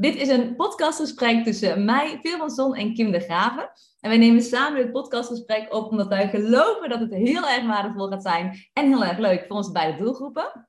Dit 0.00 0.16
is 0.16 0.28
een 0.28 0.56
podcastgesprek 0.56 1.44
tussen 1.44 1.84
mij, 1.84 2.18
Phil 2.22 2.48
van 2.48 2.74
en 2.74 2.94
Kim 2.94 3.10
de 3.10 3.20
Graven. 3.20 3.70
En 4.00 4.08
wij 4.08 4.18
nemen 4.18 4.42
samen 4.42 4.82
dit 4.82 4.92
podcastgesprek 4.92 5.74
op 5.74 5.90
omdat 5.90 6.08
wij 6.08 6.28
geloven 6.28 6.88
dat 6.88 7.00
het 7.00 7.14
heel 7.14 7.48
erg 7.48 7.66
waardevol 7.66 8.08
gaat 8.08 8.22
zijn 8.22 8.68
en 8.72 8.86
heel 8.86 9.04
erg 9.04 9.18
leuk 9.18 9.44
voor 9.46 9.56
onze 9.56 9.72
beide 9.72 10.02
doelgroepen. 10.02 10.68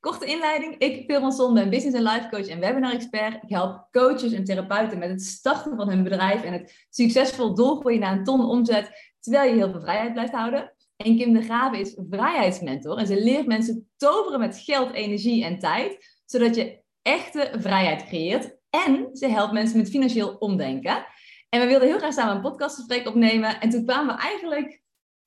Korte 0.00 0.26
inleiding. 0.26 0.78
Ik, 0.78 1.04
Phil 1.04 1.30
van 1.30 1.54
ben 1.54 1.70
business 1.70 1.96
en 1.96 2.02
life 2.02 2.28
coach 2.28 2.46
en 2.46 2.60
webinar 2.60 2.92
expert. 2.92 3.42
Ik 3.42 3.50
help 3.50 3.88
coaches 3.90 4.32
en 4.32 4.44
therapeuten 4.44 4.98
met 4.98 5.10
het 5.10 5.22
starten 5.22 5.76
van 5.76 5.88
hun 5.88 6.02
bedrijf 6.02 6.42
en 6.42 6.52
het 6.52 6.86
succesvol 6.90 7.54
doorgroeien 7.54 8.00
naar 8.00 8.16
een 8.16 8.24
ton 8.24 8.48
omzet, 8.48 9.12
terwijl 9.20 9.50
je 9.50 9.56
heel 9.56 9.70
veel 9.70 9.80
vrijheid 9.80 10.12
blijft 10.12 10.32
houden. 10.32 10.72
En 10.96 11.16
Kim 11.16 11.32
de 11.32 11.42
Graven 11.42 11.78
is 11.78 11.98
vrijheidsmentor 12.10 12.98
en 12.98 13.06
ze 13.06 13.22
leert 13.22 13.46
mensen 13.46 13.90
toveren 13.96 14.40
met 14.40 14.58
geld, 14.58 14.92
energie 14.92 15.44
en 15.44 15.58
tijd, 15.58 16.20
zodat 16.24 16.54
je 16.54 16.79
echte 17.02 17.52
vrijheid 17.58 18.04
creëert. 18.06 18.58
En 18.70 19.08
ze 19.12 19.28
helpt 19.28 19.52
mensen 19.52 19.78
met 19.78 19.90
financieel 19.90 20.36
omdenken. 20.38 21.06
En 21.48 21.60
we 21.60 21.66
wilden 21.66 21.88
heel 21.88 21.98
graag 21.98 22.12
samen 22.12 22.34
een 22.34 22.42
podcastgesprek 22.42 23.08
opnemen. 23.08 23.60
En 23.60 23.70
toen 23.70 23.84
kwamen 23.84 24.14
we 24.14 24.20
eigenlijk 24.20 24.82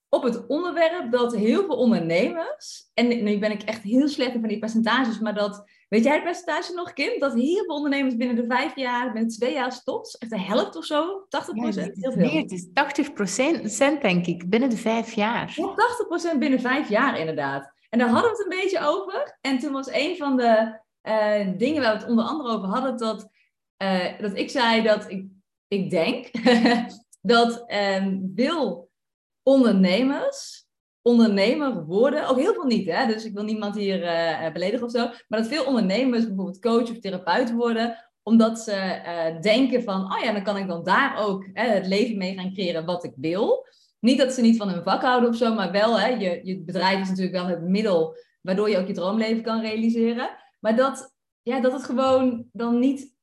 op 0.10 0.24
het 0.24 0.48
onderwerp 0.48 1.12
dat 1.12 1.36
heel 1.36 1.66
veel 1.66 1.76
ondernemers, 1.76 2.90
en 2.94 3.24
nu 3.24 3.40
ben 3.40 3.52
ik 3.52 3.62
echt 3.62 3.82
heel 3.82 4.08
slecht 4.08 4.32
van 4.32 4.42
die 4.42 4.60
percentages, 4.60 5.20
maar 5.20 5.34
dat, 5.34 5.64
weet 5.90 6.04
jij 6.04 6.14
het 6.14 6.24
percentage 6.24 6.74
nog, 6.74 6.94
Kim? 6.94 7.20
Dat 7.20 7.34
heel 7.34 7.64
veel 7.64 7.76
ondernemers 7.76 8.16
binnen 8.16 8.36
de 8.36 8.46
vijf 8.46 8.76
jaar, 8.76 9.12
binnen 9.12 9.32
twee 9.32 9.54
jaar 9.54 9.72
stopt, 9.72 10.18
echt 10.20 10.32
de 10.32 10.40
helft 10.40 10.76
of 10.76 10.86
zo, 10.86 11.26
80 11.30 11.56
procent, 11.56 11.96
heel 11.96 12.12
veel. 12.12 12.22
Nee, 12.22 12.42
het 12.42 12.52
is 12.52 12.68
80 12.74 13.14
procent, 13.14 13.78
denk 14.02 14.26
ik, 14.26 14.50
binnen 14.50 14.70
de 14.70 14.78
vijf 14.78 15.14
jaar. 15.14 15.54
Ja, 15.56 15.74
80 15.74 16.08
procent 16.08 16.40
binnen 16.40 16.60
vijf 16.60 16.90
jaar 16.90 17.20
inderdaad. 17.20 17.74
En 17.90 18.00
daar 18.00 18.10
hadden 18.10 18.32
we 18.32 18.38
het 18.38 18.52
een 18.52 18.60
beetje 18.62 18.80
over. 18.80 19.38
En 19.42 19.60
toen 19.60 19.72
was 19.72 19.92
een 19.92 20.18
van 20.18 20.38
de 20.38 20.82
uh, 21.04 21.58
dingen 21.58 21.82
waar 21.82 21.94
we 21.94 22.00
het 22.00 22.10
onder 22.10 22.26
andere 22.26 22.56
over 22.56 22.68
hadden, 22.68 22.98
dat, 22.98 23.30
uh, 23.84 24.20
dat 24.20 24.38
ik 24.38 24.50
zei 24.50 24.82
dat 24.82 25.10
ik, 25.10 25.26
ik 25.68 25.90
denk 25.90 26.32
dat 27.22 27.74
um, 27.74 28.32
veel 28.36 28.90
ondernemers 29.44 30.66
ondernemer 31.02 31.86
worden, 31.86 32.28
ook 32.28 32.40
heel 32.40 32.54
veel 32.54 32.66
niet, 32.66 32.92
hè? 32.92 33.06
dus 33.06 33.26
ik 33.26 33.34
wil 33.34 33.44
niemand 33.44 33.76
hier 33.76 34.04
uh, 34.04 34.52
beledigen 34.52 34.86
of 34.86 34.92
zo, 34.92 35.06
maar 35.28 35.40
dat 35.40 35.48
veel 35.48 35.66
ondernemers 35.66 36.28
bijvoorbeeld 36.28 36.60
coach 36.60 36.90
of 36.90 37.00
therapeut 37.00 37.52
worden, 37.52 37.98
omdat 38.24 38.60
ze 38.60 39.38
denken 39.42 39.84
van, 39.84 40.14
oh 40.14 40.24
ja, 40.24 40.32
dan 40.32 40.44
kan 40.44 40.58
ik 40.58 40.68
dan 40.68 40.84
daar 40.84 41.18
ook 41.18 41.46
het 41.54 41.88
leven 41.88 42.18
mee 42.18 42.34
gaan 42.34 42.54
creëren 42.54 42.86
wat 42.86 43.04
ik 43.04 43.14
wil. 43.16 43.68
Niet 44.00 44.18
dat 44.18 44.34
ze 44.34 44.42
niet 44.42 44.58
van 44.58 44.70
hun 44.70 44.84
vak 44.84 45.02
houden 45.02 45.30
of 45.30 45.36
zo, 45.36 45.54
maar 45.54 45.72
wel, 45.72 46.00
hè, 46.00 46.08
je, 46.08 46.40
je 46.44 46.60
bedrijf 46.60 47.02
is 47.02 47.08
natuurlijk 47.08 47.36
wel 47.36 47.48
het 47.48 47.62
middel 47.62 48.16
waardoor 48.42 48.70
je 48.70 48.78
ook 48.78 48.88
je 48.88 48.94
droomleven 48.94 49.44
kan 49.44 49.62
realiseren. 49.62 50.30
Maar 50.64 50.76
dat, 50.76 51.14
ja, 51.42 51.60
dat 51.60 51.72
het 51.72 51.84
gewoon 51.84 52.50
dan 52.52 52.80
niet 52.80 53.16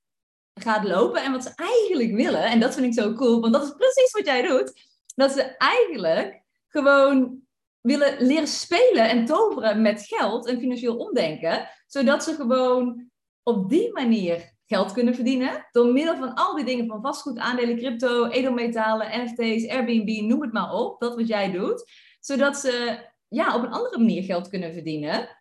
gaat 0.54 0.84
lopen. 0.84 1.22
En 1.22 1.32
wat 1.32 1.42
ze 1.42 1.52
eigenlijk 1.54 2.12
willen, 2.12 2.44
en 2.44 2.60
dat 2.60 2.74
vind 2.74 2.86
ik 2.86 3.02
zo 3.02 3.12
cool, 3.14 3.40
want 3.40 3.52
dat 3.52 3.62
is 3.62 3.74
precies 3.76 4.12
wat 4.12 4.26
jij 4.26 4.42
doet. 4.42 4.72
Dat 5.14 5.32
ze 5.32 5.42
eigenlijk 5.42 6.42
gewoon 6.68 7.40
willen 7.80 8.26
leren 8.26 8.48
spelen 8.48 9.08
en 9.08 9.24
toveren 9.24 9.82
met 9.82 10.06
geld 10.06 10.46
en 10.46 10.60
financieel 10.60 10.96
omdenken. 10.96 11.68
Zodat 11.86 12.24
ze 12.24 12.34
gewoon 12.34 13.10
op 13.42 13.68
die 13.68 13.92
manier 13.92 14.52
geld 14.66 14.92
kunnen 14.92 15.14
verdienen. 15.14 15.66
Door 15.70 15.92
middel 15.92 16.16
van 16.16 16.34
al 16.34 16.54
die 16.54 16.64
dingen 16.64 16.86
van 16.86 17.02
vastgoed, 17.02 17.38
aandelen, 17.38 17.76
crypto, 17.76 18.26
edelmetalen, 18.26 19.24
NFT's, 19.24 19.68
Airbnb, 19.68 20.20
noem 20.20 20.42
het 20.42 20.52
maar 20.52 20.72
op. 20.72 21.00
Dat 21.00 21.14
wat 21.14 21.28
jij 21.28 21.50
doet. 21.50 21.90
Zodat 22.20 22.56
ze 22.56 23.04
ja, 23.28 23.56
op 23.56 23.62
een 23.62 23.72
andere 23.72 23.98
manier 23.98 24.22
geld 24.22 24.48
kunnen 24.48 24.72
verdienen 24.72 25.38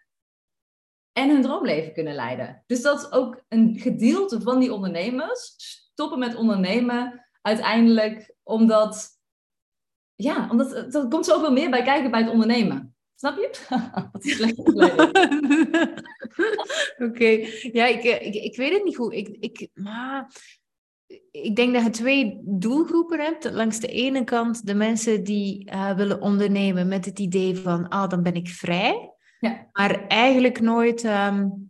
en 1.13 1.29
hun 1.29 1.41
droomleven 1.41 1.93
kunnen 1.93 2.15
leiden. 2.15 2.63
Dus 2.65 2.81
dat 2.81 2.99
is 2.99 3.11
ook 3.11 3.43
een 3.47 3.79
gedeelte 3.79 4.41
van 4.41 4.59
die 4.59 4.73
ondernemers 4.73 5.53
stoppen 5.91 6.19
met 6.19 6.35
ondernemen 6.35 7.25
uiteindelijk 7.41 8.35
omdat, 8.43 9.09
ja, 10.15 10.47
omdat 10.49 10.95
er 10.95 11.07
komt 11.07 11.25
zoveel 11.25 11.51
meer 11.51 11.69
bij 11.69 11.83
kijken 11.83 12.11
bij 12.11 12.21
het 12.21 12.31
ondernemen. 12.31 12.95
Snap 13.15 13.37
je? 13.37 13.49
Wat 14.11 14.25
is 14.25 14.41
Oké, 17.07 17.29
ja, 17.71 17.85
ik, 17.85 18.03
ik, 18.03 18.33
ik 18.33 18.55
weet 18.55 18.73
het 18.73 18.83
niet 18.83 18.95
goed. 18.95 19.13
Ik, 19.13 19.27
ik, 19.27 19.69
maar 19.73 20.31
ik 21.31 21.55
denk 21.55 21.73
dat 21.73 21.83
je 21.83 21.89
twee 21.89 22.39
doelgroepen 22.43 23.19
hebt. 23.19 23.51
Langs 23.51 23.79
de 23.79 23.87
ene 23.87 24.23
kant 24.23 24.65
de 24.65 24.73
mensen 24.73 25.23
die 25.23 25.71
uh, 25.71 25.95
willen 25.95 26.21
ondernemen 26.21 26.87
met 26.87 27.05
het 27.05 27.19
idee 27.19 27.55
van, 27.55 27.87
ah, 27.87 28.09
dan 28.09 28.23
ben 28.23 28.33
ik 28.33 28.47
vrij. 28.47 29.13
Ja. 29.39 29.67
Maar 29.71 30.07
eigenlijk 30.07 30.61
nooit, 30.61 31.03
um, 31.03 31.69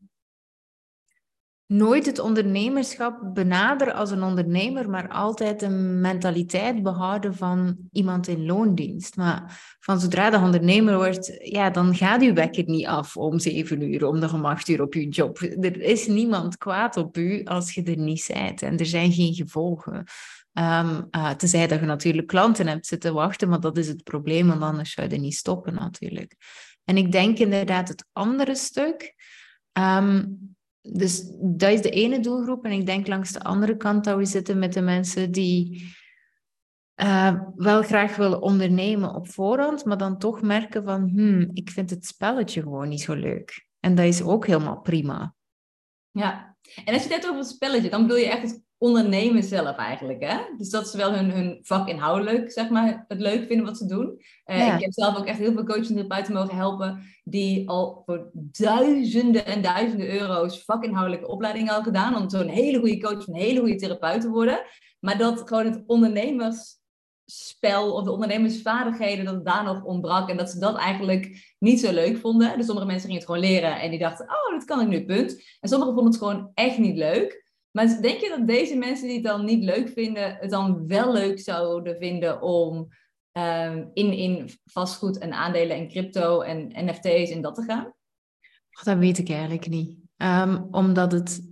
nooit 1.65 2.05
het 2.05 2.19
ondernemerschap 2.19 3.33
benaderen 3.33 3.93
als 3.93 4.11
een 4.11 4.23
ondernemer, 4.23 4.89
maar 4.89 5.09
altijd 5.09 5.61
een 5.61 6.01
mentaliteit 6.01 6.83
behouden 6.83 7.35
van 7.35 7.77
iemand 7.91 8.27
in 8.27 8.45
loondienst. 8.45 9.15
Maar 9.15 9.59
van 9.79 9.99
zodra 9.99 10.29
de 10.29 10.37
ondernemer 10.37 10.95
wordt, 10.95 11.39
ja, 11.43 11.69
dan 11.69 11.95
gaat 11.95 12.21
uw 12.21 12.33
wekker 12.33 12.63
niet 12.65 12.85
af 12.85 13.17
om 13.17 13.39
zeven 13.39 13.81
uur, 13.81 14.05
om 14.05 14.19
nog 14.19 14.33
om 14.33 14.45
acht 14.45 14.67
uur 14.67 14.81
op 14.81 14.93
uw 14.93 15.09
job. 15.09 15.39
Er 15.39 15.81
is 15.81 16.07
niemand 16.07 16.57
kwaad 16.57 16.97
op 16.97 17.17
u 17.17 17.43
als 17.43 17.73
je 17.73 17.83
er 17.83 17.97
niet 17.97 18.29
bent 18.33 18.61
en 18.61 18.77
er 18.77 18.85
zijn 18.85 19.11
geen 19.11 19.33
gevolgen. 19.33 20.05
Um, 20.53 21.07
uh, 21.11 21.29
tenzij 21.29 21.67
dat 21.67 21.79
je 21.79 21.85
natuurlijk 21.85 22.27
klanten 22.27 22.67
hebt 22.67 22.87
zitten 22.87 23.13
wachten, 23.13 23.49
maar 23.49 23.59
dat 23.59 23.77
is 23.77 23.87
het 23.87 24.03
probleem, 24.03 24.47
want 24.47 24.61
anders 24.61 24.91
zou 24.91 25.09
je 25.09 25.17
niet 25.17 25.35
stoppen 25.35 25.73
natuurlijk. 25.73 26.35
En 26.89 26.97
ik 26.97 27.11
denk 27.11 27.37
inderdaad 27.37 27.87
het 27.87 28.05
andere 28.11 28.55
stuk. 28.55 29.15
Um, 29.79 30.37
dus 30.81 31.23
dat 31.41 31.71
is 31.71 31.81
de 31.81 31.89
ene 31.89 32.19
doelgroep. 32.19 32.65
En 32.65 32.71
ik 32.71 32.85
denk 32.85 33.07
langs 33.07 33.31
de 33.31 33.43
andere 33.43 33.77
kant 33.77 34.03
dat 34.03 34.17
we 34.17 34.25
zitten 34.25 34.59
met 34.59 34.73
de 34.73 34.81
mensen 34.81 35.31
die 35.31 35.87
uh, 37.01 37.41
wel 37.55 37.81
graag 37.81 38.15
willen 38.15 38.41
ondernemen 38.41 39.15
op 39.15 39.29
voorhand, 39.29 39.85
maar 39.85 39.97
dan 39.97 40.17
toch 40.17 40.41
merken 40.41 40.83
van, 40.83 41.09
hmm, 41.09 41.49
ik 41.53 41.69
vind 41.69 41.89
het 41.89 42.05
spelletje 42.05 42.61
gewoon 42.61 42.89
niet 42.89 43.01
zo 43.01 43.13
leuk. 43.13 43.67
En 43.79 43.95
dat 43.95 44.05
is 44.05 44.21
ook 44.21 44.47
helemaal 44.47 44.81
prima. 44.81 45.35
Ja, 46.11 46.57
en 46.85 46.93
als 46.93 47.03
je 47.03 47.09
het 47.09 47.11
hebt 47.11 47.25
over 47.25 47.39
het 47.39 47.49
spelletje, 47.49 47.89
dan 47.89 48.01
bedoel 48.01 48.17
je 48.17 48.29
echt 48.29 48.41
het 48.41 48.61
ondernemen 48.79 49.43
zelf 49.43 49.75
eigenlijk. 49.75 50.23
Hè? 50.23 50.37
Dus 50.57 50.69
dat 50.69 50.89
ze 50.89 50.97
wel 50.97 51.13
hun, 51.13 51.31
hun 51.31 51.59
vak 51.61 51.87
inhoudelijk, 51.87 52.51
zeg 52.51 52.69
maar, 52.69 53.05
het 53.07 53.19
leuk 53.19 53.47
vinden 53.47 53.65
wat 53.65 53.77
ze 53.77 53.85
doen. 53.85 54.21
Uh, 54.45 54.75
Ik 54.75 54.81
heb 54.81 54.93
zelf 54.93 55.17
ook 55.17 55.25
echt 55.25 55.37
heel 55.37 55.51
veel 55.51 55.63
coaching 55.63 55.87
therapeuten 55.87 56.33
mogen 56.33 56.55
helpen 56.55 57.03
die 57.23 57.69
al 57.69 58.01
voor 58.05 58.29
duizenden 58.33 59.45
en 59.45 59.61
duizenden 59.61 60.19
euro's 60.19 60.63
vakinhoudelijke 60.63 61.27
opleidingen 61.27 61.73
al 61.73 61.83
gedaan 61.83 62.15
om 62.15 62.29
zo'n 62.29 62.47
hele 62.47 62.79
goede 62.79 62.99
coach, 62.99 63.27
een 63.27 63.35
hele 63.35 63.59
goede 63.59 63.75
therapeut 63.75 64.21
te 64.21 64.29
worden. 64.29 64.61
Maar 64.99 65.17
dat 65.17 65.41
gewoon 65.45 65.65
het 65.65 65.83
ondernemersspel 65.85 67.93
of 67.93 68.03
de 68.03 68.11
ondernemersvaardigheden, 68.11 69.25
dat 69.25 69.33
het 69.33 69.45
daar 69.45 69.63
nog 69.63 69.83
ontbrak 69.83 70.29
en 70.29 70.37
dat 70.37 70.49
ze 70.49 70.59
dat 70.59 70.77
eigenlijk 70.77 71.53
niet 71.59 71.79
zo 71.79 71.91
leuk 71.91 72.17
vonden. 72.17 72.57
Dus 72.57 72.65
sommige 72.65 72.87
mensen 72.87 73.07
gingen 73.07 73.21
het 73.21 73.31
gewoon 73.31 73.49
leren 73.49 73.79
en 73.79 73.89
die 73.89 73.99
dachten, 73.99 74.25
oh, 74.25 74.51
dat 74.51 74.65
kan 74.65 74.81
ik 74.81 74.87
nu, 74.87 75.05
punt. 75.05 75.57
En 75.59 75.69
sommigen 75.69 75.93
vonden 75.93 76.11
het 76.11 76.21
gewoon 76.21 76.51
echt 76.53 76.77
niet 76.77 76.97
leuk. 76.97 77.47
Maar 77.71 78.01
denk 78.01 78.19
je 78.19 78.29
dat 78.29 78.47
deze 78.47 78.75
mensen 78.75 79.07
die 79.07 79.15
het 79.15 79.25
dan 79.25 79.45
niet 79.45 79.63
leuk 79.63 79.89
vinden, 79.89 80.35
het 80.39 80.49
dan 80.49 80.87
wel 80.87 81.11
leuk 81.11 81.39
zouden 81.39 81.97
vinden 81.97 82.41
om 82.41 82.87
ehm, 83.31 83.85
in, 83.93 84.13
in 84.13 84.49
vastgoed 84.65 85.17
en 85.17 85.33
aandelen 85.33 85.77
en 85.77 85.87
crypto 85.87 86.41
en 86.41 86.71
NFT's 86.85 87.31
en 87.31 87.41
dat 87.41 87.55
te 87.55 87.63
gaan? 87.63 87.93
dat 88.83 88.97
weet 88.97 89.17
ik 89.17 89.29
eigenlijk 89.29 89.67
niet. 89.67 89.97
Um, 90.17 90.67
omdat 90.71 91.11
het. 91.11 91.47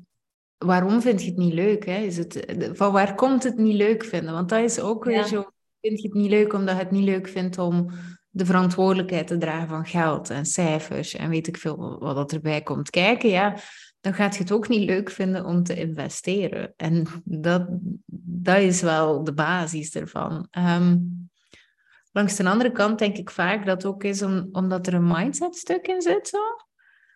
Waarom 0.58 1.02
vind 1.02 1.22
je 1.22 1.30
het 1.30 1.38
niet 1.38 1.54
leuk? 1.54 1.86
Hè? 1.86 1.98
Is 1.98 2.18
het, 2.18 2.46
van 2.74 2.92
waar 2.92 3.16
komt 3.16 3.44
het 3.44 3.58
niet 3.58 3.76
leuk 3.76 4.04
vinden? 4.04 4.34
Want 4.34 4.50
dat 4.50 4.60
is 4.60 4.80
ook 4.80 5.04
weer 5.04 5.24
zo. 5.24 5.46
Vind 5.82 6.02
je 6.02 6.08
het 6.08 6.18
niet 6.18 6.30
leuk 6.30 6.54
omdat 6.54 6.76
je 6.76 6.82
het 6.82 6.92
niet 6.92 7.04
leuk 7.04 7.28
vindt 7.28 7.58
om 7.58 7.90
de 8.30 8.46
verantwoordelijkheid 8.46 9.28
te 9.28 9.38
dragen 9.38 9.68
van 9.68 9.86
geld 9.86 10.30
en 10.30 10.46
cijfers 10.46 11.16
en 11.16 11.30
weet 11.30 11.48
ik 11.48 11.58
veel 11.58 12.00
wat 12.00 12.16
dat 12.16 12.32
erbij 12.32 12.62
komt 12.62 12.90
kijken? 12.90 13.30
Ja, 13.30 13.58
dan 14.02 14.14
gaat 14.14 14.36
je 14.36 14.42
het 14.42 14.52
ook 14.52 14.68
niet 14.68 14.90
leuk 14.90 15.10
vinden 15.10 15.46
om 15.46 15.64
te 15.64 15.76
investeren. 15.76 16.74
En 16.76 17.06
dat, 17.24 17.68
dat 18.24 18.58
is 18.58 18.82
wel 18.82 19.24
de 19.24 19.34
basis 19.34 19.96
ervan. 19.96 20.48
Ehm, 20.52 20.98
langs 22.12 22.36
de 22.36 22.50
andere 22.50 22.72
kant 22.72 23.00
denk 23.00 23.18
ik 23.18 23.30
vaak 23.30 23.66
dat 23.66 23.84
het 23.84 23.92
ook 23.92 24.04
is 24.04 24.22
om, 24.22 24.50
omdat 24.52 24.88
er 24.88 24.94
een 24.94 25.08
mindset 25.08 25.56
stuk 25.56 25.88
in 25.88 26.02
zit. 26.02 26.28
Zo. 26.28 26.40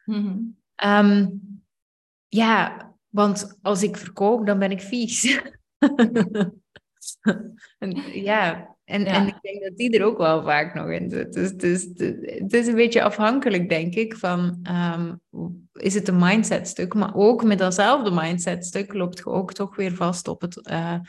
Mhm. 0.05 0.37
Ehm, 0.75 1.29
ja, 2.27 2.91
want 3.07 3.57
als 3.61 3.83
ik 3.83 3.97
verkoop, 3.97 4.45
dan 4.45 4.59
ben 4.59 4.71
ik 4.71 4.81
vies. 4.81 5.21
ja, 8.13 8.75
en, 8.91 9.05
en 9.05 9.27
ik 9.27 9.41
denk 9.41 9.63
dat 9.63 9.77
die 9.77 9.97
er 9.97 10.05
ook 10.05 10.17
wel 10.17 10.43
vaak 10.43 10.73
nog 10.73 10.89
in 10.89 11.09
zit. 11.09 11.33
Dus, 11.33 11.53
dus 11.53 11.83
het 12.21 12.53
is 12.53 12.67
een 12.67 12.75
beetje 12.75 13.03
afhankelijk, 13.03 13.69
denk 13.69 13.93
ik, 13.93 14.15
van 14.15 14.67
um, 14.69 15.21
is 15.73 15.93
het 15.93 16.07
een 16.07 16.19
mindset 16.19 16.67
stuk, 16.67 16.93
maar 16.93 17.15
ook 17.15 17.43
met 17.43 17.57
datzelfde 17.57 18.11
mindset 18.11 18.65
stuk 18.65 18.93
loopt 18.93 19.17
je 19.17 19.25
ook 19.25 19.53
toch 19.53 19.75
weer 19.75 19.95
vast 19.95 20.27
op 20.27 20.41
het, 20.41 20.69
uh, 20.71 20.99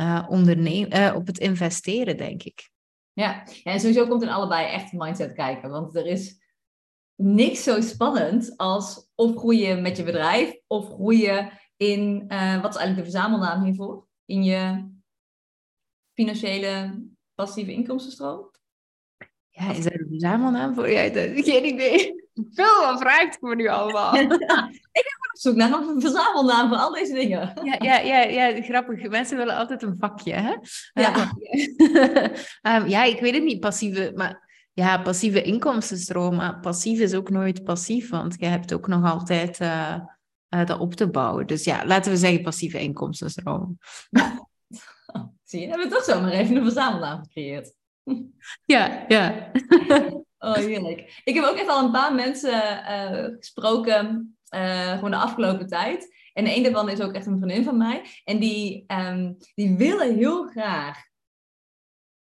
uh, 0.00 0.26
ondernemen, 0.28 0.96
uh, 0.96 1.14
op 1.14 1.26
het 1.26 1.38
investeren, 1.38 2.16
denk 2.16 2.42
ik. 2.42 2.70
Ja. 3.12 3.42
ja, 3.62 3.72
en 3.72 3.80
sowieso 3.80 4.06
komt 4.06 4.22
in 4.22 4.28
allebei 4.28 4.66
echt 4.66 4.92
mindset 4.92 5.32
kijken, 5.32 5.70
want 5.70 5.96
er 5.96 6.06
is 6.06 6.42
niks 7.14 7.62
zo 7.62 7.80
spannend 7.80 8.56
als 8.56 9.10
of 9.14 9.36
groeien 9.36 9.82
met 9.82 9.96
je 9.96 10.02
bedrijf 10.02 10.60
of 10.66 10.86
groeien 10.86 11.50
in, 11.76 12.18
wat 12.28 12.74
is 12.74 12.80
eigenlijk 12.80 12.96
de 12.96 13.02
verzamelnaam 13.02 13.64
hiervoor? 13.64 14.06
In 14.24 14.42
je 14.42 14.92
financiële 16.14 17.02
passieve 17.34 17.72
inkomstenstroom? 17.72 18.50
Ja, 19.48 19.70
is 19.70 19.84
er 19.84 20.00
een 20.00 20.06
verzamelnaam 20.08 20.74
voor? 20.74 20.90
Ja, 20.90 21.08
geen 21.34 21.64
idee. 21.64 22.22
Veel 22.54 22.80
wat 22.80 23.00
vraagt 23.00 23.40
me 23.40 23.54
nu 23.54 23.68
allemaal. 23.68 24.14
ik 24.16 24.28
ben 24.28 24.50
op 25.32 25.38
zoek 25.38 25.54
naar 25.54 25.72
een 25.72 26.00
verzamelnaam 26.00 26.68
voor 26.68 26.76
al 26.76 26.92
deze 26.92 27.12
dingen. 27.12 27.52
Ja, 27.62 27.76
ja, 27.78 27.98
ja, 27.98 28.22
ja 28.22 28.62
grappig. 28.62 29.08
Mensen 29.08 29.36
willen 29.36 29.56
altijd 29.56 29.82
een 29.82 29.96
vakje, 29.98 30.32
hè? 30.32 30.54
Ja. 30.92 31.32
um, 32.62 32.88
ja, 32.94 33.04
ik 33.04 33.20
weet 33.20 33.34
het 33.34 33.44
niet, 33.44 33.60
passieve... 33.60 34.12
Maar 34.14 34.42
ja, 34.72 34.98
passieve 34.98 35.42
inkomstenstroom. 35.42 36.34
Maar 36.34 36.60
passief 36.60 37.00
is 37.00 37.14
ook 37.14 37.30
nooit 37.30 37.64
passief, 37.64 38.10
want 38.10 38.36
je 38.38 38.46
hebt 38.46 38.74
ook 38.74 38.86
nog 38.86 39.04
altijd 39.04 39.60
uh, 39.60 39.96
uh, 40.54 40.66
dat 40.66 40.78
op 40.78 40.94
te 40.94 41.10
bouwen. 41.10 41.46
Dus 41.46 41.64
ja, 41.64 41.86
laten 41.86 42.12
we 42.12 42.18
zeggen 42.18 42.42
passieve 42.42 42.78
inkomstenstroom. 42.78 43.78
Zie 45.54 45.62
je, 45.62 45.68
hebben 45.68 45.88
we 45.88 45.94
toch 45.94 46.04
zomaar 46.04 46.32
even 46.32 46.56
een 46.56 46.62
verzamelnaam 46.62 47.22
gecreëerd. 47.22 47.74
Ja, 48.64 49.04
ja. 49.08 49.50
Oh, 50.38 50.54
heerlijk. 50.54 51.20
Ik 51.24 51.34
heb 51.34 51.44
ook 51.44 51.56
echt 51.56 51.68
al 51.68 51.84
een 51.84 51.90
paar 51.90 52.14
mensen 52.14 52.52
uh, 52.52 53.36
gesproken, 53.38 54.36
gewoon 54.94 55.10
de 55.10 55.16
afgelopen 55.16 55.66
tijd. 55.66 56.14
En 56.32 56.46
een 56.46 56.62
daarvan 56.62 56.88
is 56.88 57.00
ook 57.00 57.12
echt 57.12 57.26
een 57.26 57.36
vriendin 57.36 57.64
van 57.64 57.76
mij. 57.76 58.04
En 58.24 58.38
die, 58.38 58.84
um, 58.86 59.36
die 59.54 59.76
willen 59.76 60.16
heel 60.16 60.46
graag 60.46 60.98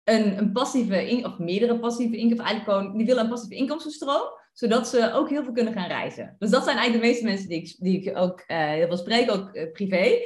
een, 0.04 0.38
een 0.38 0.52
passieve, 0.52 1.22
of 1.24 1.38
meerdere 1.38 1.80
passieve 1.80 2.18
inkomsten, 2.18 2.46
eigenlijk 2.46 2.78
gewoon, 2.78 2.98
die 2.98 3.06
willen 3.06 3.24
een 3.24 3.30
passieve 3.30 3.56
inkomstenstroom, 3.56 4.30
zodat 4.54 4.88
ze 4.88 5.14
ook 5.14 5.30
heel 5.30 5.44
veel 5.44 5.54
kunnen 5.54 5.74
gaan 5.74 5.88
reizen. 5.88 6.36
Dus 6.40 6.50
dat 6.50 6.64
zijn 6.64 6.78
eigenlijk 6.78 7.04
de 7.04 7.10
meeste 7.10 7.26
mensen 7.26 7.50
die 7.50 7.62
ik, 7.62 7.76
die 7.80 8.02
ik 8.02 8.18
ook 8.18 8.44
uh, 8.48 8.58
heel 8.58 8.88
veel 8.88 8.98
spreek, 8.98 9.32
ook 9.32 9.72
privé. 9.72 10.20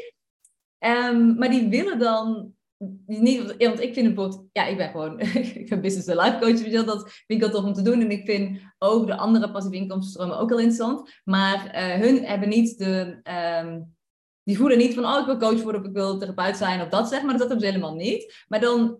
Um, 0.79 1.35
maar 1.37 1.49
die 1.49 1.69
willen 1.69 1.99
dan 1.99 2.55
niet, 3.05 3.55
want 3.57 3.79
ik 3.79 3.93
vind 3.93 4.05
het 4.05 4.15
bijvoorbeeld, 4.15 4.49
ja, 4.51 4.65
ik 4.65 4.77
ben 4.77 4.89
gewoon, 4.89 5.19
ik 5.61 5.69
ben 5.69 5.81
business 5.81 6.07
en 6.07 6.17
life 6.17 6.37
coach, 6.39 6.63
dus 6.63 6.85
dat 6.85 7.11
vind 7.27 7.43
ik 7.43 7.51
tof 7.51 7.63
om 7.63 7.73
te 7.73 7.81
doen. 7.81 8.01
En 8.01 8.11
ik 8.11 8.25
vind 8.25 8.59
ook 8.77 9.07
de 9.07 9.17
andere 9.17 9.51
passieve 9.51 9.77
inkomstenstromen 9.77 10.39
ook 10.39 10.49
heel 10.49 10.59
interessant. 10.59 11.19
Maar 11.23 11.65
uh, 11.65 12.01
hun 12.01 12.23
hebben 12.23 12.49
niet 12.49 12.77
de, 12.77 13.19
um, 13.63 13.95
die 14.43 14.57
voelen 14.57 14.77
niet 14.77 14.93
van, 14.93 15.05
oh, 15.05 15.19
ik 15.19 15.25
wil 15.25 15.37
coach 15.37 15.61
worden 15.61 15.81
of 15.81 15.87
ik 15.87 15.93
wil 15.93 16.17
therapeut 16.17 16.57
zijn 16.57 16.81
of 16.81 16.87
dat 16.87 17.09
zeg 17.09 17.21
maar. 17.21 17.37
Dat 17.37 17.47
hebben 17.47 17.59
ze 17.59 17.65
helemaal 17.65 17.95
niet. 17.95 18.45
Maar 18.47 18.59
dan 18.59 18.99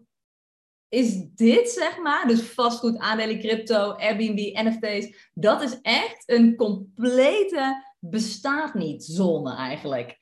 is 0.89 1.27
dit, 1.35 1.69
zeg 1.69 1.97
maar, 1.97 2.27
dus 2.27 2.41
vastgoed, 2.41 2.97
aandelen, 2.97 3.39
crypto, 3.39 3.91
Airbnb, 3.91 4.37
NFT's, 4.37 5.29
dat 5.33 5.61
is 5.61 5.81
echt 5.81 6.23
een 6.25 6.55
complete 6.55 7.83
bestaat 7.99 8.73
niet 8.73 9.03
zone 9.03 9.55
eigenlijk. 9.55 10.17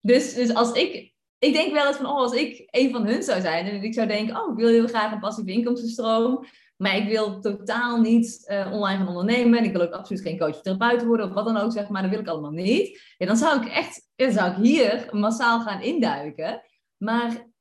Dus, 0.00 0.34
dus 0.34 0.54
als 0.54 0.72
ik, 0.72 1.13
ik 1.44 1.52
denk 1.52 1.72
wel 1.72 1.86
eens 1.86 1.96
van, 1.96 2.06
oh, 2.06 2.16
als 2.16 2.32
ik 2.32 2.68
een 2.70 2.90
van 2.90 3.06
hun 3.06 3.22
zou 3.22 3.40
zijn, 3.40 3.66
en 3.66 3.82
ik 3.82 3.94
zou 3.94 4.06
denken, 4.06 4.42
oh, 4.42 4.50
ik 4.50 4.56
wil 4.56 4.68
heel 4.68 4.86
graag 4.86 5.12
een 5.12 5.20
passieve 5.20 5.52
inkomstenstroom, 5.52 6.44
maar 6.76 6.96
ik 6.96 7.08
wil 7.08 7.40
totaal 7.40 8.00
niet 8.00 8.46
uh, 8.50 8.72
online 8.72 8.98
gaan 8.98 9.16
ondernemen 9.16 9.58
en 9.58 9.64
ik 9.64 9.72
wil 9.72 9.82
ook 9.82 9.92
absoluut 9.92 10.22
geen 10.22 10.38
coach 10.38 10.54
of 10.54 10.60
therapeut 10.60 11.04
worden 11.04 11.26
of 11.26 11.32
wat 11.32 11.44
dan 11.44 11.56
ook, 11.56 11.72
zeg 11.72 11.88
maar, 11.88 12.02
dat 12.02 12.10
wil 12.10 12.20
ik 12.20 12.28
allemaal 12.28 12.50
niet. 12.50 13.14
Ja, 13.18 13.26
dan 13.26 13.36
zou 13.36 13.60
ik 13.60 13.68
echt, 13.68 14.10
dan 14.16 14.32
zou 14.32 14.50
ik 14.50 14.56
hier 14.56 15.08
massaal 15.10 15.60
gaan 15.60 15.82
induiken. 15.82 16.62
Maar 16.96 17.52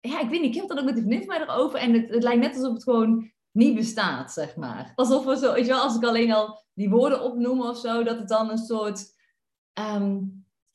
ja, 0.00 0.20
ik 0.20 0.28
weet 0.28 0.40
niet, 0.40 0.54
ik 0.54 0.60
heb 0.60 0.68
dan 0.68 0.78
ook 0.78 0.84
met 0.84 0.94
die 0.94 1.04
vriendin 1.04 1.26
van 1.26 1.38
mij 1.38 1.46
erover. 1.48 1.78
En 1.78 1.92
het, 1.92 2.08
het 2.10 2.22
lijkt 2.22 2.42
net 2.42 2.54
alsof 2.54 2.72
het 2.72 2.82
gewoon 2.82 3.32
niet 3.50 3.74
bestaat, 3.74 4.32
zeg 4.32 4.56
maar. 4.56 4.92
Alsof 4.94 5.24
we 5.24 5.36
zo, 5.36 5.52
weet 5.52 5.66
je 5.66 5.72
wel, 5.72 5.82
als 5.82 5.96
ik 5.96 6.04
alleen 6.04 6.32
al 6.32 6.64
die 6.74 6.90
woorden 6.90 7.22
opnoem 7.22 7.60
of 7.60 7.78
zo, 7.78 8.02
dat 8.02 8.18
het 8.18 8.28
dan 8.28 8.50
een 8.50 8.58
soort... 8.58 9.14
Ehm, 9.72 10.18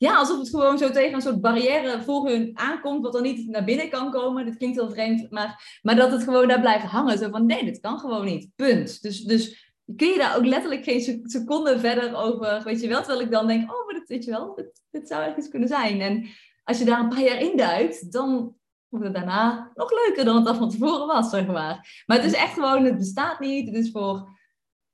ja, 0.02 0.16
alsof 0.16 0.38
het 0.38 0.48
gewoon 0.48 0.78
zo 0.78 0.90
tegen 0.90 1.14
een 1.14 1.20
soort 1.20 1.40
barrière 1.40 2.02
voor 2.02 2.28
hun 2.28 2.50
aankomt, 2.54 3.02
wat 3.02 3.12
dan 3.12 3.22
niet 3.22 3.48
naar 3.48 3.64
binnen 3.64 3.90
kan 3.90 4.10
komen. 4.10 4.44
Dit 4.44 4.56
klinkt 4.56 4.76
heel 4.76 4.90
vreemd, 4.90 5.30
maar, 5.30 5.78
maar 5.82 5.96
dat 5.96 6.12
het 6.12 6.22
gewoon 6.22 6.48
daar 6.48 6.60
blijft 6.60 6.84
hangen. 6.84 7.18
Zo 7.18 7.30
van, 7.30 7.46
nee, 7.46 7.64
dit 7.64 7.80
kan 7.80 7.98
gewoon 7.98 8.24
niet. 8.24 8.50
Punt. 8.56 9.02
Dus, 9.02 9.20
dus 9.20 9.72
kun 9.96 10.08
je 10.08 10.18
daar 10.18 10.36
ook 10.36 10.44
letterlijk 10.44 10.84
geen 10.84 11.22
seconde 11.22 11.78
verder 11.78 12.16
over, 12.16 12.62
weet 12.64 12.80
je 12.80 12.88
wel. 12.88 12.98
Terwijl 13.02 13.20
ik 13.20 13.30
dan 13.30 13.46
denk, 13.46 13.72
oh, 13.72 13.86
maar 13.86 13.94
dit, 13.94 14.08
weet 14.08 14.24
je 14.24 14.30
wel, 14.30 14.70
dit, 14.90 15.08
zou 15.08 15.24
ergens 15.24 15.48
kunnen 15.48 15.68
zijn. 15.68 16.00
En 16.00 16.28
als 16.64 16.78
je 16.78 16.84
daar 16.84 17.00
een 17.00 17.08
paar 17.08 17.22
jaar 17.22 17.40
in 17.40 17.56
duikt, 17.56 18.12
dan 18.12 18.56
wordt 18.88 19.06
het 19.06 19.14
daarna 19.14 19.70
nog 19.74 19.90
leuker 19.90 20.24
dan 20.24 20.36
het 20.36 20.46
al 20.46 20.54
van 20.54 20.70
tevoren 20.70 21.06
was, 21.06 21.30
zeg 21.30 21.46
maar. 21.46 22.02
Maar 22.06 22.16
het 22.16 22.26
is 22.26 22.38
echt 22.38 22.52
gewoon, 22.52 22.84
het 22.84 22.98
bestaat 22.98 23.40
niet. 23.40 23.66
Het 23.66 23.76
is 23.76 23.90
voor 23.90 24.28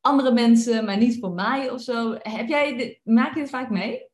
andere 0.00 0.32
mensen, 0.32 0.84
maar 0.84 0.96
niet 0.96 1.18
voor 1.20 1.32
mij 1.32 1.70
of 1.70 1.80
zo. 1.80 2.16
Heb 2.18 2.48
jij 2.48 2.76
dit, 2.76 3.00
maak 3.04 3.34
je 3.34 3.40
het 3.40 3.50
vaak 3.50 3.70
mee? 3.70 4.07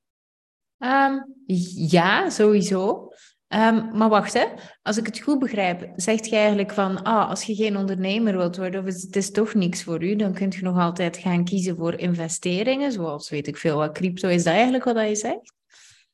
Um, 0.84 1.34
ja, 1.76 2.30
sowieso. 2.30 3.12
Um, 3.48 3.90
maar 3.96 4.08
wacht, 4.08 4.32
hè. 4.32 4.44
als 4.82 4.96
ik 4.96 5.06
het 5.06 5.20
goed 5.20 5.38
begrijp, 5.38 5.92
zegt 5.96 6.28
je 6.28 6.36
eigenlijk 6.36 6.72
van, 6.72 7.02
ah, 7.02 7.28
als 7.28 7.42
je 7.42 7.54
geen 7.54 7.76
ondernemer 7.76 8.36
wilt 8.36 8.56
worden 8.56 8.80
of 8.80 8.86
het 8.86 9.16
is 9.16 9.30
toch 9.30 9.54
niks 9.54 9.82
voor 9.82 10.02
u, 10.02 10.16
dan 10.16 10.34
kun 10.34 10.52
je 10.56 10.62
nog 10.62 10.78
altijd 10.78 11.16
gaan 11.16 11.44
kiezen 11.44 11.76
voor 11.76 11.98
investeringen, 11.98 12.92
zoals 12.92 13.30
weet 13.30 13.46
ik 13.46 13.56
veel 13.56 13.76
wat 13.76 13.92
crypto. 13.92 14.28
Is 14.28 14.44
dat 14.44 14.52
eigenlijk 14.52 14.84
wat 14.84 15.08
je 15.08 15.16
zegt? 15.16 15.52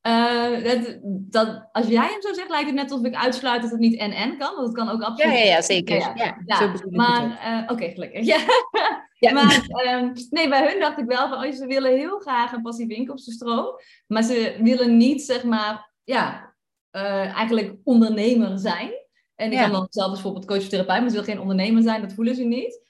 Uh, 0.07 0.65
dat, 0.65 0.99
dat, 1.03 1.69
als 1.73 1.87
jij 1.87 2.07
hem 2.07 2.23
zo 2.23 2.33
zegt, 2.33 2.49
lijkt 2.49 2.67
het 2.67 2.75
net 2.75 2.91
alsof 2.91 3.07
ik 3.07 3.15
uitsluit 3.15 3.63
dat 3.63 3.71
het 3.71 3.81
niet 3.81 3.99
en-en 3.99 4.39
kan. 4.39 4.55
Want 4.55 4.67
het 4.67 4.77
kan 4.77 4.89
ook 4.89 5.03
absoluut. 5.03 5.33
Ja, 5.33 5.39
ja, 5.39 5.45
ja 5.45 5.63
zeker. 5.63 5.97
Ja, 5.97 6.37
ja. 6.47 6.75
maar, 6.91 7.25
uh, 7.25 7.63
oké, 7.63 7.73
okay, 7.73 7.91
gelukkig. 7.91 8.25
Ja. 8.25 8.39
ja. 9.21 9.33
maar 9.33 9.67
um, 9.99 10.13
nee, 10.31 10.49
bij 10.49 10.71
hun 10.71 10.81
dacht 10.81 10.99
ik 10.99 11.07
wel 11.07 11.29
van, 11.29 11.45
oh, 11.45 11.53
ze 11.53 11.67
willen 11.67 11.97
heel 11.97 12.19
graag 12.19 12.53
een 12.53 12.63
passieve 12.63 12.95
inkomstenstroom. 12.95 13.81
Maar 14.07 14.23
ze 14.23 14.59
willen 14.63 14.97
niet, 14.97 15.23
zeg 15.23 15.45
maar, 15.45 15.93
ja, 16.05 16.55
uh, 16.93 17.37
eigenlijk 17.37 17.75
ondernemer 17.85 18.59
zijn. 18.59 18.93
En 19.35 19.53
ik 19.53 19.59
kan 19.59 19.73
dan 19.73 19.87
zelf 19.91 20.13
bijvoorbeeld 20.13 20.47
coach 20.47 20.59
of 20.59 20.69
therapeut, 20.69 21.01
maar 21.01 21.09
ze 21.09 21.15
wil 21.15 21.25
geen 21.25 21.41
ondernemer 21.41 21.83
zijn, 21.83 22.01
dat 22.01 22.13
voelen 22.13 22.35
ze 22.35 22.45
niet. 22.45 22.81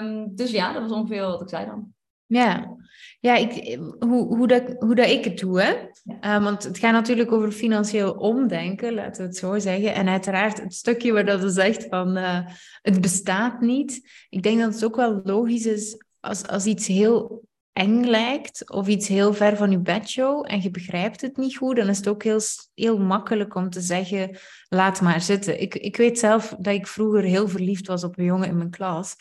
Um, 0.00 0.36
dus 0.36 0.50
ja, 0.50 0.72
dat 0.72 0.82
was 0.82 0.92
ongeveer 0.92 1.22
wat 1.22 1.40
ik 1.40 1.48
zei 1.48 1.66
dan. 1.66 1.92
Ja, 2.26 2.76
ja 3.20 3.36
ik, 3.36 3.78
hoe, 3.98 4.36
hoe, 4.36 4.46
dat, 4.46 4.62
hoe 4.78 4.94
dat 4.94 5.08
ik 5.08 5.24
het 5.24 5.38
doe. 5.38 5.60
Hè? 5.60 5.74
Uh, 6.20 6.42
want 6.42 6.64
het 6.64 6.78
gaat 6.78 6.92
natuurlijk 6.92 7.32
over 7.32 7.52
financieel 7.52 8.12
omdenken, 8.12 8.94
laten 8.94 9.22
we 9.22 9.28
het 9.28 9.36
zo 9.36 9.58
zeggen. 9.58 9.94
En 9.94 10.08
uiteraard 10.08 10.60
het 10.60 10.74
stukje 10.74 11.12
waar 11.12 11.24
dat 11.24 11.52
zegt 11.52 11.86
van 11.88 12.16
uh, 12.16 12.40
het 12.82 13.00
bestaat 13.00 13.60
niet. 13.60 14.08
Ik 14.28 14.42
denk 14.42 14.60
dat 14.60 14.74
het 14.74 14.84
ook 14.84 14.96
wel 14.96 15.20
logisch 15.24 15.66
is 15.66 16.04
als, 16.20 16.46
als 16.46 16.64
iets 16.64 16.86
heel 16.86 17.46
eng 17.78 18.04
lijkt 18.04 18.70
of 18.70 18.88
iets 18.88 19.08
heel 19.08 19.34
ver 19.34 19.56
van 19.56 19.70
je 19.70 19.78
bedshow 19.78 20.44
en 20.48 20.62
je 20.62 20.70
begrijpt 20.70 21.20
het 21.20 21.36
niet 21.36 21.56
goed, 21.56 21.76
dan 21.76 21.88
is 21.88 21.96
het 21.96 22.08
ook 22.08 22.22
heel, 22.22 22.40
heel 22.74 22.98
makkelijk 22.98 23.54
om 23.54 23.70
te 23.70 23.80
zeggen, 23.80 24.38
laat 24.68 25.00
maar 25.00 25.20
zitten. 25.20 25.60
Ik, 25.60 25.74
ik 25.74 25.96
weet 25.96 26.18
zelf 26.18 26.54
dat 26.58 26.74
ik 26.74 26.86
vroeger 26.86 27.22
heel 27.22 27.48
verliefd 27.48 27.86
was 27.86 28.04
op 28.04 28.18
een 28.18 28.24
jongen 28.24 28.48
in 28.48 28.56
mijn 28.56 28.70
klas. 28.70 29.16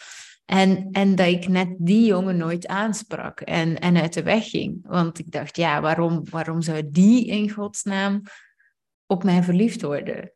En, 0.48 0.88
en 0.92 1.16
dat 1.16 1.27
ik 1.27 1.48
net 1.48 1.75
die 1.77 2.06
jongen 2.06 2.38
nooit 2.38 2.68
aansprak 2.68 3.42
en, 3.42 3.80
en 3.80 3.98
uit 3.98 4.13
de 4.13 4.24
weg 4.24 4.50
ging. 4.50 4.80
Want 4.82 5.20
ik 5.20 5.32
dacht, 5.32 5.56
ja, 5.56 5.82
waarom, 5.82 6.30
waarom 6.30 6.62
zou 6.62 6.89
die 6.89 7.25
in 7.25 7.50
godsnaam 7.50 8.22
op 9.06 9.24
mij 9.24 9.44
verliefd 9.44 9.82
worden? 9.82 10.32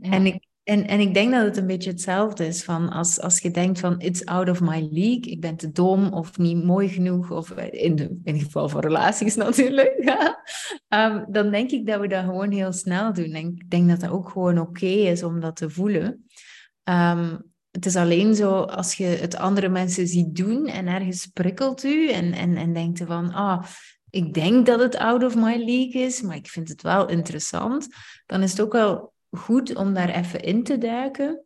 En, 0.00 0.26
ik, 0.26 0.46
en, 0.62 0.86
en 0.86 1.00
ik 1.00 1.14
denk 1.14 1.32
dat 1.32 1.44
het 1.44 1.56
een 1.56 1.66
beetje 1.66 1.90
hetzelfde 1.90 2.46
is 2.46 2.64
van 2.64 2.88
als, 2.88 3.20
als 3.20 3.38
je 3.38 3.50
denkt 3.50 3.80
van 3.80 4.00
it's 4.00 4.24
out 4.24 4.48
of 4.48 4.60
my 4.60 4.88
league, 4.90 5.32
ik 5.32 5.40
ben 5.40 5.56
te 5.56 5.72
dom 5.72 6.12
of 6.12 6.38
niet 6.38 6.64
mooi 6.64 6.88
genoeg, 6.88 7.30
of 7.30 7.50
in, 7.50 7.96
de, 7.96 8.04
in 8.04 8.20
ieder 8.24 8.42
geval 8.42 8.68
voor 8.68 8.80
relaties 8.80 9.34
natuurlijk, 9.46 10.16
um, 10.88 11.24
dan 11.28 11.50
denk 11.50 11.70
ik 11.70 11.86
dat 11.86 12.00
we 12.00 12.06
dat 12.06 12.24
gewoon 12.24 12.50
heel 12.50 12.72
snel 12.72 13.12
doen. 13.12 13.32
En 13.32 13.46
ik 13.46 13.70
denk 13.70 13.88
dat 13.88 14.00
dat 14.00 14.10
ook 14.10 14.28
gewoon 14.28 14.58
oké 14.58 14.86
is 14.86 15.22
om 15.22 15.40
dat 15.40 15.56
te 15.56 15.70
voelen. 15.70 16.26
Um, 16.84 17.52
het 17.74 17.86
is 17.86 17.96
alleen 17.96 18.34
zo 18.34 18.60
als 18.60 18.94
je 18.94 19.04
het 19.04 19.36
andere 19.36 19.68
mensen 19.68 20.06
ziet 20.06 20.36
doen 20.36 20.66
en 20.66 20.86
ergens 20.86 21.26
prikkelt 21.26 21.84
u 21.84 22.10
en, 22.10 22.32
en, 22.32 22.56
en 22.56 22.72
denkt 22.72 23.02
van, 23.06 23.32
ah, 23.32 23.64
ik 24.10 24.34
denk 24.34 24.66
dat 24.66 24.80
het 24.80 24.96
out 24.96 25.24
of 25.24 25.34
my 25.34 25.56
league 25.56 26.02
is, 26.02 26.22
maar 26.22 26.36
ik 26.36 26.48
vind 26.48 26.68
het 26.68 26.82
wel 26.82 27.08
interessant, 27.08 27.88
dan 28.26 28.42
is 28.42 28.50
het 28.50 28.60
ook 28.60 28.72
wel 28.72 29.12
goed 29.30 29.76
om 29.76 29.94
daar 29.94 30.08
even 30.08 30.40
in 30.40 30.62
te 30.62 30.78
duiken. 30.78 31.44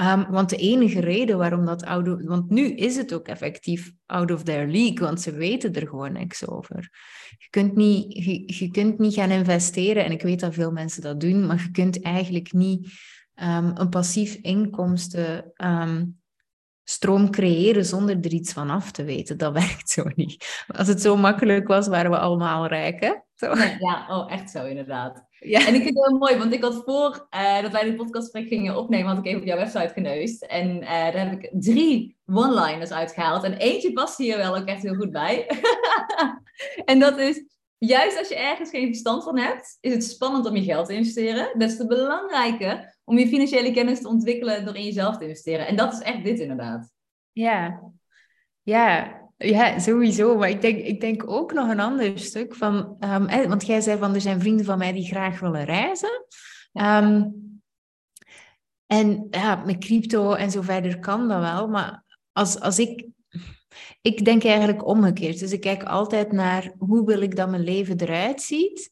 Um, 0.00 0.26
want 0.30 0.50
de 0.50 0.56
enige 0.56 1.00
reden 1.00 1.38
waarom 1.38 1.64
dat 1.66 1.84
out 1.84 2.08
of, 2.08 2.22
want 2.22 2.50
nu 2.50 2.74
is 2.74 2.96
het 2.96 3.14
ook 3.14 3.26
effectief 3.28 3.92
out 4.06 4.30
of 4.30 4.42
their 4.42 4.66
league, 4.66 4.98
want 4.98 5.20
ze 5.20 5.32
weten 5.32 5.74
er 5.74 5.88
gewoon 5.88 6.12
niks 6.12 6.48
over. 6.48 6.90
Je 7.38 7.46
kunt 7.50 7.74
niet, 7.74 8.24
je, 8.24 8.58
je 8.58 8.70
kunt 8.70 8.98
niet 8.98 9.14
gaan 9.14 9.30
investeren, 9.30 10.04
en 10.04 10.12
ik 10.12 10.22
weet 10.22 10.40
dat 10.40 10.54
veel 10.54 10.72
mensen 10.72 11.02
dat 11.02 11.20
doen, 11.20 11.46
maar 11.46 11.62
je 11.62 11.70
kunt 11.70 12.02
eigenlijk 12.02 12.52
niet 12.52 12.88
um, 13.42 13.72
een 13.74 13.88
passief 13.88 14.34
inkomsten 14.34 15.52
um, 15.56 16.22
stroom 16.84 17.30
creëren 17.30 17.84
zonder 17.84 18.16
er 18.20 18.32
iets 18.32 18.52
van 18.52 18.70
af 18.70 18.90
te 18.90 19.04
weten. 19.04 19.38
Dat 19.38 19.52
werkt 19.62 19.90
zo 19.90 20.04
niet. 20.14 20.64
Als 20.76 20.88
het 20.88 21.00
zo 21.00 21.16
makkelijk 21.16 21.68
was, 21.68 21.88
waren 21.88 22.10
we 22.10 22.18
allemaal 22.18 22.66
rijk, 22.66 23.00
hè? 23.00 23.12
Zo. 23.34 23.54
Ja, 23.78 24.06
oh, 24.08 24.32
echt 24.32 24.50
zo 24.50 24.64
inderdaad. 24.64 25.24
Ja. 25.38 25.66
En 25.66 25.74
ik 25.74 25.82
vind 25.82 25.96
het 25.96 26.06
heel 26.06 26.18
mooi, 26.18 26.36
want 26.36 26.52
ik 26.52 26.62
had 26.62 26.82
voor 26.84 27.28
uh, 27.34 27.62
dat 27.62 27.72
wij 27.72 27.84
die 27.84 27.94
podcastgesprek 27.94 28.48
gingen 28.48 28.76
opnemen, 28.76 29.06
had 29.06 29.18
ik 29.18 29.26
even 29.26 29.40
op 29.40 29.46
jouw 29.46 29.56
website 29.56 29.92
geneust. 29.92 30.42
En 30.42 30.76
uh, 30.76 30.88
daar 30.88 31.28
heb 31.28 31.42
ik 31.42 31.50
drie 31.52 32.16
one-liners 32.26 32.92
uitgehaald. 32.92 33.44
En 33.44 33.56
eentje 33.56 33.92
past 33.92 34.18
hier 34.18 34.36
wel 34.36 34.56
ook 34.56 34.66
echt 34.66 34.82
heel 34.82 34.94
goed 34.94 35.10
bij. 35.10 35.46
en 36.84 36.98
dat 36.98 37.18
is, 37.18 37.44
juist 37.88 38.18
als 38.18 38.28
je 38.28 38.36
ergens 38.36 38.70
geen 38.70 38.86
verstand 38.86 39.24
van 39.24 39.38
hebt, 39.38 39.78
is 39.80 39.92
het 39.92 40.04
spannend 40.04 40.46
om 40.46 40.56
je 40.56 40.62
geld 40.62 40.86
te 40.86 40.94
investeren. 40.94 41.58
Des 41.58 41.76
te 41.76 41.86
belangrijker 41.86 42.98
om 43.04 43.18
je 43.18 43.28
financiële 43.28 43.72
kennis 43.72 44.00
te 44.00 44.08
ontwikkelen 44.08 44.64
door 44.64 44.76
in 44.76 44.84
jezelf 44.84 45.16
te 45.16 45.24
investeren. 45.24 45.66
En 45.66 45.76
dat 45.76 45.92
is 45.92 46.00
echt 46.00 46.24
dit 46.24 46.40
inderdaad. 46.40 46.92
Ja, 47.32 47.82
ja, 48.62 49.20
ja, 49.36 49.78
sowieso. 49.78 50.36
Maar 50.36 50.50
ik 50.50 50.60
denk, 50.60 50.78
ik 50.78 51.00
denk 51.00 51.30
ook 51.30 51.52
nog 51.52 51.68
een 51.68 51.80
ander 51.80 52.18
stuk 52.18 52.54
van, 52.54 52.96
um, 53.00 53.48
want 53.48 53.66
jij 53.66 53.80
zei 53.80 53.98
van 53.98 54.14
er 54.14 54.20
zijn 54.20 54.40
vrienden 54.40 54.64
van 54.64 54.78
mij 54.78 54.92
die 54.92 55.06
graag 55.06 55.40
willen 55.40 55.64
reizen. 55.64 56.26
Ehm, 56.72 57.28
en 58.86 59.26
ja, 59.30 59.56
met 59.56 59.78
crypto 59.78 60.32
en 60.32 60.50
zo 60.50 60.62
verder 60.62 60.98
kan 60.98 61.28
dat 61.28 61.40
wel. 61.40 61.68
Maar 61.68 62.04
als, 62.32 62.60
als 62.60 62.78
ik 62.78 63.06
ik 64.02 64.24
denk 64.24 64.44
eigenlijk 64.44 64.86
omgekeerd. 64.86 65.38
Dus 65.38 65.52
ik 65.52 65.60
kijk 65.60 65.82
altijd 65.82 66.32
naar 66.32 66.72
hoe 66.78 67.06
wil 67.06 67.20
ik 67.20 67.36
dat 67.36 67.50
mijn 67.50 67.64
leven 67.64 68.00
eruit 68.00 68.42
ziet 68.42 68.90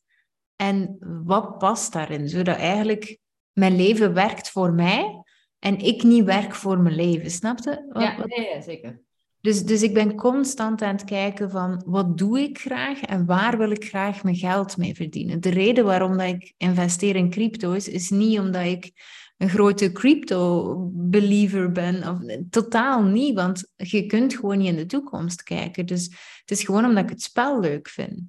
en 0.57 0.97
wat 1.25 1.59
past 1.59 1.93
daarin, 1.93 2.29
zodat 2.29 2.57
eigenlijk 2.57 3.19
mijn 3.53 3.77
leven 3.77 4.15
werkt 4.15 4.51
voor 4.51 4.73
mij 4.73 5.23
en 5.59 5.79
ik 5.79 6.03
niet 6.03 6.25
werk 6.25 6.55
voor 6.55 6.79
mijn 6.79 6.95
leven. 6.95 7.31
Snapte? 7.31 7.91
Ja, 7.93 8.25
ja, 8.27 8.61
zeker. 8.61 9.01
Dus, 9.41 9.65
dus 9.65 9.83
ik 9.83 9.95
ben 9.95 10.17
constant 10.17 10.83
aan 10.83 10.95
het 10.95 11.05
kijken 11.05 11.51
van 11.51 11.83
wat 11.87 12.19
doe 12.19 12.41
ik 12.41 12.59
graag 12.59 13.01
en 13.01 13.27
waar 13.27 13.59
wil 13.59 13.71
ik 13.71 13.85
graag 13.85 14.23
mijn 14.23 14.37
geld 14.37 14.77
mee 14.77 14.95
verdienen. 14.95 15.41
De 15.41 15.51
reden 15.51 15.85
waarom 15.85 16.17
dat 16.17 16.27
ik 16.27 16.55
investeer 16.57 17.17
in 17.17 17.31
crypto's 17.31 17.89
is 17.89 18.11
niet 18.11 18.39
omdat 18.39 18.65
ik 18.65 18.93
een 19.41 19.49
grote 19.49 19.93
crypto-believer 19.93 21.73
ben. 21.73 22.09
Of, 22.09 22.19
totaal 22.51 23.03
niet, 23.03 23.35
want 23.35 23.73
je 23.77 24.07
kunt 24.07 24.35
gewoon 24.35 24.59
niet 24.59 24.69
in 24.69 24.77
de 24.77 24.87
toekomst 24.87 25.43
kijken. 25.43 25.87
Dus 25.87 26.05
het 26.41 26.51
is 26.51 26.63
gewoon 26.63 26.85
omdat 26.85 27.05
ik 27.05 27.11
het 27.11 27.23
spel 27.23 27.61
leuk 27.61 27.89
vind. 27.89 28.21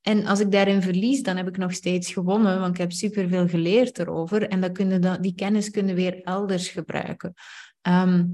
En 0.00 0.26
als 0.26 0.40
ik 0.40 0.50
daarin 0.50 0.82
verlies, 0.82 1.22
dan 1.22 1.36
heb 1.36 1.48
ik 1.48 1.56
nog 1.56 1.72
steeds 1.72 2.12
gewonnen, 2.12 2.60
want 2.60 2.74
ik 2.74 2.80
heb 2.80 2.92
superveel 2.92 3.48
geleerd 3.48 3.98
erover. 3.98 4.48
En 4.48 4.60
dan 4.60 4.72
kunnen 4.72 5.00
dan, 5.00 5.20
die 5.20 5.34
kennis 5.34 5.70
kunnen 5.70 5.94
weer 5.94 6.22
elders 6.22 6.68
gebruiken. 6.68 7.34
Ehm, 7.80 8.24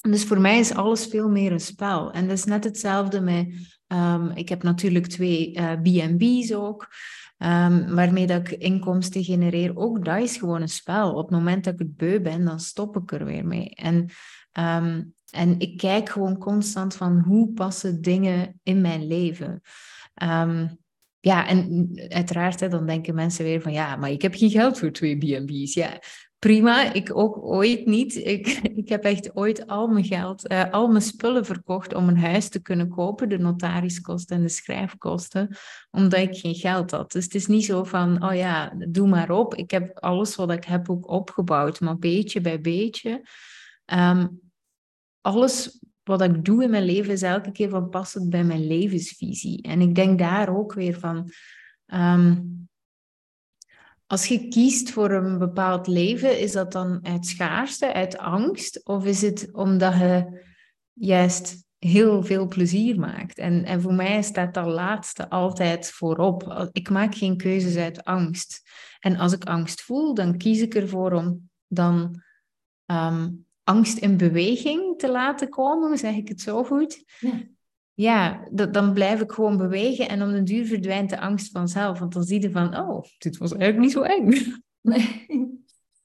dus 0.00 0.24
voor 0.24 0.40
mij 0.40 0.58
is 0.58 0.74
alles 0.74 1.06
veel 1.06 1.28
meer 1.28 1.52
een 1.52 1.60
spel. 1.60 2.12
En 2.12 2.28
dat 2.28 2.36
is 2.38 2.44
net 2.44 2.64
hetzelfde 2.64 3.20
met... 3.20 3.48
Um, 3.86 4.30
ik 4.30 4.48
heb 4.48 4.62
natuurlijk 4.62 5.06
twee 5.06 5.56
uh, 5.56 5.72
eh, 5.72 5.80
B&B's 5.80 6.52
ook. 6.52 6.88
Um, 7.42 7.94
waarmee 7.94 8.26
dat 8.26 8.48
ik 8.48 8.50
inkomsten 8.50 9.24
genereer, 9.24 9.76
ook 9.76 10.04
dat 10.04 10.18
is 10.18 10.36
gewoon 10.36 10.60
een 10.60 10.68
spel. 10.68 11.14
Op 11.14 11.22
het 11.22 11.38
moment 11.38 11.64
dat 11.64 11.72
ik 11.72 11.78
het 11.78 11.96
beu 11.96 12.20
ben, 12.20 12.44
dan 12.44 12.60
stop 12.60 12.96
ik 12.96 13.12
er 13.12 13.24
weer 13.24 13.46
mee. 13.46 13.68
En, 13.74 13.96
um, 14.52 15.14
en 15.30 15.58
ik 15.58 15.76
kijk 15.76 16.08
gewoon 16.08 16.38
constant 16.38 16.94
van 16.94 17.18
hoe 17.18 17.52
passen 17.52 18.00
dingen 18.00 18.60
in 18.62 18.80
mijn 18.80 19.06
leven. 19.06 19.60
Um, 20.22 20.78
ja, 21.20 21.46
en 21.46 21.90
uiteraard, 22.08 22.70
dan 22.70 22.86
denken 22.86 23.14
mensen 23.14 23.44
weer 23.44 23.60
van 23.60 23.72
ja, 23.72 23.96
maar 23.96 24.10
ik 24.10 24.22
heb 24.22 24.34
geen 24.34 24.50
geld 24.50 24.78
voor 24.78 24.90
twee 24.90 25.16
B&B's. 25.16 25.74
Ja, 25.74 26.02
prima. 26.40 26.92
Ik 26.92 27.16
ook 27.16 27.42
ooit 27.42 27.86
niet. 27.86 28.16
Ik, 28.16 28.46
ik 28.82 28.88
heb 28.88 29.04
echt 29.04 29.36
ooit 29.36 29.66
al 29.66 29.88
mijn 29.88 30.04
geld, 30.04 30.50
uh, 30.50 30.70
al 30.70 30.88
mijn 30.88 31.02
spullen 31.02 31.44
verkocht 31.44 31.94
om 31.94 32.08
een 32.08 32.18
huis 32.18 32.48
te 32.48 32.62
kunnen 32.62 32.88
kopen. 32.88 33.28
De 33.28 33.38
notariskosten 33.38 34.36
en 34.36 34.42
de 34.42 34.48
schrijfkosten. 34.48 35.56
Omdat 35.90 36.20
ik 36.20 36.36
geen 36.36 36.54
geld 36.54 36.90
had. 36.90 37.12
Dus 37.12 37.24
het 37.24 37.34
is 37.34 37.46
niet 37.46 37.64
zo 37.64 37.84
van, 37.84 38.24
oh 38.24 38.34
ja, 38.34 38.72
doe 38.88 39.08
maar 39.08 39.30
op. 39.30 39.54
Ik 39.54 39.70
heb 39.70 39.98
alles 39.98 40.36
wat 40.36 40.50
ik 40.50 40.64
heb 40.64 40.90
ook 40.90 41.08
opgebouwd. 41.08 41.80
Maar 41.80 41.98
beetje 41.98 42.40
bij 42.40 42.60
beetje. 42.60 43.26
Um, 43.86 44.40
alles 45.20 45.80
wat 46.02 46.22
ik 46.22 46.44
doe 46.44 46.62
in 46.62 46.70
mijn 46.70 46.84
leven 46.84 47.12
is 47.12 47.22
elke 47.22 47.52
keer 47.52 47.68
van 47.68 47.88
passend 47.88 48.30
bij 48.30 48.44
mijn 48.44 48.66
levensvisie. 48.66 49.62
En 49.62 49.80
ik 49.80 49.94
denk 49.94 50.18
daar 50.18 50.56
ook 50.56 50.72
weer 50.72 50.98
van... 50.98 51.30
Um, 51.86 52.68
als 54.10 54.26
je 54.26 54.48
kiest 54.48 54.90
voor 54.90 55.10
een 55.10 55.38
bepaald 55.38 55.86
leven, 55.86 56.40
is 56.40 56.52
dat 56.52 56.72
dan 56.72 56.98
uit 57.02 57.26
schaarste, 57.26 57.92
uit 57.92 58.18
angst? 58.18 58.86
Of 58.86 59.04
is 59.04 59.22
het 59.22 59.48
omdat 59.52 59.94
je 59.94 60.42
juist 60.92 61.64
heel 61.78 62.22
veel 62.22 62.46
plezier 62.46 62.98
maakt? 62.98 63.38
En, 63.38 63.64
en 63.64 63.80
voor 63.80 63.94
mij 63.94 64.22
staat 64.22 64.54
dat 64.54 64.66
laatste 64.66 65.28
altijd 65.28 65.90
voorop. 65.90 66.68
Ik 66.72 66.90
maak 66.90 67.14
geen 67.14 67.36
keuzes 67.36 67.76
uit 67.76 68.04
angst. 68.04 68.62
En 69.00 69.16
als 69.16 69.32
ik 69.32 69.44
angst 69.44 69.82
voel, 69.82 70.14
dan 70.14 70.36
kies 70.36 70.60
ik 70.60 70.74
ervoor 70.74 71.12
om 71.12 71.50
dan 71.66 72.22
um, 72.86 73.46
angst 73.64 73.98
in 73.98 74.16
beweging 74.16 74.98
te 74.98 75.10
laten 75.10 75.48
komen, 75.48 75.98
zeg 75.98 76.14
ik 76.14 76.28
het 76.28 76.40
zo 76.40 76.64
goed? 76.64 77.04
Ja 77.18 77.40
ja, 78.00 78.48
dan 78.50 78.92
blijf 78.92 79.20
ik 79.20 79.32
gewoon 79.32 79.56
bewegen 79.56 80.08
en 80.08 80.22
om 80.22 80.32
de 80.32 80.42
duur 80.42 80.66
verdwijnt 80.66 81.10
de 81.10 81.20
angst 81.20 81.50
vanzelf. 81.52 81.98
Want 81.98 82.12
dan 82.12 82.22
zie 82.22 82.42
je 82.42 82.50
van, 82.50 82.78
oh, 82.78 83.04
dit 83.18 83.38
was 83.38 83.52
eigenlijk 83.52 83.82
niet 83.82 83.92
zo 83.92 84.02
eng. 84.02 84.28
Nee. 84.80 85.26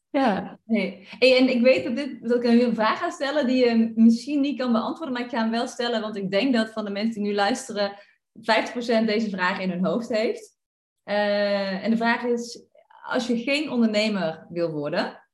Ja. 0.09 0.59
Nee. 0.65 1.07
Hey, 1.19 1.37
en 1.37 1.49
ik 1.49 1.61
weet 1.61 1.83
dat, 1.83 1.95
dit, 1.95 2.29
dat 2.29 2.43
ik 2.43 2.61
een 2.61 2.75
vraag 2.75 2.99
ga 2.99 3.09
stellen 3.09 3.47
die 3.47 3.65
je 3.65 3.91
misschien 3.95 4.41
niet 4.41 4.57
kan 4.57 4.71
beantwoorden, 4.71 5.13
maar 5.13 5.23
ik 5.23 5.29
ga 5.29 5.41
hem 5.41 5.51
wel 5.51 5.67
stellen, 5.67 6.01
want 6.01 6.15
ik 6.15 6.31
denk 6.31 6.53
dat 6.53 6.71
van 6.71 6.85
de 6.85 6.91
mensen 6.91 7.21
die 7.21 7.31
nu 7.31 7.35
luisteren, 7.35 7.91
50% 7.91 9.05
deze 9.05 9.29
vraag 9.29 9.59
in 9.59 9.69
hun 9.69 9.85
hoofd 9.85 10.09
heeft. 10.09 10.57
Uh, 11.05 11.83
en 11.83 11.91
de 11.91 11.97
vraag 11.97 12.23
is, 12.23 12.63
als 13.03 13.27
je 13.27 13.37
geen 13.37 13.69
ondernemer 13.69 14.45
wil 14.49 14.71
worden, 14.71 15.24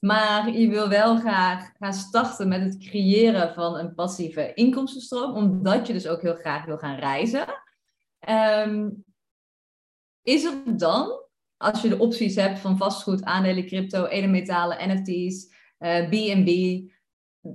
maar 0.00 0.50
je 0.50 0.68
wil 0.68 0.88
wel 0.88 1.16
graag 1.16 1.70
gaan 1.78 1.92
starten 1.92 2.48
met 2.48 2.60
het 2.60 2.78
creëren 2.78 3.54
van 3.54 3.78
een 3.78 3.94
passieve 3.94 4.54
inkomstenstroom, 4.54 5.34
omdat 5.34 5.86
je 5.86 5.92
dus 5.92 6.06
ook 6.06 6.22
heel 6.22 6.34
graag 6.34 6.64
wil 6.64 6.78
gaan 6.78 6.98
reizen. 6.98 7.46
Ehm, 8.18 8.88
is 10.22 10.44
er 10.44 10.76
dan, 10.76 11.22
als 11.56 11.82
je 11.82 11.88
de 11.88 11.98
opties 11.98 12.34
hebt 12.34 12.58
van 12.58 12.76
vastgoed, 12.76 13.24
aandelen, 13.24 13.66
crypto, 13.66 14.06
edelmetalen, 14.06 14.88
NFT's, 14.88 15.54
uh, 15.78 16.08
B&B, 16.08 16.80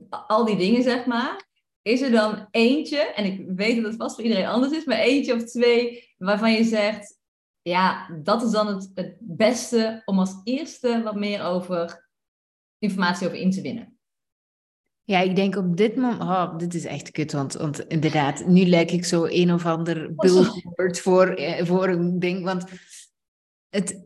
al 0.09 0.45
die 0.45 0.57
dingen 0.57 0.83
zeg 0.83 1.05
maar, 1.05 1.47
is 1.81 2.01
er 2.01 2.11
dan 2.11 2.47
eentje, 2.51 2.97
en 2.97 3.25
ik 3.25 3.43
weet 3.55 3.75
dat 3.75 3.85
het 3.85 3.95
vast 3.95 4.15
voor 4.15 4.23
iedereen 4.23 4.47
anders 4.47 4.73
is, 4.73 4.85
maar 4.85 4.97
eentje 4.97 5.33
of 5.33 5.43
twee 5.43 6.13
waarvan 6.17 6.51
je 6.51 6.63
zegt, 6.63 7.19
ja, 7.61 8.09
dat 8.23 8.43
is 8.43 8.51
dan 8.51 8.67
het, 8.67 8.91
het 8.93 9.17
beste 9.19 10.01
om 10.05 10.19
als 10.19 10.41
eerste 10.43 11.01
wat 11.03 11.15
meer 11.15 11.43
over 11.43 12.04
informatie 12.85 13.27
over 13.27 13.39
in 13.39 13.51
te 13.51 13.61
winnen? 13.61 13.97
Ja, 15.03 15.19
ik 15.19 15.35
denk 15.35 15.55
op 15.55 15.77
dit 15.77 15.95
moment, 15.95 16.21
oh, 16.21 16.57
dit 16.57 16.73
is 16.73 16.85
echt 16.85 17.11
kut, 17.11 17.31
want, 17.31 17.53
want 17.53 17.79
inderdaad, 17.87 18.47
nu 18.47 18.65
lijk 18.65 18.91
ik 18.91 19.05
zo 19.05 19.25
een 19.29 19.53
of 19.53 19.65
ander 19.65 20.07
oh, 20.07 20.15
billboard 20.15 20.99
voor, 20.99 21.27
eh, 21.27 21.65
voor 21.65 21.87
een 21.87 22.19
ding, 22.19 22.43
want 22.43 22.65
het, 23.69 24.01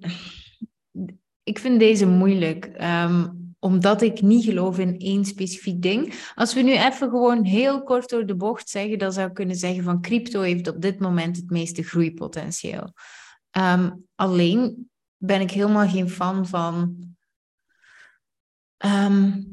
ik 1.43 1.59
vind 1.59 1.79
deze 1.79 2.05
moeilijk, 2.05 2.65
ehm, 2.65 3.27
omdat 3.59 4.01
ik 4.01 4.21
niet 4.21 4.43
geloof 4.43 4.79
in 4.79 4.97
één 4.97 5.25
specifiek 5.25 5.81
ding. 5.81 6.31
Als 6.35 6.53
we 6.53 6.61
nu 6.61 6.71
even 6.71 7.09
gewoon 7.09 7.43
heel 7.43 7.83
kort 7.83 8.09
door 8.09 8.25
de 8.25 8.35
bocht 8.35 8.69
zeggen, 8.69 8.99
dan 8.99 9.11
zou 9.11 9.27
ik 9.27 9.33
kunnen 9.33 9.55
zeggen 9.55 9.83
van 9.83 10.01
crypto 10.01 10.41
heeft 10.41 10.67
op 10.67 10.81
dit 10.81 10.99
moment 10.99 11.35
het 11.35 11.49
meeste 11.49 11.83
groeipotentieel. 11.83 12.93
Um, 13.57 14.05
alleen 14.15 14.89
ben 15.17 15.41
ik 15.41 15.51
helemaal 15.51 15.87
geen 15.87 16.09
fan 16.09 16.47
van 16.47 16.97
um, 18.85 19.47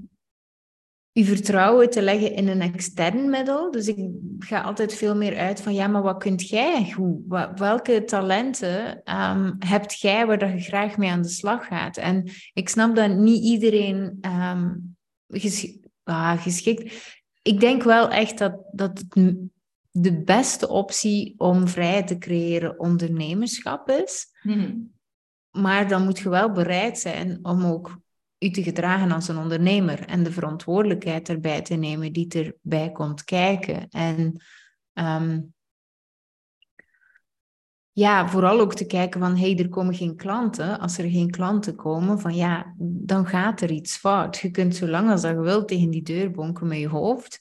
je 1.13 1.25
vertrouwen 1.25 1.91
te 1.91 2.03
leggen 2.03 2.33
in 2.33 2.49
een 2.49 2.61
extern 2.61 3.31
middel. 3.31 3.71
Dus 3.71 3.89
ik 3.89 4.09
ga 4.39 4.61
altijd 4.61 4.95
veel 4.95 5.17
meer 5.17 5.37
uit 5.37 5.61
van, 5.61 5.75
ja, 5.75 5.87
maar 5.87 6.03
wat 6.03 6.19
kunt 6.19 6.49
jij 6.49 6.93
goed? 6.93 7.21
Welke 7.55 8.05
talenten 8.05 9.03
um, 9.15 9.57
hebt 9.59 10.01
jij 10.01 10.27
waar 10.27 10.55
je 10.55 10.61
graag 10.61 10.97
mee 10.97 11.11
aan 11.11 11.23
de 11.23 11.29
slag 11.29 11.67
gaat? 11.67 11.97
En 11.97 12.31
ik 12.53 12.69
snap 12.69 12.97
dat 12.97 13.11
niet 13.11 13.43
iedereen 13.43 14.19
um, 14.21 14.97
ges 15.29 15.79
ah, 16.03 16.43
geschikt... 16.43 17.15
Ik 17.43 17.61
denk 17.61 17.83
wel 17.83 18.11
echt 18.11 18.39
dat, 18.39 18.57
dat 18.73 19.05
de 19.91 20.23
beste 20.23 20.69
optie 20.69 21.35
om 21.37 21.69
vrij 21.69 22.03
te 22.03 22.19
creëren 22.19 22.79
ondernemerschap 22.79 23.89
is. 23.89 24.27
Mm 24.43 24.95
Maar 25.51 25.89
dan 25.89 26.05
moet 26.05 26.19
je 26.19 26.29
wel 26.29 26.53
bereid 26.53 26.99
zijn 26.99 27.39
om 27.43 27.65
ook 27.65 27.99
u 28.39 28.51
te 28.51 28.63
gedragen 28.63 29.13
als 29.13 29.29
een 29.29 29.39
ondernemer 29.39 30.01
en 30.01 30.23
de 30.23 30.33
verantwoordelijkheid 30.33 31.29
erbij 31.29 31.63
te 31.63 31.75
nemen 31.75 32.13
die 32.13 32.29
erbij 32.29 32.93
komt 32.93 33.25
kijken. 33.25 33.89
En 33.89 34.43
ehm, 34.93 35.41
ja, 37.93 38.29
vooral 38.29 38.61
ook 38.61 38.75
te 38.75 38.87
kijken 38.87 39.21
van, 39.21 39.37
hé, 39.37 39.53
hey, 39.53 39.59
er 39.59 39.69
komen 39.69 39.95
geen 39.95 40.17
klanten. 40.17 40.79
Als 40.79 40.99
er 40.99 41.11
geen 41.11 41.31
klanten 41.31 41.75
komen, 41.75 42.21
van 42.21 42.35
ja, 42.35 42.75
dan 42.79 43.27
gaat 43.27 43.61
er 43.61 43.71
iets 43.71 43.97
fout. 43.97 44.37
Je 44.37 44.51
kunt 44.51 44.77
zo 44.77 44.87
lang 44.87 45.11
als 45.11 45.23
je 45.23 45.41
wilt 45.41 45.69
tegen 45.69 45.91
die 45.91 46.03
deur 46.03 46.31
bonken 46.31 46.67
met 46.67 46.79
je 46.79 46.89
hoofd. 46.89 47.39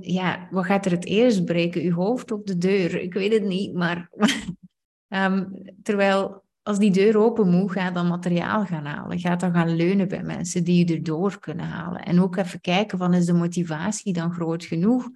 Ja, 0.00 0.48
wat 0.50 0.64
gaat 0.64 0.86
er 0.86 0.90
het 0.90 1.04
eerst 1.04 1.44
breken? 1.44 1.82
Je 1.82 1.92
hoofd 1.92 2.30
op 2.30 2.46
de 2.46 2.58
deur? 2.58 3.00
Ik 3.00 3.14
weet 3.14 3.32
het 3.32 3.44
niet, 3.44 3.74
maar... 3.74 4.10
um, 5.08 5.52
terwijl 5.82 6.46
als 6.68 6.78
die 6.78 6.90
deur 6.90 7.18
open 7.18 7.48
moet, 7.48 7.72
ga 7.72 7.90
dan 7.90 8.06
materiaal 8.06 8.64
gaan 8.64 8.84
halen. 8.84 9.18
Ga 9.18 9.36
dan 9.36 9.52
gaan 9.52 9.76
leunen 9.76 10.08
bij 10.08 10.22
mensen 10.22 10.64
die 10.64 10.86
je 10.86 10.94
erdoor 10.94 11.38
kunnen 11.38 11.66
halen. 11.66 12.02
En 12.02 12.20
ook 12.20 12.36
even 12.36 12.60
kijken 12.60 12.98
van, 12.98 13.14
is 13.14 13.26
de 13.26 13.32
motivatie 13.32 14.12
dan 14.12 14.32
groot 14.32 14.64
genoeg 14.64 15.08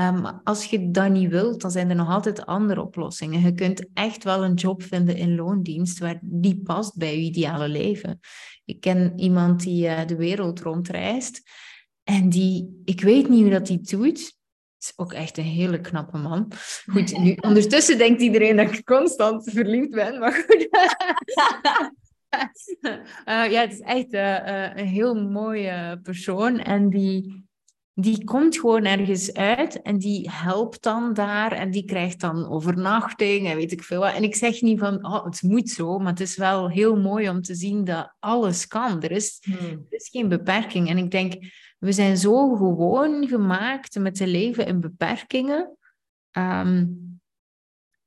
Um, 0.00 0.26
als 0.44 0.64
je 0.64 0.90
dat 0.90 1.10
niet 1.10 1.30
wilt, 1.30 1.60
dan 1.60 1.70
zijn 1.70 1.90
er 1.90 1.96
nog 1.96 2.08
altijd 2.08 2.46
andere 2.46 2.82
oplossingen. 2.82 3.40
Je 3.40 3.52
kunt 3.52 3.86
echt 3.92 4.24
wel 4.24 4.44
een 4.44 4.54
job 4.54 4.82
vinden 4.82 5.16
in 5.16 5.34
loondienst 5.34 5.98
waar 5.98 6.18
die 6.22 6.60
past 6.62 6.96
bij 6.96 7.16
je 7.16 7.22
ideale 7.22 7.68
leven. 7.68 8.20
Ik 8.64 8.80
ken 8.80 9.12
iemand 9.16 9.62
die 9.62 9.86
uh, 9.86 10.06
de 10.06 10.16
wereld 10.16 10.60
rondreist 10.60 11.42
en 12.02 12.28
die, 12.28 12.80
ik 12.84 13.00
weet 13.00 13.28
niet 13.28 13.40
hoe 13.40 13.50
dat 13.50 13.66
die 13.66 13.80
doet. 13.80 14.33
Is 14.84 14.92
ook 14.96 15.12
echt 15.12 15.38
een 15.38 15.44
hele 15.44 15.80
knappe 15.80 16.18
man. 16.18 16.52
Goed, 16.86 17.18
nu 17.18 17.36
ondertussen 17.40 17.98
denkt 17.98 18.20
iedereen 18.20 18.56
dat 18.56 18.72
ik 18.72 18.84
constant 18.84 19.50
verliefd 19.50 19.90
ben, 19.90 20.18
maar 20.18 20.32
goed. 20.32 20.68
uh, 22.80 23.50
ja, 23.52 23.60
het 23.60 23.72
is 23.72 23.80
echt 23.80 24.12
uh, 24.12 24.76
een 24.76 24.86
heel 24.86 25.14
mooie 25.14 26.00
persoon 26.02 26.58
en 26.58 26.90
die 26.90 27.44
die 27.94 28.24
komt 28.24 28.58
gewoon 28.58 28.84
ergens 28.84 29.32
uit 29.32 29.82
en 29.82 29.98
die 29.98 30.30
helpt 30.32 30.82
dan 30.82 31.12
daar 31.12 31.52
en 31.52 31.70
die 31.70 31.84
krijgt 31.84 32.20
dan 32.20 32.48
overnachting 32.48 33.48
en 33.48 33.56
weet 33.56 33.72
ik 33.72 33.82
veel 33.82 34.00
wat. 34.00 34.14
En 34.14 34.22
ik 34.22 34.34
zeg 34.34 34.60
niet 34.60 34.78
van, 34.78 35.06
oh, 35.06 35.24
het 35.24 35.42
moet 35.42 35.70
zo, 35.70 35.98
maar 35.98 36.10
het 36.10 36.20
is 36.20 36.36
wel 36.36 36.70
heel 36.70 36.96
mooi 36.96 37.28
om 37.28 37.42
te 37.42 37.54
zien 37.54 37.84
dat 37.84 38.14
alles 38.18 38.66
kan. 38.66 39.02
Er 39.02 39.10
is, 39.10 39.38
hmm. 39.40 39.56
er 39.56 39.96
is 39.96 40.08
geen 40.12 40.28
beperking. 40.28 40.88
En 40.88 40.98
ik 40.98 41.10
denk, 41.10 41.34
we 41.84 41.92
zijn 41.92 42.16
zo 42.16 42.54
gewoon 42.54 43.28
gemaakt 43.28 43.98
met 43.98 44.14
te 44.14 44.26
leven 44.26 44.66
in 44.66 44.80
beperkingen. 44.80 45.76
Ehm, 46.30 46.86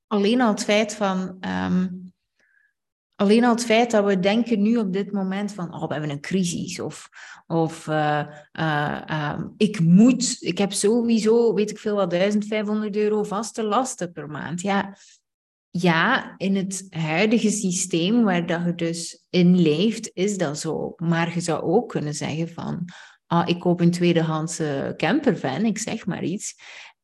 alleen 0.08 0.42
al 0.42 0.50
het 0.50 0.64
feit 0.64 0.96
van... 0.96 1.38
Ehm, 1.40 1.88
Alleen 3.20 3.44
al 3.44 3.52
het 3.52 3.66
feit 3.66 3.92
dat 3.92 4.06
we 4.06 4.20
denken 4.20 4.62
nu 4.62 4.78
op 4.78 4.94
dit 4.94 5.12
moment 5.12 5.54
van, 5.54 5.74
oh, 5.74 5.88
we 5.88 5.94
hebben 5.94 6.10
een 6.12 6.22
crisis. 6.22 6.80
Of, 6.80 7.10
of 7.48 7.88
uh, 7.88 8.28
uh, 8.60 9.40
ik 9.58 9.80
moet, 9.80 10.38
ik 10.40 10.58
heb 10.58 10.74
sowieso, 10.74 11.54
weet 11.54 11.70
ik 11.70 11.78
veel 11.78 11.96
wat, 11.96 12.10
1500 12.10 12.96
euro 12.96 13.24
vaste 13.24 13.64
lasten 13.64 14.12
per 14.12 14.28
maand. 14.28 14.62
Ja, 14.62 14.98
ja, 15.70 16.34
in 16.38 16.56
het 16.56 16.88
huidige 16.90 17.50
systeem 17.50 18.24
waar 18.24 18.46
dat 18.46 18.66
je 18.66 18.76
dus 18.76 19.26
in 19.30 19.60
leeft, 19.62 20.12
is 20.14 20.38
dat 20.38 20.60
zo. 20.60 20.94
Maar 20.98 21.34
je 21.34 21.42
zou 21.42 21.64
ook 21.64 21.90
kunnen 21.90 22.14
zeggen 22.14 22.50
van, 22.50 22.86
ah, 23.28 23.48
ik 23.48 23.60
koop 23.60 23.80
een 23.80 23.92
tweedehandse 23.92 24.94
campervan, 24.98 25.66
ik 25.66 25.78
zeg 25.78 26.06
maar 26.06 26.24
iets. 26.24 26.56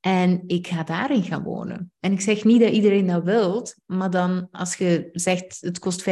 En 0.06 0.44
ik 0.48 0.68
ga 0.68 0.84
daarin 0.84 1.24
gaan 1.24 1.44
wonen. 1.44 1.92
En 2.00 2.12
ik 2.12 2.22
zeg 2.22 2.44
niet 2.44 2.62
dat 2.62 2.72
iedereen 2.72 3.08
dat 3.08 3.24
wilt, 3.24 3.75
maar 3.86 4.10
dan 4.10 4.48
als 4.51 4.75
je 4.75 5.10
zegt 5.12 5.58
het 5.60 5.80
kost 5.80 6.10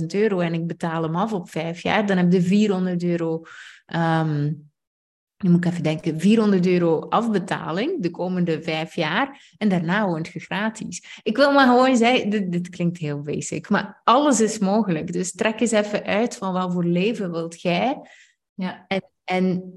25.000 0.00 0.06
euro 0.06 0.40
en 0.40 0.54
ik 0.54 0.66
betaal 0.66 1.02
hem 1.02 1.16
af 1.16 1.32
op 1.32 1.50
vijf 1.50 1.82
jaar, 1.82 2.06
dan 2.06 2.16
heb 2.16 2.32
je 2.32 2.42
400 2.42 3.02
euro, 3.02 3.42
um, 3.94 4.70
nu 5.36 5.50
moet 5.50 5.64
ik 5.64 5.70
even 5.70 5.82
denken, 5.82 6.20
400 6.20 6.66
euro 6.66 6.98
afbetaling 6.98 8.02
de 8.02 8.10
komende 8.10 8.62
vijf 8.62 8.94
jaar 8.94 9.54
en 9.58 9.68
daarna 9.68 10.06
woont 10.06 10.28
je 10.28 10.40
gratis. 10.40 11.20
Ik 11.22 11.36
wil 11.36 11.52
maar 11.52 11.66
gewoon 11.66 11.96
zeggen, 11.96 12.30
dit, 12.30 12.52
dit 12.52 12.68
klinkt 12.68 12.98
heel 12.98 13.22
basic, 13.22 13.68
maar 13.68 14.00
alles 14.04 14.40
is 14.40 14.58
mogelijk. 14.58 15.12
Dus 15.12 15.32
trek 15.32 15.60
eens 15.60 15.70
even 15.70 16.04
uit 16.04 16.36
van 16.36 16.52
wat 16.52 16.72
voor 16.72 16.84
leven 16.84 17.30
wilt 17.30 17.60
jij. 17.60 18.00
Ja. 18.54 18.84
En, 18.88 19.02
en 19.24 19.72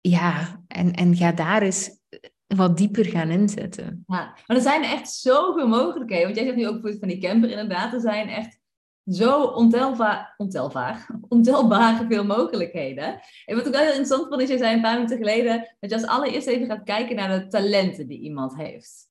ja, 0.00 0.62
en, 0.68 0.92
en 0.92 1.16
ga 1.16 1.32
daar 1.32 1.62
eens 1.62 2.00
wat 2.46 2.76
dieper 2.76 3.04
gaan 3.04 3.30
inzetten. 3.30 4.04
Ja, 4.06 4.36
maar 4.46 4.56
er 4.56 4.62
zijn 4.62 4.82
echt 4.82 5.10
zoveel 5.10 5.68
mogelijkheden. 5.68 6.24
Want 6.24 6.36
jij 6.36 6.44
zegt 6.44 6.56
nu 6.56 6.68
ook 6.68 6.80
van 6.98 7.08
die 7.08 7.20
camper 7.20 7.50
inderdaad. 7.50 7.92
Er 7.92 8.00
zijn 8.00 8.28
echt 8.28 8.60
zo 9.06 9.42
ontelbaar, 9.42 10.34
ontelbaar, 10.36 11.08
ontelbare 11.28 12.06
veel 12.08 12.24
mogelijkheden. 12.24 13.20
En 13.44 13.56
wat 13.56 13.66
ik 13.66 13.72
wel 13.72 13.80
heel 13.80 13.90
interessant 13.90 14.28
vond, 14.28 14.40
is 14.40 14.48
jij 14.48 14.58
zei 14.58 14.74
een 14.74 14.82
paar 14.82 14.94
minuten 14.94 15.16
geleden... 15.16 15.76
dat 15.80 15.90
je 15.90 15.96
als 15.96 16.06
allereerst 16.06 16.46
even 16.46 16.66
gaat 16.66 16.84
kijken 16.84 17.16
naar 17.16 17.40
de 17.40 17.46
talenten 17.46 18.06
die 18.06 18.18
iemand 18.18 18.56
heeft. 18.56 19.08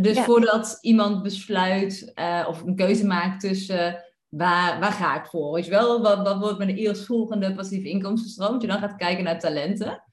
Dus 0.00 0.20
voordat 0.20 0.78
iemand 0.80 1.22
besluit 1.22 2.12
uh, 2.14 2.46
of 2.48 2.62
een 2.62 2.76
keuze 2.76 3.06
maakt 3.06 3.40
tussen 3.40 4.04
waar, 4.36 4.80
waar 4.80 4.92
ga 4.92 5.20
ik 5.20 5.26
voor? 5.26 5.52
Weet 5.52 5.64
je 5.64 5.70
wel, 5.70 6.02
wat, 6.02 6.22
wat 6.22 6.38
wordt 6.38 6.58
mijn 6.58 6.76
eerstvolgende 6.76 7.54
passieve 7.54 7.88
inkomstenstroom? 7.88 8.52
Dat 8.52 8.62
je 8.62 8.66
dan 8.66 8.78
gaat 8.78 8.96
kijken 8.96 9.24
naar 9.24 9.38
talenten. 9.38 10.04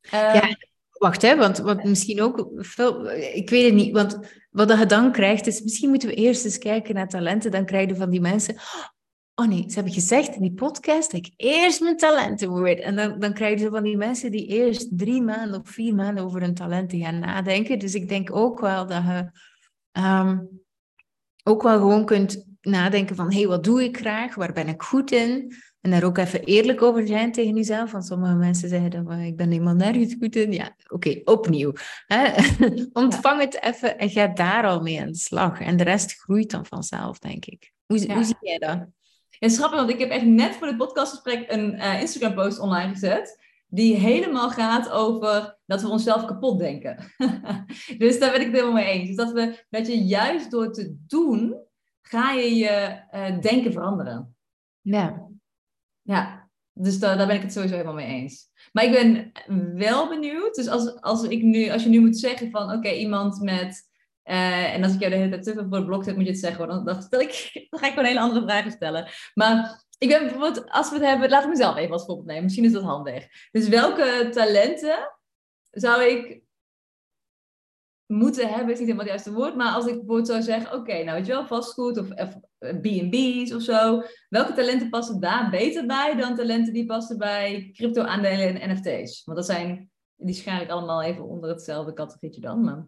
ja, 0.00 0.32
ehm, 0.32 0.54
wacht, 0.90 1.22
hè, 1.22 1.36
want, 1.36 1.58
want 1.58 1.84
misschien 1.84 2.22
ook 2.22 2.48
veel, 2.56 3.10
ik 3.10 3.50
weet 3.50 3.64
het 3.64 3.74
niet, 3.74 3.92
want 3.92 4.18
wat 4.50 4.78
je 4.78 4.86
dan 4.86 5.12
krijgt 5.12 5.46
is, 5.46 5.62
misschien 5.62 5.88
moeten 5.88 6.08
we 6.08 6.14
eerst 6.14 6.44
eens 6.44 6.58
kijken 6.58 6.94
naar 6.94 7.08
talenten, 7.08 7.50
dan 7.50 7.64
krijg 7.64 7.88
je 7.88 7.96
van 7.96 8.10
die 8.10 8.20
mensen, 8.20 8.56
oh 9.34 9.46
nee, 9.46 9.64
ze 9.68 9.74
hebben 9.74 9.92
gezegd 9.92 10.34
in 10.34 10.42
die 10.42 10.54
podcast 10.54 11.10
dat 11.10 11.26
ik 11.26 11.32
eerst 11.36 11.80
mijn 11.80 11.96
talenten 11.96 12.50
moet 12.50 12.80
En 12.80 12.96
dan, 12.96 13.18
dan 13.18 13.32
krijg 13.32 13.60
je 13.60 13.70
van 13.70 13.82
die 13.82 13.96
mensen 13.96 14.30
die 14.30 14.46
eerst 14.46 14.98
drie 14.98 15.22
maanden 15.22 15.60
of 15.60 15.68
vier 15.68 15.94
maanden 15.94 16.24
over 16.24 16.40
hun 16.40 16.54
talenten 16.54 17.00
gaan 17.00 17.18
nadenken. 17.18 17.78
Dus 17.78 17.94
ik 17.94 18.08
denk 18.08 18.36
ook 18.36 18.60
wel 18.60 18.86
dat 18.86 19.02
je 19.02 19.30
ehm, 19.92 20.38
ook 21.42 21.62
wel 21.62 21.78
gewoon 21.78 22.04
kunt 22.04 22.49
nadenken 22.60 23.16
van, 23.16 23.32
hé, 23.32 23.38
hey, 23.38 23.46
wat 23.46 23.64
doe 23.64 23.84
ik 23.84 23.96
graag? 23.96 24.34
Waar 24.34 24.52
ben 24.52 24.68
ik 24.68 24.82
goed 24.82 25.10
in? 25.12 25.54
En 25.80 25.90
daar 25.90 26.04
ook 26.04 26.18
even 26.18 26.44
eerlijk 26.44 26.82
over 26.82 27.06
zijn 27.06 27.32
tegen 27.32 27.56
jezelf. 27.56 27.92
Want 27.92 28.06
sommige 28.06 28.34
mensen 28.34 28.68
zeggen 28.68 28.90
dan, 28.90 29.12
ik 29.12 29.36
ben 29.36 29.50
helemaal 29.50 29.74
nergens 29.74 30.14
goed 30.18 30.36
in. 30.36 30.52
Ja, 30.52 30.76
oké, 30.88 31.20
opnieuw. 31.24 31.72
Hè? 32.06 32.32
Ontvang 32.92 33.40
het 33.40 33.62
even 33.62 33.98
en 33.98 34.10
ga 34.10 34.26
daar 34.26 34.66
al 34.66 34.80
mee 34.80 35.00
aan 35.00 35.10
de 35.10 35.16
slag. 35.16 35.60
En 35.60 35.76
de 35.76 35.84
rest 35.84 36.12
groeit 36.12 36.50
dan 36.50 36.66
vanzelf, 36.66 37.18
denk 37.18 37.44
ik. 37.44 37.72
Hoe, 37.86 38.12
hoe 38.12 38.24
zie 38.24 38.36
jij 38.40 38.58
dat? 38.58 38.86
Ja, 39.28 39.48
grappig, 39.48 39.78
want 39.78 39.90
ik 39.90 39.98
heb 39.98 40.10
echt 40.10 40.24
net 40.24 40.54
voor 40.54 40.66
dit 40.66 40.76
podcastgesprek 40.76 41.52
een 41.52 41.74
uh, 41.74 42.00
Instagram-post 42.00 42.58
online 42.58 42.92
gezet 42.92 43.38
die 43.70 43.96
helemaal 43.96 44.50
gaat 44.50 44.90
over 44.90 45.58
dat 45.66 45.82
we 45.82 45.88
onszelf 45.88 46.24
kapot 46.24 46.58
denken. 46.58 47.12
dus 47.98 48.18
daar 48.18 48.30
ben 48.30 48.40
ik 48.40 48.46
het 48.46 48.54
helemaal 48.54 48.72
mee 48.72 48.92
eens. 48.92 49.06
Dus 49.06 49.16
dat, 49.16 49.32
we, 49.32 49.64
dat 49.70 49.86
je 49.86 50.04
juist 50.04 50.50
door 50.50 50.72
te 50.72 50.96
doen, 51.06 51.56
ga 52.10 52.32
je 52.32 52.54
je 52.54 53.02
uh, 53.14 53.40
denken 53.40 53.72
veranderen. 53.72 54.36
Ja. 54.80 55.28
Ja, 56.02 56.50
dus 56.72 56.98
daar, 56.98 57.16
daar 57.16 57.26
ben 57.26 57.36
ik 57.36 57.42
het 57.42 57.52
sowieso 57.52 57.74
helemaal 57.74 57.94
mee 57.94 58.06
eens. 58.06 58.50
Maar 58.72 58.84
ik 58.84 58.92
ben 58.92 59.32
wel 59.76 60.08
benieuwd, 60.08 60.54
dus 60.54 60.68
als, 60.68 61.00
als, 61.00 61.22
ik 61.22 61.42
nu, 61.42 61.70
als 61.70 61.82
je 61.82 61.88
nu 61.88 62.00
moet 62.00 62.18
zeggen 62.18 62.50
van 62.50 62.72
oké, 62.72 62.90
iemand 62.90 63.40
met... 63.40 63.88
Uh, 64.24 64.74
en 64.74 64.82
als 64.82 64.94
ik 64.94 65.00
jou 65.00 65.12
de 65.12 65.18
hele 65.18 65.30
tijd 65.30 65.42
te 65.42 65.52
veel 65.52 65.66
voor 65.68 65.76
het 65.76 65.86
blok 65.86 66.04
zet, 66.04 66.16
moet 66.16 66.24
je 66.24 66.30
het 66.30 66.40
zeggen. 66.40 66.68
Dan, 66.68 66.84
dan, 66.84 67.02
stel 67.02 67.20
ik, 67.20 67.50
dan 67.70 67.80
ga 67.80 67.86
ik 67.86 67.92
gewoon 67.92 68.08
hele 68.08 68.20
andere 68.20 68.42
vragen 68.42 68.70
stellen. 68.70 69.08
Maar 69.34 69.84
ik 69.98 70.08
ben 70.08 70.20
bijvoorbeeld, 70.20 70.70
als 70.70 70.88
we 70.88 70.94
het 70.94 71.04
hebben, 71.04 71.30
laat 71.30 71.42
ik 71.42 71.48
mezelf 71.48 71.76
even 71.76 71.92
als 71.92 72.04
voorbeeld 72.04 72.26
nemen. 72.26 72.42
Misschien 72.42 72.64
is 72.64 72.72
dat 72.72 72.82
handig. 72.82 73.26
Dus 73.50 73.68
welke 73.68 74.28
talenten 74.32 75.16
zou 75.70 76.02
ik 76.02 76.42
moeten 78.10 78.48
hebben 78.48 78.72
is 78.72 78.78
niet 78.78 78.88
helemaal 78.88 78.98
het 78.98 79.08
juiste 79.08 79.32
woord, 79.32 79.56
maar 79.56 79.72
als 79.72 79.86
ik 79.86 79.94
bijvoorbeeld 79.94 80.26
zou 80.26 80.42
zeggen, 80.42 80.72
oké, 80.72 81.02
nou 81.02 81.16
weet 81.16 81.26
je 81.26 81.32
wel, 81.32 81.46
vastgoed 81.46 81.98
of, 81.98 82.10
of 82.10 82.38
B&B's 82.58 83.52
of 83.52 83.62
zo, 83.62 84.02
welke 84.28 84.52
talenten 84.52 84.90
passen 84.90 85.20
daar 85.20 85.50
beter 85.50 85.86
bij 85.86 86.16
dan 86.16 86.36
talenten 86.36 86.72
die 86.72 86.86
passen 86.86 87.18
bij 87.18 87.70
crypto-aandelen 87.72 88.60
en 88.60 88.70
NFT's? 88.70 89.24
Want 89.24 89.38
dat 89.38 89.46
zijn, 89.46 89.90
die 90.16 90.34
schaar 90.34 90.62
ik 90.62 90.70
allemaal 90.70 91.02
even 91.02 91.24
onder 91.24 91.50
hetzelfde 91.50 91.92
categorietje 91.92 92.40
dan, 92.40 92.64
maar... 92.64 92.86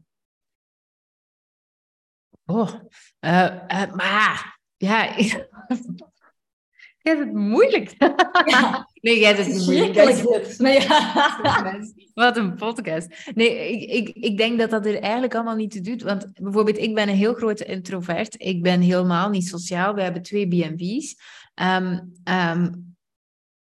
Oh, 2.47 2.75
uh, 3.21 3.57
uh, 3.69 3.95
maar 3.95 4.59
ja, 4.77 5.15
Je 7.03 7.11
hebt 7.11 7.21
het 7.21 7.33
moeilijk. 7.33 7.95
Ja. 8.45 8.87
Nee, 9.03 9.19
jij 9.19 9.35
het 9.35 9.67
moeilijk. 9.67 10.59
Nee, 10.59 10.81
ja. 10.81 11.81
Wat 12.15 12.37
een 12.37 12.55
podcast. 12.55 13.31
Nee, 13.35 13.73
ik, 13.73 13.91
ik, 13.91 14.25
ik 14.25 14.37
denk 14.37 14.59
dat 14.59 14.71
dat 14.71 14.87
er 14.87 15.01
eigenlijk 15.01 15.35
allemaal 15.35 15.57
niet 15.57 15.71
te 15.71 15.81
doet. 15.81 16.03
Want 16.03 16.33
bijvoorbeeld, 16.33 16.79
ik 16.79 16.95
ben 16.95 17.09
een 17.09 17.15
heel 17.15 17.35
grote 17.35 17.65
introvert. 17.65 18.35
Ik 18.39 18.63
ben 18.63 18.81
helemaal 18.81 19.31
niet 19.31 19.47
sociaal. 19.47 19.95
We 19.95 20.03
hebben 20.03 20.23
twee 20.23 20.49
B&B's. 20.49 21.17
Um, 21.55 22.13
um, 22.25 22.95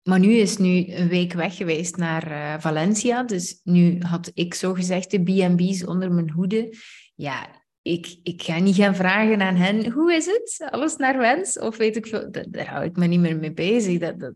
maar 0.02 0.18
nu 0.18 0.32
is 0.32 0.56
nu 0.56 0.92
een 0.92 1.08
week 1.08 1.32
weg 1.32 1.56
geweest 1.56 1.96
naar 1.96 2.30
uh, 2.30 2.54
Valencia. 2.58 3.22
Dus 3.22 3.60
nu 3.64 3.98
had 3.98 4.30
ik 4.34 4.54
zogezegd 4.54 5.10
de 5.10 5.22
B&B's 5.22 5.84
onder 5.84 6.12
mijn 6.12 6.30
hoede. 6.30 6.74
Ja, 7.14 7.48
ik, 7.82 8.18
ik 8.22 8.42
ga 8.42 8.58
niet 8.58 8.76
gaan 8.76 8.94
vragen 8.94 9.40
aan 9.40 9.56
hen, 9.56 9.90
hoe 9.90 10.14
is 10.14 10.26
het? 10.26 10.66
Alles 10.70 10.96
naar 10.96 11.18
wens? 11.18 11.58
Of 11.58 11.76
weet 11.76 11.96
ik 11.96 12.06
veel, 12.06 12.30
daar 12.30 12.66
hou 12.66 12.84
ik 12.84 12.96
me 12.96 13.06
niet 13.06 13.20
meer 13.20 13.36
mee 13.36 13.52
bezig. 13.52 13.98
Dat, 13.98 14.20
dat, 14.20 14.34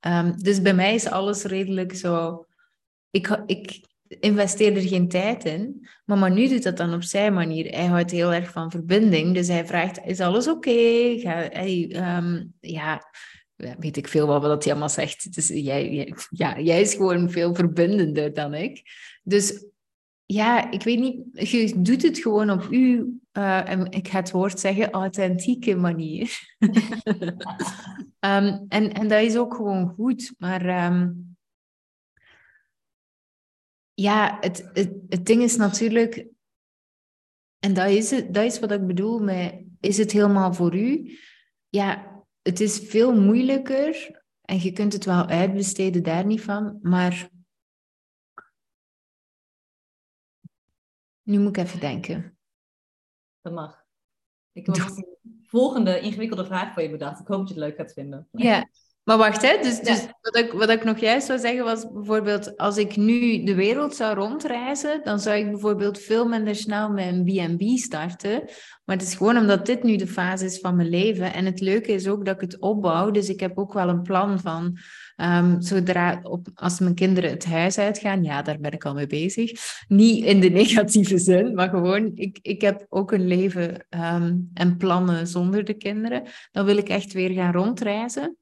um, 0.00 0.42
dus 0.42 0.62
bij 0.62 0.74
mij 0.74 0.94
is 0.94 1.06
alles 1.06 1.42
redelijk 1.42 1.94
zo... 1.94 2.44
Ik, 3.10 3.42
ik 3.46 3.80
investeer 4.08 4.76
er 4.76 4.88
geen 4.88 5.08
tijd 5.08 5.44
in, 5.44 5.88
maar 6.04 6.18
Manu 6.18 6.48
doet 6.48 6.62
dat 6.62 6.76
dan 6.76 6.94
op 6.94 7.02
zijn 7.02 7.32
manier. 7.32 7.74
Hij 7.74 7.86
houdt 7.86 8.10
heel 8.10 8.32
erg 8.32 8.50
van 8.50 8.70
verbinding, 8.70 9.34
dus 9.34 9.48
hij 9.48 9.66
vraagt, 9.66 10.00
is 10.04 10.20
alles 10.20 10.48
oké? 10.48 10.70
Um, 10.70 12.52
ja, 12.60 13.02
weet 13.56 13.96
ik 13.96 14.08
veel 14.08 14.26
wat, 14.26 14.42
wat 14.42 14.62
hij 14.62 14.72
allemaal 14.72 14.88
zegt. 14.88 15.34
Dus 15.34 15.48
jij, 15.48 15.92
jij, 15.92 16.14
ja, 16.30 16.60
jij 16.60 16.80
is 16.80 16.94
gewoon 16.94 17.30
veel 17.30 17.54
verbindender 17.54 18.34
dan 18.34 18.54
ik. 18.54 18.82
Dus 19.22 19.64
ja, 20.26 20.70
ik 20.70 20.82
weet 20.82 20.98
niet, 20.98 21.50
je 21.50 21.74
doet 21.76 22.02
het 22.02 22.18
gewoon 22.18 22.50
op 22.50 22.66
uw, 22.70 23.12
uh, 23.32 23.68
en 23.68 23.90
ik 23.90 24.08
ga 24.08 24.18
het 24.18 24.30
woord 24.30 24.60
zeggen, 24.60 24.90
authentieke 24.90 25.76
manier. 25.76 26.38
um, 28.20 28.66
en, 28.68 28.92
en 28.92 29.08
dat 29.08 29.22
is 29.22 29.36
ook 29.36 29.54
gewoon 29.54 29.88
goed, 29.88 30.34
maar 30.38 30.84
um, 30.92 31.36
ja, 33.94 34.36
het, 34.40 34.70
het, 34.72 34.92
het 35.08 35.26
ding 35.26 35.42
is 35.42 35.56
natuurlijk, 35.56 36.26
en 37.58 37.74
dat 37.74 37.88
is, 37.88 38.10
het, 38.10 38.34
dat 38.34 38.44
is 38.44 38.58
wat 38.58 38.70
ik 38.70 38.86
bedoel 38.86 39.18
met, 39.18 39.64
is 39.80 39.96
het 39.96 40.12
helemaal 40.12 40.54
voor 40.54 40.76
u? 40.76 41.18
Ja, 41.68 42.22
het 42.42 42.60
is 42.60 42.78
veel 42.78 43.20
moeilijker 43.20 44.22
en 44.40 44.60
je 44.60 44.72
kunt 44.72 44.92
het 44.92 45.04
wel 45.04 45.26
uitbesteden, 45.26 46.02
daar 46.02 46.26
niet 46.26 46.42
van, 46.42 46.78
maar 46.82 47.30
nu 51.22 51.38
moet 51.38 51.56
ik 51.56 51.64
even 51.64 51.80
denken. 51.80 52.38
Dat 53.40 53.52
mag. 53.52 53.79
Ik 54.52 54.66
heb 54.66 54.76
een 54.76 55.06
volgende 55.42 56.00
ingewikkelde 56.00 56.44
vraag 56.44 56.72
voor 56.72 56.82
je 56.82 56.90
bedacht. 56.90 57.20
Ik 57.20 57.26
hoop 57.26 57.38
dat 57.38 57.48
je 57.48 57.54
het 57.54 57.62
leuk 57.62 57.76
gaat 57.76 57.92
vinden. 57.92 58.28
Ja, 58.32 58.68
maar 59.10 59.18
wacht, 59.18 59.42
hè. 59.42 59.58
Dus, 59.62 59.80
dus 59.80 60.06
wat, 60.20 60.36
ik, 60.36 60.52
wat 60.52 60.70
ik 60.70 60.84
nog 60.84 60.98
juist 60.98 61.26
zou 61.26 61.38
zeggen 61.38 61.64
was 61.64 61.92
bijvoorbeeld... 61.92 62.56
Als 62.56 62.76
ik 62.76 62.96
nu 62.96 63.44
de 63.44 63.54
wereld 63.54 63.94
zou 63.94 64.14
rondreizen... 64.14 65.00
dan 65.04 65.20
zou 65.20 65.36
ik 65.36 65.50
bijvoorbeeld 65.50 65.98
veel 65.98 66.28
minder 66.28 66.54
snel 66.54 66.98
een 66.98 67.24
B&B 67.24 67.78
starten. 67.78 68.42
Maar 68.84 68.96
het 68.96 69.06
is 69.06 69.14
gewoon 69.14 69.36
omdat 69.36 69.66
dit 69.66 69.82
nu 69.82 69.96
de 69.96 70.06
fase 70.06 70.44
is 70.44 70.58
van 70.58 70.76
mijn 70.76 70.88
leven. 70.88 71.32
En 71.32 71.44
het 71.44 71.60
leuke 71.60 71.92
is 71.92 72.08
ook 72.08 72.24
dat 72.24 72.34
ik 72.34 72.40
het 72.40 72.60
opbouw. 72.60 73.10
Dus 73.10 73.28
ik 73.28 73.40
heb 73.40 73.58
ook 73.58 73.72
wel 73.72 73.88
een 73.88 74.02
plan 74.02 74.40
van... 74.40 74.78
Um, 75.22 75.60
zodra 75.62 76.20
op, 76.22 76.48
als 76.54 76.78
mijn 76.78 76.94
kinderen 76.94 77.30
het 77.30 77.44
huis 77.44 77.78
uitgaan, 77.78 78.22
ja, 78.22 78.42
daar 78.42 78.58
ben 78.58 78.72
ik 78.72 78.84
al 78.84 78.94
mee 78.94 79.06
bezig. 79.06 79.52
Niet 79.88 80.24
in 80.24 80.40
de 80.40 80.48
negatieve 80.60 81.18
zin, 81.18 81.54
maar 81.54 81.68
gewoon, 81.68 82.10
ik, 82.14 82.38
ik 82.42 82.60
heb 82.60 82.86
ook 82.88 83.12
een 83.12 83.26
leven 83.26 83.86
ehm, 83.88 84.36
en 84.54 84.76
plannen 84.76 85.26
zonder 85.26 85.64
de 85.64 85.74
kinderen. 85.74 86.22
Dan 86.50 86.64
wil 86.64 86.76
ik 86.76 86.88
echt 86.88 87.12
weer 87.12 87.30
gaan 87.30 87.52
rondreizen. 87.52 88.36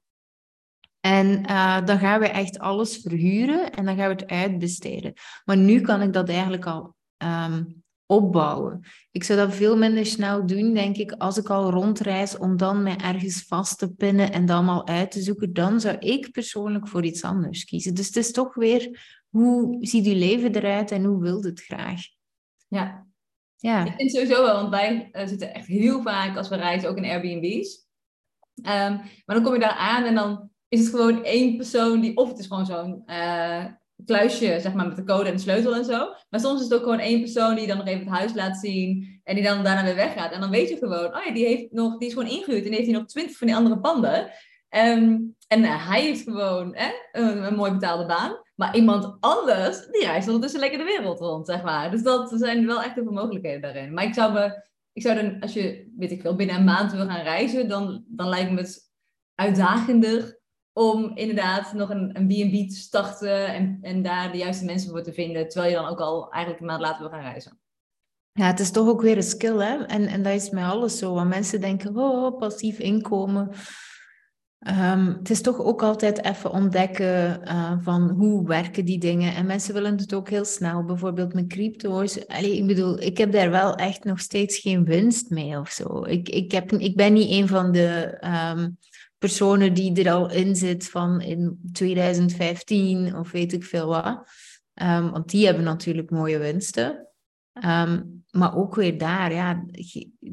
En 1.00 1.26
uh, 1.26 1.84
dan 1.84 1.98
gaan 1.98 2.20
we 2.20 2.28
echt 2.28 2.58
alles 2.58 2.96
verhuren 2.96 3.72
en 3.72 3.84
dan 3.84 3.96
gaan 3.96 4.08
we 4.08 4.14
het 4.14 4.30
uitbesteden. 4.30 5.12
Maar 5.44 5.56
nu 5.56 5.80
kan 5.80 6.02
ik 6.02 6.12
dat 6.12 6.28
eigenlijk 6.28 6.66
al 6.66 6.94
um, 7.18 7.82
opbouwen. 8.08 8.80
Ik 9.10 9.24
zou 9.24 9.38
dat 9.38 9.54
veel 9.54 9.76
minder 9.76 10.06
snel 10.06 10.46
doen, 10.46 10.74
denk 10.74 10.96
ik, 10.96 11.12
als 11.12 11.36
ik 11.36 11.50
al 11.50 11.70
rondreis, 11.70 12.38
om 12.38 12.56
dan 12.56 12.82
mij 12.82 12.96
ergens 12.96 13.44
vast 13.46 13.78
te 13.78 13.94
pinnen 13.94 14.32
en 14.32 14.46
dan 14.46 14.68
al 14.68 14.86
uit 14.86 15.10
te 15.10 15.20
zoeken. 15.20 15.52
Dan 15.52 15.80
zou 15.80 15.96
ik 15.98 16.30
persoonlijk 16.32 16.88
voor 16.88 17.04
iets 17.04 17.22
anders 17.22 17.64
kiezen. 17.64 17.94
Dus 17.94 18.06
het 18.06 18.16
is 18.16 18.32
toch 18.32 18.54
weer, 18.54 19.00
hoe 19.28 19.76
ziet 19.80 20.06
uw 20.06 20.14
leven 20.14 20.54
eruit 20.54 20.90
en 20.90 21.04
hoe 21.04 21.22
wilt 21.22 21.44
het 21.44 21.60
graag? 21.60 22.00
Ja. 22.68 23.06
ja. 23.56 23.84
Ik 23.84 23.94
vind 23.96 24.10
sowieso 24.10 24.42
wel, 24.42 24.54
want 24.54 24.70
wij 24.70 25.08
uh, 25.12 25.26
zitten 25.26 25.54
echt 25.54 25.66
heel 25.66 26.02
vaak 26.02 26.36
als 26.36 26.48
we 26.48 26.56
reizen 26.56 26.88
ook 26.88 26.96
in 26.96 27.04
Airbnb's. 27.04 27.86
Um, 28.54 28.64
maar 29.24 29.36
dan 29.36 29.42
kom 29.42 29.52
je 29.52 29.60
daar 29.60 29.76
aan 29.76 30.04
en 30.04 30.14
dan 30.14 30.50
is 30.68 30.80
het 30.80 30.88
gewoon 30.88 31.24
één 31.24 31.56
persoon 31.56 32.00
die, 32.00 32.16
of 32.16 32.28
het 32.28 32.38
is 32.38 32.46
gewoon 32.46 32.66
zo'n 32.66 33.02
uh, 33.06 33.64
kluisje, 34.04 34.58
zeg 34.60 34.72
maar, 34.74 34.86
met 34.86 34.96
de 34.96 35.04
code 35.04 35.28
en 35.28 35.34
de 35.34 35.40
sleutel 35.40 35.74
en 35.74 35.84
zo. 35.84 36.14
Maar 36.30 36.40
soms 36.40 36.58
is 36.60 36.64
het 36.64 36.74
ook 36.74 36.82
gewoon 36.82 36.98
één 36.98 37.20
persoon 37.20 37.54
die 37.54 37.66
dan 37.66 37.76
nog 37.76 37.86
even 37.86 38.00
het 38.00 38.16
huis 38.16 38.34
laat 38.34 38.56
zien 38.56 39.20
en 39.24 39.34
die 39.34 39.44
dan 39.44 39.64
daarna 39.64 39.84
weer 39.84 39.94
weggaat. 39.94 40.32
En 40.32 40.40
dan 40.40 40.50
weet 40.50 40.68
je 40.68 40.76
gewoon, 40.76 41.16
oh 41.16 41.24
ja, 41.24 41.32
die, 41.32 41.46
heeft 41.46 41.72
nog, 41.72 41.98
die 41.98 42.08
is 42.08 42.14
gewoon 42.14 42.30
ingehuurd 42.30 42.64
en 42.64 42.72
heeft 42.72 42.86
hij 42.86 42.96
nog 42.96 43.06
twintig 43.06 43.36
van 43.36 43.46
die 43.46 43.56
andere 43.56 43.80
panden. 43.80 44.30
Um, 44.70 45.36
en 45.48 45.60
uh, 45.60 45.88
hij 45.88 46.02
heeft 46.02 46.22
gewoon 46.22 46.76
een, 47.12 47.54
mooi 47.54 47.72
betaalde 47.72 48.06
baan. 48.06 48.42
Maar 48.54 48.76
iemand 48.76 49.16
anders, 49.20 49.86
die 49.86 50.04
reist 50.04 50.26
ondertussen 50.26 50.60
lekker 50.60 50.78
de 50.78 50.84
wereld 50.84 51.20
rond, 51.20 51.46
zeg 51.46 51.62
maar. 51.62 51.90
Dus 51.90 52.02
dat 52.02 52.32
zijn 52.34 52.66
wel 52.66 52.82
echt 52.82 52.94
heel 52.94 53.04
veel 53.04 53.12
mogelijkheden 53.12 53.60
daarin. 53.60 53.94
Maar 53.94 54.04
ik 54.04 54.14
zou 54.14 54.32
me, 54.32 54.64
ik 54.92 55.02
zou 55.02 55.14
dan, 55.14 55.40
als 55.40 55.52
je, 55.52 55.92
weet 55.96 56.10
ik 56.10 56.20
veel, 56.20 56.36
binnen 56.36 56.56
een 56.56 56.64
maand 56.64 56.92
wil 56.92 57.06
gaan 57.06 57.22
reizen, 57.22 57.68
dan, 57.68 58.04
dan 58.06 58.28
lijkt 58.28 58.50
me 58.50 58.56
het 58.56 58.90
uitdagender 59.34 60.37
om 60.78 61.10
inderdaad 61.14 61.72
nog 61.72 61.90
een, 61.90 62.12
B&B 62.12 62.68
te 62.70 62.76
starten 62.76 63.46
en, 63.46 63.78
en 63.82 64.02
daar 64.02 64.32
de 64.32 64.38
juiste 64.38 64.64
mensen 64.64 64.90
voor 64.90 65.02
te 65.02 65.12
vinden, 65.12 65.48
terwijl 65.48 65.72
je 65.72 65.78
dan 65.80 65.88
ook 65.90 66.00
al 66.00 66.30
eigenlijk 66.30 66.60
een 66.62 66.68
maand 66.68 66.80
later 66.80 67.00
wil 67.00 67.10
gaan 67.10 67.30
reizen. 67.30 67.58
Ja, 68.32 68.46
het 68.46 68.60
is 68.60 68.70
toch 68.70 68.88
ook 68.88 69.00
weer 69.00 69.16
een 69.16 69.22
skill, 69.22 69.58
hè? 69.58 69.84
En, 69.84 70.06
en 70.06 70.22
dat 70.22 70.32
is 70.32 70.50
met 70.50 70.64
alles 70.64 70.98
zo. 70.98 71.14
Want 71.14 71.28
mensen 71.28 71.60
denken, 71.60 71.96
oh, 71.96 72.38
passief 72.38 72.78
inkomen. 72.78 73.50
Um, 74.68 75.06
het 75.06 75.30
is 75.30 75.40
toch 75.40 75.58
ook 75.60 75.82
altijd 75.82 76.24
even 76.24 76.50
ontdekken 76.50 77.40
uh, 77.44 77.72
van 77.80 78.10
hoe 78.10 78.46
werken 78.46 78.84
die 78.84 78.98
dingen. 78.98 79.34
En 79.34 79.46
mensen 79.46 79.74
willen 79.74 79.96
het 79.96 80.14
ook 80.14 80.28
heel 80.28 80.44
snel. 80.44 80.84
Bijvoorbeeld 80.84 81.34
met 81.34 81.46
crypto's. 81.46 82.26
Allee, 82.26 82.56
ik 82.56 82.66
bedoel, 82.66 83.00
ik 83.00 83.18
heb 83.18 83.32
daar 83.32 83.50
wel 83.50 83.74
echt 83.74 84.04
nog 84.04 84.20
steeds 84.20 84.58
geen 84.58 84.84
winst 84.84 85.30
mee 85.30 85.58
of 85.58 85.70
zo. 85.70 86.04
Ik, 86.04 86.28
ik, 86.28 86.52
heb, 86.52 86.72
ik 86.72 86.96
ben 86.96 87.12
niet 87.12 87.30
een 87.30 87.48
van 87.48 87.72
de 87.72 88.18
um, 88.56 88.78
personen 89.18 89.74
die 89.74 90.04
er 90.04 90.12
al 90.12 90.30
in 90.30 90.56
zit 90.56 90.90
van 90.90 91.20
in 91.20 91.60
2015 91.72 93.16
of 93.16 93.30
weet 93.30 93.52
ik 93.52 93.64
veel 93.64 93.86
wat. 93.86 94.28
Um, 94.82 95.10
want 95.10 95.30
die 95.30 95.46
hebben 95.46 95.64
natuurlijk 95.64 96.10
mooie 96.10 96.38
winsten. 96.38 97.08
Um, 97.64 98.18
maar 98.30 98.56
ook 98.56 98.74
weer 98.74 98.98
daar, 98.98 99.32
ja, 99.32 99.64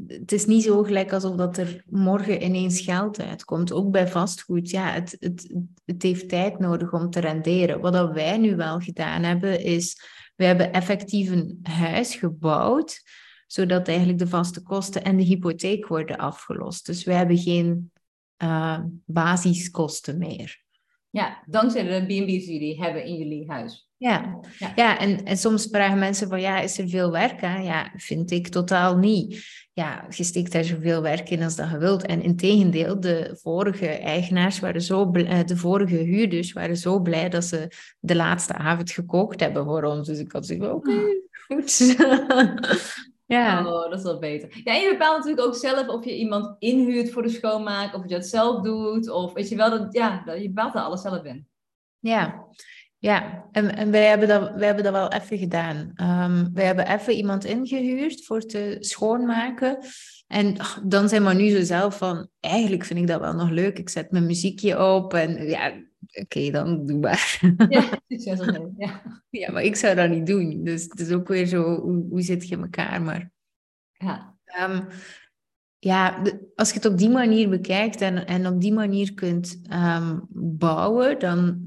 het 0.07 0.31
is 0.31 0.45
niet 0.45 0.63
zo 0.63 0.83
gelijk 0.83 1.13
alsof 1.13 1.35
dat 1.35 1.57
er 1.57 1.83
morgen 1.85 2.43
ineens 2.43 2.81
geld 2.81 3.21
uitkomt. 3.21 3.71
Ook 3.71 3.91
bij 3.91 4.07
vastgoed, 4.07 4.69
ja, 4.69 4.91
het, 4.91 5.15
het, 5.19 5.55
het 5.85 6.03
heeft 6.03 6.29
tijd 6.29 6.59
nodig 6.59 6.93
om 6.93 7.09
te 7.09 7.19
renderen. 7.19 7.79
Wat 7.79 7.93
dat 7.93 8.13
wij 8.13 8.37
nu 8.37 8.55
wel 8.55 8.79
gedaan 8.79 9.23
hebben, 9.23 9.63
is 9.63 10.01
we 10.35 10.45
hebben 10.45 10.73
effectief 10.73 11.29
een 11.29 11.59
huis 11.63 12.15
gebouwd, 12.15 13.01
zodat 13.47 13.87
eigenlijk 13.87 14.19
de 14.19 14.27
vaste 14.27 14.61
kosten 14.61 15.03
en 15.03 15.17
de 15.17 15.23
hypotheek 15.23 15.87
worden 15.87 16.17
afgelost. 16.17 16.85
Dus 16.85 17.03
we 17.03 17.13
hebben 17.13 17.37
geen 17.37 17.91
uh, 18.43 18.79
basiskosten 19.05 20.17
meer. 20.17 20.63
Ja, 21.09 21.43
dankzij 21.45 21.83
de 21.83 22.05
B&B's 22.05 22.25
die 22.25 22.51
jullie 22.51 22.81
hebben 22.83 23.05
in 23.05 23.15
jullie 23.15 23.51
huis. 23.51 23.89
Ja, 23.97 24.39
ja. 24.59 24.71
ja 24.75 24.99
en, 24.99 25.23
en 25.23 25.37
soms 25.37 25.67
vragen 25.71 25.99
mensen 25.99 26.27
van, 26.27 26.41
ja, 26.41 26.59
is 26.59 26.77
er 26.77 26.89
veel 26.89 27.11
werk 27.11 27.43
aan? 27.43 27.63
Ja, 27.63 27.91
vind 27.95 28.31
ik 28.31 28.47
totaal 28.47 28.97
niet. 28.97 29.43
Ja, 29.73 30.05
je 30.09 30.23
steekt 30.23 30.51
daar 30.51 30.63
zoveel 30.63 31.01
werk 31.01 31.29
in 31.29 31.43
als 31.43 31.55
dat 31.55 31.69
je 31.69 31.77
wilt. 31.77 32.05
En 32.05 32.21
in 32.21 32.35
tegendeel, 32.35 32.99
de 32.99 33.37
vorige 33.41 33.87
eigenaars 33.87 34.59
waren 34.59 34.81
zo 34.81 35.05
blij, 35.05 35.25
eh, 35.25 35.45
de 35.45 35.57
vorige 35.57 35.95
huurders 35.95 36.53
waren 36.53 36.77
zo 36.77 36.99
blij 36.99 37.29
dat 37.29 37.45
ze 37.45 37.67
de 37.99 38.15
laatste 38.15 38.53
avond 38.53 38.91
gekookt 38.91 39.39
hebben 39.39 39.65
voor 39.65 39.83
ons. 39.83 40.07
Dus 40.07 40.19
ik 40.19 40.31
had 40.31 40.45
zoiets 40.45 40.67
oké, 40.67 41.01
goed. 41.47 41.95
Ja. 43.25 43.65
Oh, 43.67 43.89
dat 43.89 43.97
is 43.99 44.03
wel 44.03 44.19
beter. 44.19 44.61
Ja, 44.63 44.73
en 44.73 44.81
je 44.81 44.89
bepaalt 44.89 45.17
natuurlijk 45.17 45.47
ook 45.47 45.55
zelf 45.55 45.87
of 45.87 46.05
je 46.05 46.17
iemand 46.17 46.55
inhuurt 46.59 47.11
voor 47.11 47.21
de 47.21 47.29
schoonmaak, 47.29 47.95
of 47.95 48.01
je 48.01 48.15
dat 48.15 48.25
zelf 48.25 48.61
doet, 48.61 49.09
of 49.09 49.33
weet 49.33 49.49
je 49.49 49.55
wel, 49.55 49.69
dat, 49.69 49.93
ja, 49.93 50.23
je 50.37 50.47
bepaalt 50.47 50.75
er 50.75 50.81
alles 50.81 51.01
zelf 51.01 51.23
in. 51.23 51.47
Ja, 51.99 52.45
ja. 52.97 53.45
En, 53.51 53.75
en 53.75 53.91
wij, 53.91 54.05
hebben 54.05 54.27
dat, 54.27 54.51
wij 54.55 54.65
hebben 54.65 54.83
dat 54.83 54.93
wel 54.93 55.11
even 55.11 55.37
gedaan. 55.37 55.77
Um, 55.95 56.53
wij 56.53 56.65
hebben 56.65 56.87
even 56.87 57.13
iemand 57.13 57.45
ingehuurd 57.45 58.25
voor 58.25 58.41
te 58.41 58.77
schoonmaken. 58.79 59.77
En 60.27 60.55
dan 60.83 61.09
zijn 61.09 61.25
we 61.25 61.33
nu 61.33 61.49
zo 61.49 61.63
zelf 61.63 61.97
van, 61.97 62.27
eigenlijk 62.39 62.85
vind 62.85 62.99
ik 62.99 63.07
dat 63.07 63.19
wel 63.19 63.33
nog 63.33 63.49
leuk. 63.49 63.79
Ik 63.79 63.89
zet 63.89 64.11
mijn 64.11 64.25
muziekje 64.25 64.83
op 64.83 65.13
en 65.13 65.47
ja, 65.47 65.73
oké, 66.11 66.51
dan 66.51 66.85
doe 66.85 66.99
maar. 66.99 67.39
Ja, 67.69 67.99
ja. 68.77 69.01
ja, 69.29 69.51
maar 69.51 69.63
ik 69.63 69.75
zou 69.75 69.95
dat 69.95 70.09
niet 70.09 70.27
doen. 70.27 70.63
Dus 70.63 70.83
het 70.83 70.99
is 70.99 71.11
ook 71.11 71.27
weer 71.27 71.45
zo, 71.45 71.81
hoe, 71.81 72.05
hoe 72.09 72.21
zit 72.21 72.47
je 72.47 72.55
in 72.55 72.61
elkaar? 72.61 73.01
Maar 73.01 73.31
ja, 73.91 74.37
um, 74.61 74.87
ja 75.79 76.21
als 76.55 76.69
je 76.69 76.75
het 76.75 76.85
op 76.85 76.97
die 76.97 77.09
manier 77.09 77.49
bekijkt 77.49 78.01
en, 78.01 78.27
en 78.27 78.47
op 78.47 78.61
die 78.61 78.73
manier 78.73 79.13
kunt 79.13 79.61
um, 79.73 80.27
bouwen, 80.57 81.19
dan, 81.19 81.61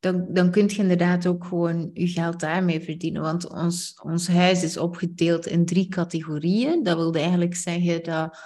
dan, 0.00 0.26
dan 0.32 0.50
kun 0.50 0.68
je 0.68 0.76
inderdaad 0.76 1.26
ook 1.26 1.44
gewoon 1.44 1.90
je 1.92 2.08
geld 2.08 2.40
daarmee 2.40 2.80
verdienen. 2.80 3.22
Want 3.22 3.48
ons, 3.48 4.00
ons 4.02 4.28
huis 4.28 4.62
is 4.62 4.76
opgedeeld 4.76 5.46
in 5.46 5.64
drie 5.64 5.88
categorieën. 5.88 6.82
Dat 6.82 6.96
wil 6.96 7.14
eigenlijk 7.14 7.54
zeggen 7.54 8.02
dat 8.02 8.38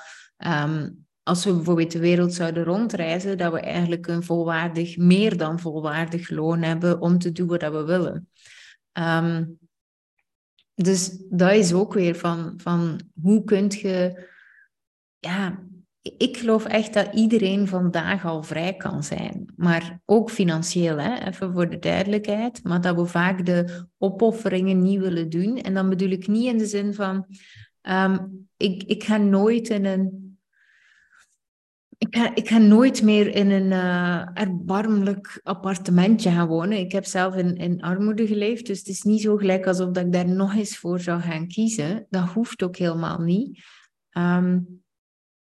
um, 0.46 1.03
als 1.24 1.44
we 1.44 1.54
bijvoorbeeld 1.54 1.92
de 1.92 1.98
wereld 1.98 2.34
zouden 2.34 2.64
rondreizen, 2.64 3.38
dat 3.38 3.52
we 3.52 3.60
eigenlijk 3.60 4.06
een 4.06 4.22
volwaardig, 4.22 4.96
meer 4.96 5.36
dan 5.36 5.60
volwaardig 5.60 6.30
loon 6.30 6.62
hebben 6.62 7.00
om 7.00 7.18
te 7.18 7.32
doen 7.32 7.48
wat 7.48 7.60
we 7.60 7.84
willen. 7.84 8.28
Um, 8.92 9.58
dus 10.74 11.18
dat 11.30 11.52
is 11.52 11.72
ook 11.72 11.94
weer 11.94 12.14
van, 12.14 12.54
van 12.56 13.00
hoe 13.22 13.44
kun 13.44 13.66
je, 13.68 14.26
ja, 15.18 15.62
ik 16.02 16.36
geloof 16.36 16.64
echt 16.64 16.94
dat 16.94 17.14
iedereen 17.14 17.68
vandaag 17.68 18.24
al 18.24 18.42
vrij 18.42 18.74
kan 18.74 19.04
zijn. 19.04 19.52
Maar 19.56 20.00
ook 20.04 20.30
financieel, 20.30 20.98
hè? 20.98 21.26
even 21.26 21.52
voor 21.52 21.70
de 21.70 21.78
duidelijkheid. 21.78 22.64
Maar 22.64 22.80
dat 22.80 22.96
we 22.96 23.06
vaak 23.06 23.46
de 23.46 23.86
opofferingen 23.98 24.82
niet 24.82 25.00
willen 25.00 25.30
doen. 25.30 25.56
En 25.56 25.74
dan 25.74 25.88
bedoel 25.88 26.10
ik 26.10 26.26
niet 26.26 26.46
in 26.46 26.58
de 26.58 26.66
zin 26.66 26.94
van, 26.94 27.26
um, 27.82 28.48
ik, 28.56 28.82
ik 28.82 29.04
ga 29.04 29.16
nooit 29.16 29.68
in 29.68 29.84
een 29.84 30.23
ik 32.06 32.16
ga, 32.16 32.34
ik 32.34 32.50
nooit 32.50 33.02
meer 33.02 33.34
in 33.34 33.50
een 33.50 33.70
uh, 33.70 34.28
erbarmelijk 34.34 35.40
appartementje 35.42 36.30
gaan 36.30 36.46
wonen. 36.46 36.78
Ik 36.78 36.92
heb 36.92 37.04
zelf 37.04 37.34
in, 37.34 37.56
in 37.56 37.82
armoede 37.82 38.26
geleefd, 38.26 38.66
dus 38.66 38.78
het 38.78 38.88
is 38.88 39.02
niet 39.02 39.20
zo 39.20 39.36
gelijk 39.36 39.66
alsof 39.66 39.96
ik 39.96 40.12
daar 40.12 40.28
nog 40.28 40.54
eens 40.54 40.78
voor 40.78 41.00
zou 41.00 41.20
gaan 41.20 41.48
kiezen. 41.48 42.06
Dat 42.10 42.28
hoeft 42.28 42.62
ook 42.62 42.76
helemaal 42.76 43.18
niet. 43.18 43.64
Um, 44.18 44.82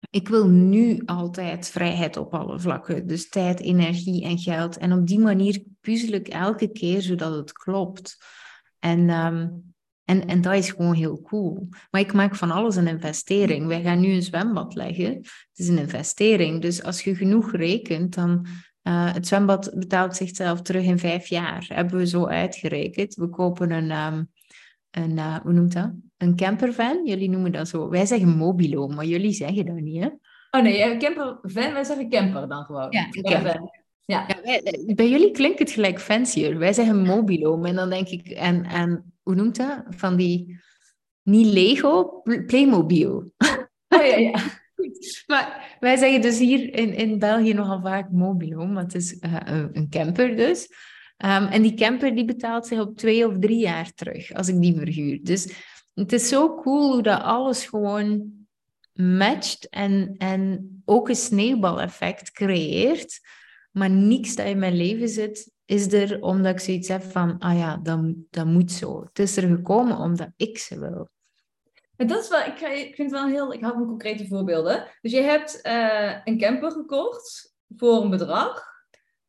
ik 0.10 0.28
wil 0.28 0.48
nu 0.48 1.02
altijd 1.06 1.70
vrijheid 1.70 2.18
op 2.18 2.34
alle 2.34 2.60
vlakken. 2.60 3.08
Dus 3.08 3.30
tijd, 3.30 3.60
energie 3.60 4.24
en 4.24 4.38
geld. 4.38 4.78
En 4.78 4.94
op 4.94 5.08
die 5.08 5.20
manier 5.20 5.64
puzzel 5.82 6.14
ik 6.14 6.28
elke 6.28 6.72
keer 6.72 7.02
zodat 7.02 7.36
het 7.36 7.52
klopt. 7.52 8.18
En, 8.80 9.10
ehm, 9.10 9.48
en, 10.06 10.28
en 10.28 10.42
dat 10.42 10.54
is 10.54 10.70
gewoon 10.70 10.94
heel 10.94 11.22
cool. 11.22 11.68
Maar 11.92 12.02
ik 12.02 12.14
maak 12.14 12.36
van 12.36 12.52
alles 12.52 12.76
een 12.76 12.88
investering. 12.88 13.68
Wij 13.68 13.82
gaan 13.82 14.00
nu 14.00 14.14
een 14.14 14.24
zwembad 14.24 14.76
leggen. 14.76 15.14
Het 15.16 15.50
is 15.54 15.68
een 15.68 15.78
investering. 15.78 16.62
Dus 16.62 16.84
als 16.84 17.04
je 17.04 17.16
genoeg 17.16 17.52
rekent, 17.52 18.16
dan... 18.16 18.46
Uh, 18.88 19.14
het 19.14 19.28
zwembad 19.28 19.72
betaalt 19.76 20.16
zichzelf 20.16 20.62
terug 20.62 20.84
in 20.84 21.00
vijf 21.00 21.28
jaar. 21.28 21.66
Hebben 21.68 21.98
we 21.98 22.08
zo 22.08 22.26
uitgerekend. 22.26 23.16
We 23.16 23.30
kopen 23.30 23.72
een, 23.72 23.92
um, 23.92 24.30
een 24.92 25.12
uh, 25.12 25.36
hoe 25.36 25.54
noemt 25.54 25.74
dat? 25.74 25.92
Een 26.18 26.36
campervan. 26.36 27.06
Jullie 27.06 27.30
noemen 27.30 27.52
dat 27.52 27.68
zo. 27.68 27.90
Wij 27.90 28.06
zeggen 28.06 28.38
mobilo, 28.38 28.88
maar 28.88 29.06
jullie 29.06 29.32
zeggen 29.32 29.66
dat 29.66 29.76
niet, 29.76 30.04
hè? 30.04 30.10
Oh 30.52 30.62
nee, 30.62 30.98
campervan, 30.98 31.74
wij 31.74 31.84
zeggen 31.84 32.10
camper 32.10 32.48
dan 32.48 32.64
gewoon. 32.64 32.88
Ja, 32.90 33.10
camper. 33.10 33.62
Ja. 34.06 34.26
ja 34.28 34.36
wij, 34.44 34.84
bij 34.96 35.10
jullie 35.10 35.32
klinkt 35.32 35.60
het 35.60 35.72
gelijk 35.72 36.00
fancier. 36.00 36.58
Wij 36.58 36.74
zeggen 36.74 37.02
mobilo. 37.02 37.64
En 37.64 37.76
dan 37.76 37.90
denk 37.90 38.08
ik, 38.08 38.28
en, 38.28 38.64
en 38.64 39.13
hoe 39.24 39.36
noemt 39.36 39.56
dat? 39.56 39.84
Van 39.90 40.16
die, 40.16 40.60
niet 41.22 41.46
Lego, 41.46 42.22
Playmobil. 42.46 43.32
Oh 43.88 44.06
ja, 44.06 44.16
ja. 44.16 44.62
Maar 45.28 45.78
wij 45.80 45.98
zeggen 45.98 46.22
dus 46.22 46.40
hier 46.40 46.74
in, 46.74 46.94
in 46.94 47.20
België 47.20 47.54
nogal 47.54 47.82
vaak 47.82 48.12
mobilo, 48.12 48.66
maar 48.66 48.84
het 48.84 48.96
is 48.96 49.18
uh, 49.22 49.38
een 49.72 49.90
camper 49.90 50.36
dus. 50.36 50.68
Um, 51.18 51.46
en 51.48 51.62
die 51.62 51.74
camper 51.74 52.16
die 52.16 52.26
betaalt 52.26 52.68
zich 52.68 52.80
op 52.80 52.98
twee 52.98 53.28
of 53.28 53.40
drie 53.40 53.60
jaar 53.60 53.94
terug 53.94 54.34
als 54.34 54.48
ik 54.48 54.62
die 54.62 54.76
verhuur. 54.76 55.20
Dus 55.24 55.54
het 55.94 56.14
is 56.14 56.28
zo 56.28 56.56
cool 56.56 56.94
hoe 56.94 57.04
dat 57.04 57.22
alles 57.22 57.66
gewoon 57.66 58.32
matcht 58.94 59.70
en, 59.70 60.16
en 60.18 60.70
ook 60.86 61.10
een 61.10 61.16
sneeuwbaleffect 61.16 62.32
creëert. 62.32 63.20
Maar 63.72 63.90
niks 63.90 64.36
dat 64.36 64.46
in 64.46 64.60
mijn 64.60 64.76
leven 64.76 65.10
zit, 65.10 65.52
is 65.74 65.94
er 65.94 66.22
omdat 66.22 66.52
ik 66.52 66.60
zoiets 66.60 66.88
heb 66.88 67.04
van, 67.04 67.40
ah 67.40 67.58
ja, 67.58 67.78
dat, 67.78 68.00
dat 68.30 68.46
moet 68.46 68.72
zo. 68.72 69.04
Het 69.04 69.20
is 69.20 69.38
er 69.38 69.48
gekomen 69.48 69.98
omdat 69.98 70.30
ik 70.38 70.58
ze 70.58 70.80
wil. 70.80 71.10
Dat 71.96 72.24
is 72.24 72.30
wel, 72.30 72.40
ik, 72.40 72.60
ik 72.60 72.96
vind 72.96 73.12
wel 73.12 73.28
heel, 73.28 73.54
ik 73.54 73.62
hou 73.62 73.74
van 73.74 73.86
concrete 73.86 74.28
voorbeelden. 74.28 74.88
Dus 75.02 75.12
je 75.12 75.22
hebt 75.22 75.60
uh, 75.64 76.16
een 76.24 76.38
camper 76.38 76.72
gekocht 76.72 77.56
voor 77.78 78.02
een 78.02 78.10
bedrag. 78.10 78.72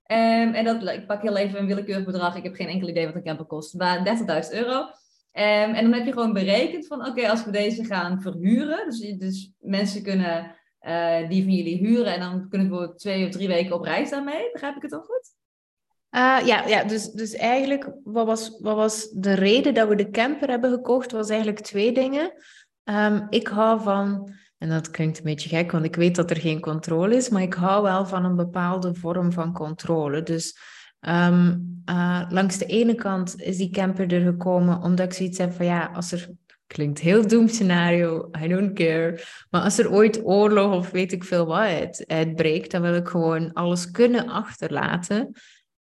Um, 0.07 0.55
en 0.55 0.65
dat, 0.65 0.89
ik 0.89 1.07
pak 1.07 1.23
heel 1.23 1.37
even 1.37 1.59
een 1.59 1.67
willekeurig 1.67 2.05
bedrag. 2.05 2.37
Ik 2.37 2.43
heb 2.43 2.55
geen 2.55 2.69
enkel 2.69 2.89
idee 2.89 3.07
wat 3.07 3.15
een 3.15 3.23
camper 3.23 3.47
kost. 3.47 3.75
Maar 3.75 4.19
30.000 4.45 4.51
euro. 4.51 4.81
Um, 4.81 5.75
en 5.75 5.83
dan 5.83 5.93
heb 5.93 6.07
je 6.07 6.13
gewoon 6.13 6.33
berekend 6.33 6.87
van, 6.87 7.07
oké, 7.07 7.29
als 7.29 7.45
we 7.45 7.51
deze 7.51 7.85
gaan 7.85 8.23
verhuren. 8.23 8.91
Dus, 8.91 8.99
dus 9.19 9.53
mensen 9.59 10.03
kunnen 10.03 10.57
uh, 10.81 11.29
die 11.29 11.43
van 11.43 11.53
jullie 11.53 11.79
huren. 11.79 12.15
En 12.15 12.21
dan 12.21 12.49
kunnen 12.49 12.71
we 12.71 12.95
twee 12.95 13.27
of 13.27 13.31
drie 13.31 13.49
weken 13.49 13.75
op 13.75 13.83
reis 13.83 14.11
daarmee. 14.11 14.51
Begrijp 14.53 14.77
ik 14.77 14.83
het 14.83 14.95
ook 14.95 15.05
goed? 15.05 15.44
Uh, 16.15 16.47
ja, 16.47 16.67
ja 16.67 16.85
dus, 16.85 17.11
dus 17.11 17.35
eigenlijk, 17.35 17.91
wat 18.05 18.27
was, 18.27 18.59
wat 18.61 18.77
was 18.77 19.11
de 19.11 19.33
reden 19.33 19.75
dat 19.75 19.89
we 19.89 19.95
de 19.95 20.11
camper 20.11 20.49
hebben 20.49 20.71
gekocht? 20.71 21.13
Was 21.13 21.29
eigenlijk 21.29 21.61
twee 21.61 21.93
dingen. 21.93 22.33
Um, 22.85 23.27
ik 23.31 23.47
hou 23.47 23.81
van, 23.81 24.33
en 24.59 24.69
dat 24.69 24.91
klinkt 24.91 25.19
een 25.19 25.25
beetje 25.25 25.49
gek, 25.49 25.73
want 25.73 25.85
ik 25.85 25.97
weet 25.97 26.15
dat 26.15 26.31
er 26.31 26.37
geen 26.37 26.61
controle 26.61 27.17
is, 27.17 27.29
maar 27.29 27.43
ik 27.43 27.55
hou 27.55 27.83
wel 27.83 28.07
van 28.07 28.25
een 28.25 28.37
bepaalde 28.37 28.95
vorm 28.95 29.33
van 29.33 29.53
controle. 29.53 30.23
Dus 30.23 30.59
um, 31.01 31.83
uh, 31.91 32.23
langs 32.29 32.59
de 32.59 32.67
ene 32.67 32.95
kant 32.95 33.41
is 33.41 33.57
die 33.57 33.71
camper 33.71 34.13
er 34.13 34.25
gekomen 34.25 34.83
omdat 34.83 35.07
ik 35.07 35.13
zoiets 35.13 35.39
heb 35.39 35.53
van 35.53 35.67
ja, 35.67 35.91
als 35.95 36.13
er 36.13 36.29
klinkt 36.67 36.99
heel 36.99 37.27
doemscenario, 37.27 38.31
I 38.45 38.49
don't 38.49 38.73
care. 38.73 39.21
Maar 39.51 39.63
als 39.63 39.79
er 39.79 39.91
ooit 39.91 40.25
oorlog 40.25 40.75
of 40.75 40.91
weet 40.91 41.13
ik 41.13 41.25
veel 41.25 41.47
wat 41.47 41.59
uit, 41.59 42.05
uitbreekt, 42.07 42.71
dan 42.71 42.83
wil 42.83 42.95
ik 42.95 43.09
gewoon 43.09 43.53
alles 43.53 43.91
kunnen 43.91 44.29
achterlaten 44.29 45.33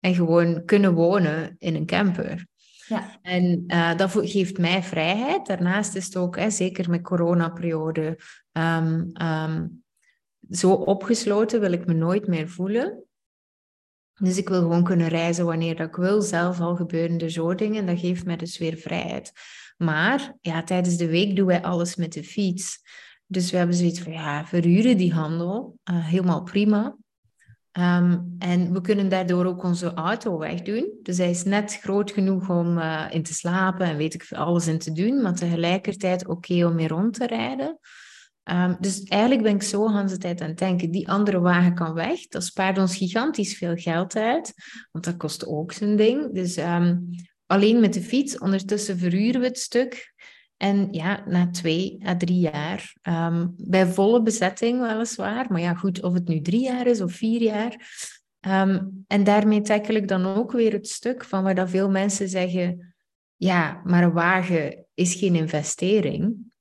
en 0.02 0.14
gewoon 0.14 0.64
kunnen 0.64 0.94
wonen 0.94 1.56
in 1.58 1.74
een 1.74 1.86
camper. 1.86 2.46
Ja. 2.86 3.18
En 3.22 3.64
uh, 3.66 3.96
dat 3.96 4.10
geeft 4.12 4.58
mij 4.58 4.82
vrijheid. 4.82 5.46
Daarnaast 5.46 5.94
is 5.94 6.04
het 6.04 6.16
ook, 6.16 6.36
hè, 6.36 6.50
zeker 6.50 6.90
met 6.90 7.02
coronaperiode, 7.02 8.18
um, 8.52 9.10
um, 9.22 9.84
zo 10.50 10.72
opgesloten 10.72 11.60
wil 11.60 11.72
ik 11.72 11.86
me 11.86 11.92
nooit 11.92 12.26
meer 12.26 12.48
voelen. 12.48 13.04
Dus 14.18 14.36
ik 14.36 14.48
wil 14.48 14.60
gewoon 14.60 14.84
kunnen 14.84 15.08
reizen 15.08 15.44
wanneer 15.44 15.76
dat 15.76 15.88
ik 15.88 15.96
wil, 15.96 16.22
zelf 16.22 16.60
al 16.60 16.76
gebeuren 16.76 17.18
er 17.18 17.30
zo 17.30 17.54
dingen. 17.54 17.86
Dat 17.86 17.98
geeft 17.98 18.24
mij 18.24 18.36
dus 18.36 18.58
weer 18.58 18.76
vrijheid. 18.76 19.32
Maar 19.76 20.34
ja, 20.40 20.62
tijdens 20.62 20.96
de 20.96 21.08
week 21.08 21.36
doen 21.36 21.46
wij 21.46 21.62
alles 21.62 21.96
met 21.96 22.12
de 22.12 22.24
fiets. 22.24 22.80
Dus 23.26 23.50
we 23.50 23.56
hebben 23.56 23.76
zoiets 23.76 24.00
van, 24.00 24.12
ja, 24.12 24.46
verhuren 24.46 24.96
die 24.96 25.12
handel, 25.12 25.78
uh, 25.90 26.06
helemaal 26.06 26.42
prima. 26.42 26.96
Um, 27.78 28.34
en 28.38 28.72
we 28.72 28.80
kunnen 28.80 29.08
daardoor 29.08 29.46
ook 29.46 29.64
onze 29.64 29.94
auto 29.94 30.38
wegdoen. 30.38 30.98
Dus 31.02 31.18
hij 31.18 31.30
is 31.30 31.44
net 31.44 31.78
groot 31.80 32.10
genoeg 32.10 32.50
om 32.50 32.78
uh, 32.78 33.06
in 33.10 33.22
te 33.22 33.34
slapen 33.34 33.86
en 33.86 33.96
weet 33.96 34.14
ik 34.14 34.26
alles 34.32 34.66
in 34.66 34.78
te 34.78 34.92
doen, 34.92 35.22
maar 35.22 35.34
tegelijkertijd 35.34 36.28
oké 36.28 36.66
om 36.66 36.74
mee 36.74 36.88
rond 36.88 37.14
te 37.14 37.26
rijden. 37.26 37.78
Um, 38.50 38.76
dus 38.80 39.02
eigenlijk 39.02 39.42
ben 39.42 39.54
ik 39.54 39.62
zo 39.62 40.04
de 40.06 40.18
tijd 40.18 40.40
aan 40.40 40.48
het 40.48 40.58
denken, 40.58 40.90
die 40.90 41.08
andere 41.08 41.40
wagen 41.40 41.74
kan 41.74 41.94
weg. 41.94 42.26
Dat 42.26 42.44
spaart 42.44 42.78
ons 42.78 42.96
gigantisch 42.96 43.56
veel 43.56 43.76
geld 43.76 44.16
uit, 44.16 44.52
want 44.90 45.04
dat 45.04 45.16
kost 45.16 45.46
ook 45.46 45.72
zijn 45.72 45.96
ding. 45.96 46.34
Dus 46.34 46.56
um, 46.56 47.08
alleen 47.46 47.80
met 47.80 47.94
de 47.94 48.02
fiets, 48.02 48.38
ondertussen 48.38 48.98
verhuren 48.98 49.40
we 49.40 49.46
het 49.46 49.58
stuk. 49.58 50.11
En 50.62 50.92
ja, 50.92 51.22
na 51.26 51.50
twee 51.50 51.98
à 52.06 52.16
drie 52.16 52.38
jaar, 52.38 52.94
um, 53.02 53.54
bij 53.56 53.86
volle 53.86 54.22
bezetting 54.22 54.80
weliswaar, 54.80 55.52
maar 55.52 55.60
ja 55.60 55.74
goed, 55.74 56.02
of 56.02 56.12
het 56.12 56.28
nu 56.28 56.40
drie 56.40 56.62
jaar 56.62 56.86
is 56.86 57.00
of 57.00 57.12
vier 57.12 57.42
jaar. 57.42 57.72
Um, 58.40 59.04
en 59.06 59.24
daarmee 59.24 59.60
tackle 59.60 59.96
ik 59.96 60.08
dan 60.08 60.26
ook 60.26 60.52
weer 60.52 60.72
het 60.72 60.88
stuk 60.88 61.24
van 61.24 61.42
waar 61.42 61.54
dat 61.54 61.70
veel 61.70 61.90
mensen 61.90 62.28
zeggen, 62.28 62.94
ja, 63.36 63.80
maar 63.84 64.02
een 64.02 64.12
wagen 64.12 64.86
is 64.94 65.14
geen 65.14 65.34
investering. 65.34 66.54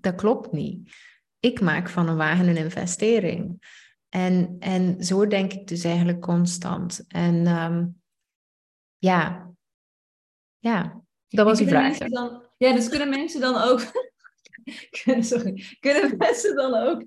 Dat 0.00 0.14
klopt 0.14 0.52
niet. 0.52 0.94
Ik 1.40 1.60
maak 1.60 1.88
van 1.88 2.08
een 2.08 2.16
wagen 2.16 2.48
een 2.48 2.56
investering. 2.56 3.62
En, 4.08 4.56
en 4.58 5.04
zo 5.04 5.26
denk 5.26 5.52
ik 5.52 5.66
dus 5.66 5.84
eigenlijk 5.84 6.20
constant. 6.20 7.04
En 7.08 7.46
um, 7.46 8.00
ja, 8.98 9.50
ja, 10.58 11.04
dat 11.28 11.46
was 11.46 11.60
uw 11.60 11.66
vraag. 11.66 11.98
Dan, 11.98 12.42
ja, 12.56 12.72
dus 12.72 12.88
kunnen 12.88 13.08
mensen 13.08 13.40
dan 13.40 13.62
ook. 13.62 13.80
sorry, 15.20 15.64
kunnen 15.80 16.14
mensen 16.18 16.56
dan 16.56 16.74
ook 16.74 17.02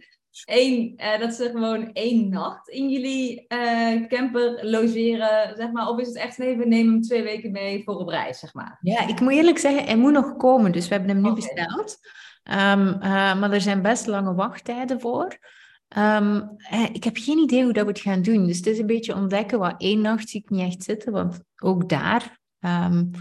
één, 0.45 0.93
uh, 0.97 1.19
dat 1.19 1.33
ze 1.33 1.49
gewoon 1.49 1.91
één 1.93 2.29
nacht 2.29 2.69
in 2.69 2.89
jullie 2.89 3.45
uh, 3.47 4.07
camper 4.07 4.65
logeren, 4.65 5.55
zeg 5.55 5.71
maar? 5.71 5.87
Of 5.87 5.99
is 5.99 6.07
het 6.07 6.15
echt 6.15 6.37
nee, 6.37 6.57
we 6.57 6.65
nemen 6.65 6.93
hem 6.93 7.01
twee 7.01 7.23
weken 7.23 7.51
mee 7.51 7.83
voor 7.83 7.95
op 7.95 8.07
reis, 8.07 8.39
zeg 8.39 8.53
maar? 8.53 8.77
Ja, 8.81 9.07
ik 9.07 9.19
moet 9.19 9.33
eerlijk 9.33 9.57
zeggen, 9.57 9.85
hij 9.85 9.97
moet 9.97 10.11
nog 10.11 10.35
komen. 10.37 10.71
Dus 10.71 10.87
we 10.87 10.95
hebben 10.95 11.15
hem 11.15 11.21
nu 11.23 11.33
besteld. 11.33 11.97
Um, 12.43 12.87
uh, 12.87 13.39
maar 13.39 13.51
er 13.51 13.61
zijn 13.61 13.81
best 13.81 14.07
lange 14.07 14.33
wachttijden 14.33 14.99
voor. 14.99 15.37
Um, 15.97 16.55
ik 16.93 17.03
heb 17.03 17.17
geen 17.17 17.37
idee 17.37 17.63
hoe 17.63 17.73
dat 17.73 17.83
we 17.83 17.91
het 17.91 17.99
gaan 17.99 18.21
doen. 18.21 18.45
Dus 18.45 18.57
het 18.57 18.67
is 18.67 18.79
een 18.79 18.85
beetje 18.85 19.15
ontdekken. 19.15 19.59
Wat 19.59 19.81
één 19.81 20.01
nacht 20.01 20.29
zie 20.29 20.41
ik 20.41 20.49
niet 20.49 20.65
echt 20.65 20.83
zitten, 20.83 21.11
want 21.11 21.39
ook 21.57 21.89
daar. 21.89 22.39
Um, 22.59 23.11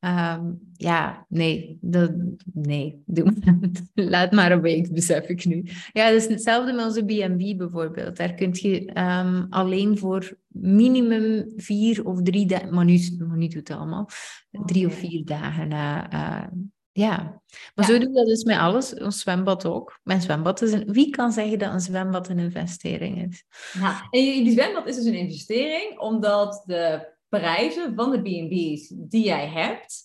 Um, 0.00 0.60
ja, 0.72 1.26
nee, 1.28 1.78
dat, 1.80 2.12
nee, 2.52 3.02
doe 3.06 3.32
laat 3.94 4.32
maar 4.32 4.52
een 4.52 4.60
week, 4.60 4.92
besef 4.92 5.28
ik 5.28 5.44
nu. 5.44 5.64
Ja, 5.92 6.10
dat 6.10 6.22
is 6.22 6.28
hetzelfde 6.28 6.72
met 6.72 6.84
onze 6.84 7.04
B&B 7.04 7.58
bijvoorbeeld. 7.58 8.16
Daar 8.16 8.34
kun 8.34 8.50
je 8.52 9.00
um, 9.00 9.46
alleen 9.50 9.98
voor 9.98 10.38
minimum 10.48 11.52
vier 11.56 12.06
of 12.06 12.22
drie 12.22 12.46
dagen, 12.46 12.74
maar 12.74 12.84
nu, 12.84 13.16
maar 13.28 13.36
nu 13.36 13.48
doet 13.48 13.68
het 13.68 13.78
allemaal, 13.78 14.08
drie 14.50 14.86
of 14.86 14.94
vier 14.94 15.24
dagen. 15.24 15.70
Uh, 15.70 16.04
uh, 16.12 16.44
ja, 16.92 17.42
maar 17.74 17.84
zo 17.84 17.98
doen 17.98 18.08
we 18.08 18.18
dat 18.18 18.26
dus 18.26 18.44
met 18.44 18.58
alles. 18.58 18.94
Ons 18.94 19.20
zwembad 19.20 19.66
ook. 19.66 20.00
Mijn 20.02 20.20
zwembad 20.20 20.62
is 20.62 20.72
een... 20.72 20.92
Wie 20.92 21.10
kan 21.10 21.32
zeggen 21.32 21.58
dat 21.58 21.72
een 21.72 21.80
zwembad 21.80 22.28
een 22.28 22.38
investering 22.38 23.30
is? 23.30 23.44
Ja, 23.72 24.00
en 24.10 24.44
die 24.44 24.52
zwembad 24.52 24.86
is 24.86 24.96
dus 24.96 25.04
een 25.04 25.14
investering, 25.14 25.98
omdat 25.98 26.62
de 26.66 27.08
prijzen 27.30 27.94
van 27.94 28.10
de 28.10 28.20
B&B's 28.20 28.92
die 28.94 29.24
jij 29.24 29.46
hebt, 29.48 30.02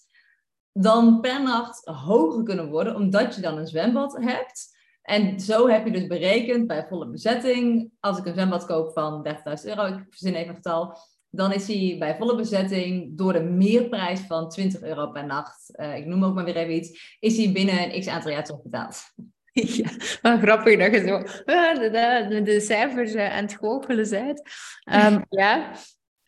dan 0.72 1.20
per 1.22 1.44
nacht 1.44 1.86
hoger 1.86 2.44
kunnen 2.44 2.70
worden, 2.70 2.96
omdat 2.96 3.36
je 3.36 3.42
dan 3.42 3.58
een 3.58 3.68
zwembad 3.68 4.18
hebt. 4.22 4.74
En 5.02 5.40
zo 5.40 5.68
heb 5.68 5.86
je 5.86 5.92
dus 5.92 6.08
berekend 6.08 6.68
bij 6.68 6.86
volle 6.90 7.10
bezetting, 7.10 7.92
als 8.00 8.18
ik 8.18 8.26
een 8.26 8.34
zwembad 8.34 8.66
koop 8.66 8.94
van 8.94 9.28
30.000 9.28 9.34
euro, 9.64 9.86
ik 9.86 10.06
verzin 10.10 10.36
even 10.36 10.50
een 10.50 10.56
getal, 10.56 10.98
dan 11.30 11.52
is 11.52 11.68
hij 11.68 11.96
bij 12.00 12.16
volle 12.18 12.36
bezetting 12.36 13.18
door 13.18 13.34
de 13.34 13.44
meerprijs 13.44 14.20
van 14.20 14.50
20 14.50 14.82
euro 14.82 15.08
per 15.08 15.26
nacht, 15.26 15.70
uh, 15.80 15.98
ik 15.98 16.06
noem 16.06 16.24
ook 16.24 16.34
maar 16.34 16.46
weer 16.46 16.56
even 16.56 16.76
iets, 16.76 17.18
is 17.20 17.38
hij 17.38 17.52
binnen 17.52 17.84
een 17.84 18.00
x 18.00 18.08
aantal 18.08 18.32
jaar 18.32 18.44
terugbetaald. 18.44 19.04
Ja, 19.56 19.90
maar 20.22 20.40
grappig 20.40 20.80
dat 20.80 20.92
je 20.92 21.08
zo 21.08 21.18
uh, 21.54 21.76
de, 21.76 22.26
de, 22.30 22.42
de, 22.42 22.60
cijfers 22.60 23.14
uh, 23.14 23.36
aan 23.36 23.44
het 23.44 23.56
goochelen 23.56 24.10
bent. 24.10 24.42
Um, 24.94 25.26
ja, 25.42 25.72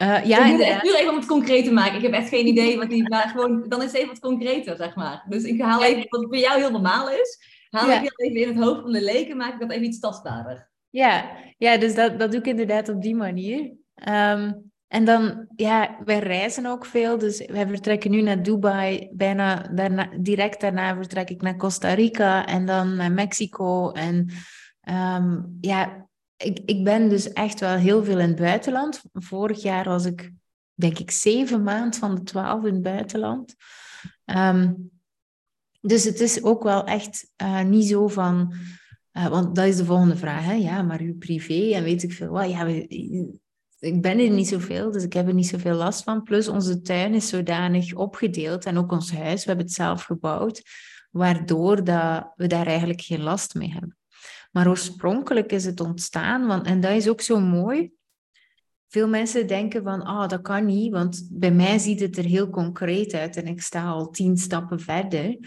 uh, 0.01 0.25
ja, 0.25 0.45
ik 0.45 0.59
echt 0.59 0.81
puur 0.81 0.95
even 0.95 1.09
om 1.09 1.15
het 1.15 1.25
concreet 1.25 1.65
te 1.65 1.71
maken. 1.71 1.95
Ik 1.95 2.01
heb 2.01 2.11
echt 2.11 2.29
geen 2.29 2.47
idee 2.47 2.77
wat 2.77 2.89
die, 2.89 3.09
maar 3.09 3.29
gewoon, 3.29 3.65
dan 3.67 3.79
is 3.81 3.85
het 3.85 3.95
even 3.95 4.07
wat 4.07 4.19
concreter, 4.19 4.75
zeg 4.75 4.95
maar. 4.95 5.25
Dus 5.29 5.43
ik 5.43 5.61
haal 5.61 5.83
even 5.83 6.05
wat 6.09 6.23
voor 6.23 6.37
jou 6.37 6.59
heel 6.59 6.71
normaal 6.71 7.09
is, 7.09 7.39
haal 7.69 7.89
ik 7.89 7.99
heel 7.99 8.27
even 8.29 8.41
in 8.41 8.47
het 8.47 8.63
hoofd 8.63 8.81
van 8.81 8.91
de 8.91 9.03
leken, 9.03 9.37
maak 9.37 9.53
ik 9.53 9.59
dat 9.59 9.71
even 9.71 9.85
iets 9.85 9.99
tastbaarder. 9.99 10.69
Ja, 10.89 11.29
ja 11.57 11.77
dus 11.77 11.95
dat, 11.95 12.19
dat 12.19 12.31
doe 12.31 12.39
ik 12.39 12.47
inderdaad 12.47 12.89
op 12.89 13.01
die 13.01 13.15
manier. 13.15 13.71
Um, 14.09 14.71
En 14.87 15.05
dan, 15.05 15.47
ja, 15.55 15.97
wij 16.05 16.19
reizen 16.19 16.65
ook 16.65 16.85
veel. 16.85 17.17
Dus 17.17 17.45
wij 17.45 17.67
vertrekken 17.67 18.11
nu 18.11 18.21
naar 18.21 18.43
Dubai. 18.43 19.09
Bijna 19.11 19.69
daarna, 19.71 20.09
direct 20.19 20.61
daarna 20.61 20.95
vertrek 20.95 21.29
ik 21.29 21.41
naar 21.41 21.57
Costa 21.57 21.93
Rica 21.93 22.45
en 22.45 22.65
dan 22.65 22.95
naar 22.95 23.11
Mexico. 23.11 23.91
En 23.91 24.29
ehm, 24.81 25.39
ja, 25.61 26.07
ik, 26.37 26.59
ik 26.65 26.83
ben 26.83 27.09
dus 27.09 27.33
echt 27.33 27.59
wel 27.59 27.75
heel 27.75 28.03
veel 28.03 28.19
in 28.19 28.27
het 28.27 28.37
buitenland. 28.37 29.01
Vorig 29.13 29.61
jaar 29.61 29.83
was 29.83 30.05
ik, 30.05 30.31
denk 30.73 30.99
ik, 30.99 31.11
zeven 31.11 31.63
maanden 31.63 31.99
van 31.99 32.15
de 32.15 32.23
twaalf 32.23 32.65
in 32.65 32.73
het 32.73 32.83
buitenland. 32.83 33.55
Ehm, 34.25 34.73
dus 35.81 36.03
het 36.03 36.19
is 36.19 36.43
ook 36.43 36.63
wel 36.63 36.83
echt 36.83 37.31
uh, 37.41 37.61
niet 37.61 37.87
zo 37.87 38.07
van... 38.07 38.53
Uh, 39.13 39.27
want 39.27 39.55
dat 39.55 39.65
is 39.65 39.77
de 39.77 39.85
volgende 39.85 40.17
vraag, 40.17 40.43
hè? 40.43 40.53
Ja, 40.53 40.81
maar 40.81 40.99
uw 40.99 41.17
privé 41.17 41.73
en 41.73 41.83
weet 41.83 42.03
ik 42.03 42.13
veel. 42.13 42.41
Ja, 42.41 42.65
we, 42.65 42.87
ik 43.79 44.01
ben 44.01 44.19
er 44.19 44.29
niet 44.29 44.47
zoveel, 44.47 44.91
dus 44.91 45.03
ik 45.03 45.13
heb 45.13 45.27
er 45.27 45.33
niet 45.33 45.47
zoveel 45.47 45.75
last 45.75 46.03
van. 46.03 46.23
Plus 46.23 46.47
onze 46.47 46.81
tuin 46.81 47.13
is 47.13 47.29
zodanig 47.29 47.93
opgedeeld 47.93 48.65
en 48.65 48.77
ook 48.77 48.91
ons 48.91 49.11
huis, 49.11 49.41
we 49.41 49.47
hebben 49.47 49.65
het 49.65 49.75
zelf 49.75 50.03
gebouwd, 50.03 50.61
waardoor 51.11 51.83
dat 51.83 52.31
we 52.35 52.47
daar 52.47 52.67
eigenlijk 52.67 53.01
geen 53.01 53.21
last 53.21 53.53
mee 53.53 53.71
hebben. 53.71 53.97
Maar 54.51 54.67
oorspronkelijk 54.67 55.51
is 55.51 55.65
het 55.65 55.79
ontstaan, 55.79 56.47
want, 56.47 56.65
en 56.65 56.81
dat 56.81 56.91
is 56.91 57.07
ook 57.07 57.21
zo 57.21 57.39
mooi. 57.39 57.91
Veel 58.87 59.07
mensen 59.07 59.47
denken 59.47 59.83
van, 59.83 60.03
ah, 60.03 60.21
oh, 60.21 60.27
dat 60.27 60.41
kan 60.41 60.65
niet, 60.65 60.91
want 60.91 61.27
bij 61.31 61.51
mij 61.51 61.77
ziet 61.77 61.99
het 61.99 62.17
er 62.17 62.23
heel 62.23 62.49
concreet 62.49 63.13
uit 63.13 63.35
en 63.35 63.47
ik 63.47 63.61
sta 63.61 63.87
al 63.87 64.09
tien 64.09 64.37
stappen 64.37 64.79
verder. 64.79 65.37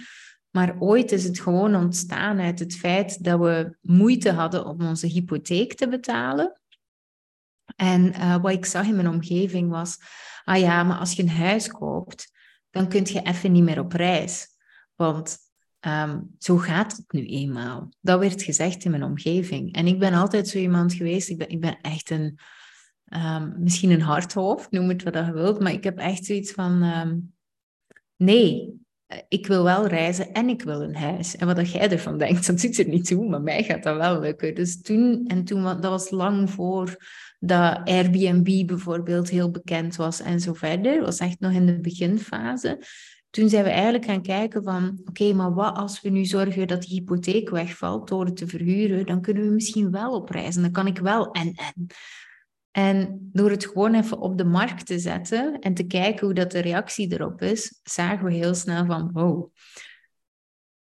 Maar 0.51 0.77
ooit 0.79 1.13
is 1.13 1.25
het 1.25 1.41
gewoon 1.41 1.75
ontstaan 1.75 2.41
uit 2.41 2.59
het 2.59 2.77
feit 2.77 3.25
dat 3.25 3.41
we 3.41 3.77
moeite 3.81 4.33
hadden 4.33 4.67
om 4.67 4.87
onze 4.87 5.07
hypotheek 5.07 5.75
te 5.75 5.89
betalen. 5.89 6.61
En 7.77 8.07
uh, 8.07 8.37
wat 8.43 8.53
ik 8.53 8.65
zag 8.65 8.87
in 8.87 8.97
mijn 8.97 9.09
omgeving 9.09 9.71
was, 9.71 9.99
ah 10.45 10.59
ja, 10.59 10.83
maar 10.83 10.99
als 10.99 11.13
je 11.13 11.23
een 11.23 11.31
huis 11.31 11.69
koopt, 11.69 12.33
dan 12.71 12.89
kun 12.89 13.05
je 13.05 13.23
even 13.23 13.53
niet 13.53 13.63
meer 13.63 13.81
op 13.81 13.93
reis. 13.93 14.47
Want 14.95 15.39
um, 15.87 16.35
zo 16.39 16.57
gaat 16.57 16.97
het 16.97 17.13
nu 17.13 17.27
eenmaal. 17.27 17.89
Dat 18.01 18.21
werd 18.21 18.43
gezegd 18.43 18.85
in 18.85 18.91
mijn 18.91 19.05
omgeving. 19.05 19.75
En 19.75 19.87
ik 19.87 19.99
ben 19.99 20.13
altijd 20.13 20.49
zo 20.49 20.59
iemand 20.59 20.95
geweest, 20.95 21.29
ik 21.29 21.39
ben, 21.39 21.49
ik 21.49 21.61
ben 21.61 21.79
echt 21.81 22.11
een, 22.11 22.39
um, 23.15 23.55
misschien 23.59 23.91
een 23.91 24.01
hardhoofd, 24.01 24.71
noem 24.71 24.89
het 24.89 25.03
wat 25.03 25.15
je 25.15 25.33
wilt, 25.33 25.61
maar 25.61 25.73
ik 25.73 25.85
heb 25.85 25.99
echt 25.99 26.25
zoiets 26.25 26.53
van, 26.53 26.83
um, 26.83 27.35
nee, 28.17 28.81
ik 29.29 29.47
wil 29.47 29.65
wel 29.65 29.87
reizen 29.87 30.33
en 30.33 30.49
ik 30.49 30.63
wil 30.63 30.83
een 30.83 30.97
huis. 30.97 31.37
En 31.37 31.47
wat 31.47 31.71
jij 31.71 31.91
ervan 31.91 32.19
denkt, 32.25 32.47
dat 32.47 32.61
doet 32.61 32.79
er 32.79 32.89
niet 32.89 33.07
toe, 33.07 33.29
maar 33.29 33.43
mij 33.43 33.63
gaat 33.63 33.83
dat 33.83 33.97
wel 33.97 34.21
lukken. 34.21 34.55
Dus 34.55 34.83
toen, 34.83 35.27
en 35.27 35.45
toen, 35.45 35.63
dat 35.63 35.83
was 35.83 36.11
lang 36.11 36.51
voor 36.51 36.97
dat 37.39 37.81
Airbnb 37.85 38.67
bijvoorbeeld 38.67 39.31
heel 39.31 39.51
bekend 39.51 39.97
was 39.97 40.21
en 40.21 40.41
zo 40.41 40.53
verder. 40.53 40.97
Dat 40.97 41.05
was 41.05 41.19
echt 41.19 41.41
nog 41.41 41.53
in 41.53 41.67
de 41.67 41.81
beginfase. 41.81 42.83
Toen 43.31 43.49
zijn 43.49 43.65
we 43.65 43.71
eigenlijk 43.71 44.05
gaan 44.05 44.23
kijken 44.23 44.63
van, 44.63 45.01
oké, 45.05 45.33
maar 45.33 45.55
wat 45.55 45.77
als 45.77 46.01
we 46.01 46.09
nu 46.09 46.25
zorgen 46.25 46.67
dat 46.67 46.83
die 46.83 46.99
hypotheek 46.99 47.51
wegvalt 47.51 48.09
door 48.09 48.25
het 48.25 48.37
te 48.37 48.47
verhuren, 48.47 49.07
dan 49.07 49.21
kunnen 49.21 49.43
we 49.43 49.51
misschien 49.51 49.91
wel 49.91 50.15
op 50.15 50.31
reizen. 50.31 50.63
Dan 50.63 50.73
kan 50.73 50.87
ik 50.87 50.99
wel 50.99 51.31
en 51.31 51.53
en. 51.55 51.87
En 52.71 53.31
door 53.33 53.51
het 53.51 53.67
gewoon 53.67 53.95
even 53.95 54.19
op 54.19 54.39
de 54.39 54.45
markt 54.45 54.87
te 54.87 54.99
zetten 54.99 55.59
en 55.59 55.75
te 55.75 55.87
kijken 55.87 56.27
hoe 56.27 56.35
dat 56.35 56.51
de 56.51 56.59
reactie 56.59 57.13
erop 57.13 57.43
is, 57.43 57.81
zagen 57.83 58.25
we 58.25 58.33
heel 58.33 58.55
snel 58.55 58.87
van, 58.87 59.11
wow, 59.13 59.53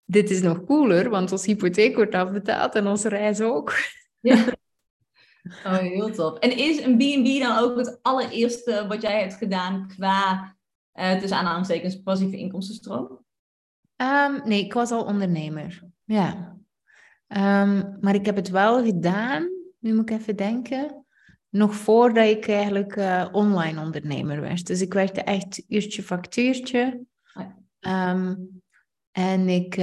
dit 0.05 0.31
is 0.31 0.41
nog 0.41 0.65
cooler, 0.65 1.11
want 1.11 1.33
onze 1.33 1.51
hypotheek 1.51 1.95
wordt 1.95 2.15
afbetaald 2.15 2.75
en 2.75 2.87
onze 2.87 3.09
reis 3.09 3.41
ook. 3.41 3.75
Ja. 4.21 4.45
Oh, 5.65 5.77
heel 5.77 6.11
tof. 6.11 6.39
En 6.39 6.57
is 6.57 6.81
een 6.81 6.97
B&B 6.97 7.41
dan 7.41 7.59
ook 7.59 7.77
het 7.77 7.99
allereerste 8.03 8.85
wat 8.89 9.03
jij 9.03 9.21
hebt 9.21 9.35
gedaan 9.35 9.89
qua, 9.89 10.57
uh, 11.01 11.13
tussen 11.19 11.39
aanhalingstekens, 11.39 12.03
passieve 12.03 12.37
inkomstenstroom? 12.37 13.25
Um, 13.97 14.41
nee, 14.45 14.65
ik 14.65 14.73
was 14.73 14.91
al 14.91 15.05
ondernemer. 15.05 15.83
Ja. 16.05 16.57
Um, 17.29 17.97
maar 18.01 18.15
ik 18.15 18.27
heb 18.27 18.37
het 18.37 18.49
wel 18.51 18.85
gedaan, 18.85 19.49
nu 19.79 19.95
moet 19.95 20.11
ik 20.11 20.19
even 20.19 20.37
denken, 20.37 21.05
nog 21.49 21.75
voordat 21.75 22.27
ik 22.27 22.49
eigenlijk 22.49 22.97
uh, 22.97 23.29
online 23.33 23.81
ondernemer 23.81 24.41
werd. 24.41 24.67
Dus 24.67 24.81
ik 24.81 24.93
werkte 24.93 25.23
echt 25.23 25.63
uurtje 25.69 26.03
factuurtje. 26.03 27.01
Um, 27.81 28.63
en 29.11 29.49
ik, 29.49 29.75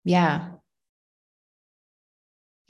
ja, 0.00 0.59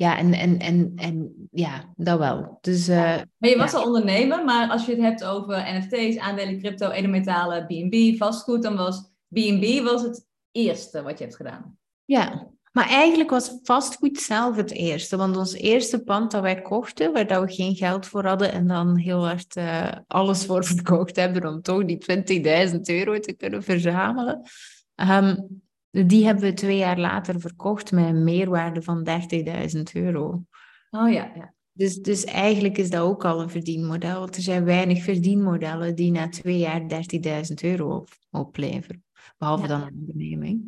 ja, 0.00 0.18
en, 0.18 0.32
en, 0.32 0.58
en, 0.58 0.92
en 0.96 1.48
ja, 1.50 1.92
dat 1.96 2.18
wel. 2.18 2.58
Dus, 2.60 2.88
uh, 2.88 2.96
maar 3.36 3.50
je 3.50 3.56
was 3.56 3.74
al 3.74 3.84
ondernemer, 3.84 4.44
maar 4.44 4.70
als 4.70 4.86
je 4.86 4.92
het 4.92 5.00
hebt 5.00 5.24
over 5.24 5.78
NFT's, 5.78 6.18
aandelen, 6.18 6.58
crypto, 6.58 6.90
edelmetalen, 6.90 7.66
B&B, 7.66 8.16
vastgoed, 8.16 8.62
dan 8.62 8.76
was 8.76 9.00
B&B 9.28 9.82
was 9.84 10.02
het 10.02 10.26
eerste 10.52 11.02
wat 11.02 11.18
je 11.18 11.24
hebt 11.24 11.36
gedaan. 11.36 11.78
Ja, 12.04 12.50
maar 12.72 12.88
eigenlijk 12.88 13.30
was 13.30 13.58
vastgoed 13.62 14.18
zelf 14.18 14.56
het 14.56 14.70
eerste. 14.70 15.16
Want 15.16 15.36
ons 15.36 15.52
eerste 15.52 16.02
pand 16.02 16.30
dat 16.30 16.42
wij 16.42 16.62
kochten, 16.62 17.12
waar 17.12 17.26
dat 17.26 17.42
we 17.42 17.54
geen 17.54 17.74
geld 17.74 18.06
voor 18.06 18.24
hadden 18.24 18.52
en 18.52 18.66
dan 18.66 18.96
heel 18.96 19.26
hard 19.26 19.56
uh, 19.56 19.92
alles 20.06 20.44
voor 20.44 20.64
verkocht 20.64 21.16
hebben 21.16 21.46
om 21.46 21.62
toch 21.62 21.84
die 21.84 22.70
20.000 22.72 22.80
euro 22.80 23.18
te 23.18 23.32
kunnen 23.32 23.62
verzamelen. 23.62 24.42
Um, 24.94 25.62
die 25.90 26.24
hebben 26.24 26.44
we 26.44 26.52
twee 26.52 26.76
jaar 26.76 26.98
later 26.98 27.40
verkocht 27.40 27.92
met 27.92 28.04
een 28.04 28.24
meerwaarde 28.24 28.82
van 28.82 29.08
30.000 29.76 29.82
euro. 29.92 30.44
Oh 30.90 31.12
ja, 31.12 31.32
ja. 31.34 31.54
Dus, 31.72 31.96
dus 31.96 32.24
eigenlijk 32.24 32.78
is 32.78 32.90
dat 32.90 33.00
ook 33.00 33.24
al 33.24 33.40
een 33.40 33.50
verdienmodel. 33.50 34.18
Want 34.18 34.36
er 34.36 34.42
zijn 34.42 34.64
weinig 34.64 35.02
verdienmodellen 35.02 35.94
die 35.94 36.10
na 36.10 36.28
twee 36.28 36.58
jaar 36.58 36.80
30.000 36.80 37.54
euro 37.60 38.04
opleveren. 38.30 39.04
Behalve 39.38 39.66
dan 39.66 39.82
een 39.82 39.96
onderneming. 40.00 40.62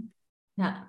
Ja. 0.52 0.86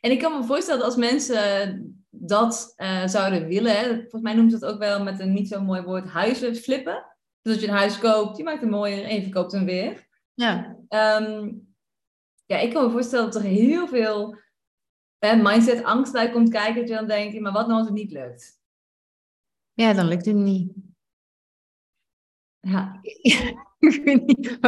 En 0.00 0.10
ik 0.10 0.18
kan 0.18 0.38
me 0.38 0.44
voorstellen 0.44 0.80
dat 0.80 0.88
als 0.88 0.98
mensen 0.98 2.06
dat 2.10 2.74
uh, 2.76 3.06
zouden 3.06 3.46
willen, 3.46 4.00
volgens 4.00 4.22
mij 4.22 4.34
noemt 4.34 4.52
het 4.52 4.64
ook 4.64 4.78
wel 4.78 5.02
met 5.02 5.20
een 5.20 5.32
niet 5.32 5.48
zo 5.48 5.60
mooi 5.60 5.82
woord 5.82 6.08
huizen 6.08 6.56
flippen. 6.56 7.04
Dus 7.42 7.52
als 7.52 7.62
je 7.62 7.68
een 7.68 7.76
huis 7.76 7.98
koopt, 7.98 8.36
je 8.36 8.42
maakt 8.42 8.60
hem 8.60 8.70
mooier 8.70 9.04
en 9.04 9.14
je 9.14 9.22
verkoopt 9.22 9.52
hem 9.52 9.64
weer. 9.64 10.06
Ja. 10.34 10.76
Um, 11.20 11.67
ja, 12.48 12.58
ik 12.58 12.72
kan 12.72 12.84
me 12.84 12.90
voorstellen 12.90 13.24
dat 13.24 13.42
er 13.42 13.48
heel 13.48 13.88
veel 13.88 14.38
mindset, 15.20 15.84
angst 15.84 16.12
bij 16.12 16.30
komt 16.30 16.50
kijken. 16.50 16.74
Dat 16.74 16.88
je 16.88 16.94
dan 16.94 17.06
denkt, 17.06 17.40
maar 17.40 17.52
wat 17.52 17.66
nou 17.66 17.78
als 17.78 17.88
het 17.88 17.96
niet 17.96 18.12
lukt? 18.12 18.60
Ja, 19.72 19.92
dan 19.92 20.08
lukt 20.08 20.24
het 20.24 20.34
niet. 20.34 20.72
Ja. 22.60 22.98
ik 23.78 24.02
weet 24.04 24.26
niet. 24.26 24.58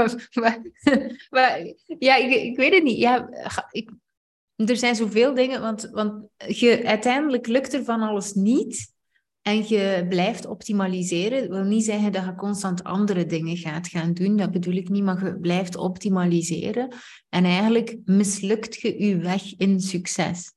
Maar, 1.31 1.75
ja, 1.99 2.17
ik, 2.17 2.35
ik, 2.35 2.57
weet 2.57 2.75
het 2.75 2.83
niet. 2.83 2.99
Ja, 2.99 3.29
ik, 3.71 3.91
er 4.57 4.77
zijn 4.77 4.95
zoveel 4.95 5.35
dingen, 5.35 5.61
want, 5.61 5.91
want 5.91 6.29
je, 6.37 6.87
uiteindelijk 6.87 7.47
lukt 7.47 7.73
er 7.73 7.85
van 7.85 8.01
alles 8.01 8.33
niet. 8.33 8.95
En 9.43 9.69
je 9.69 10.07
blijft 10.09 10.47
optimaliseren. 10.47 11.41
Dat 11.41 11.49
wil 11.49 11.65
niet 11.65 11.85
zeggen 11.85 12.13
dat 12.13 12.25
je 12.25 12.35
constant 12.35 12.85
andere 12.85 13.27
dingen 13.27 13.57
gaat 13.57 13.89
gaan 13.89 14.15
doen. 14.15 14.37
Dat 14.37 14.51
bedoel 14.51 14.75
ik 14.75 14.89
niet, 14.89 15.03
maar 15.03 15.25
je 15.25 15.39
blijft 15.39 15.77
optimaliseren. 15.77 16.95
En 17.29 17.45
eigenlijk 17.45 17.97
mislukt 18.05 18.81
je 18.81 19.05
je 19.05 19.17
weg 19.17 19.57
in 19.57 19.81
succes. 19.81 20.53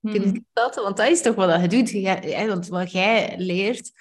Mm 0.00 0.12
-hmm. 0.12 0.22
Kun 0.22 0.32
je 0.32 0.44
dat? 0.52 0.74
Want 0.74 0.96
dat 0.96 1.08
is 1.08 1.22
toch 1.22 1.34
wat 1.34 1.60
je 1.60 1.68
doet. 1.68 2.46
want 2.48 2.68
wat 2.68 2.92
jij 2.92 3.34
leert, 3.38 3.92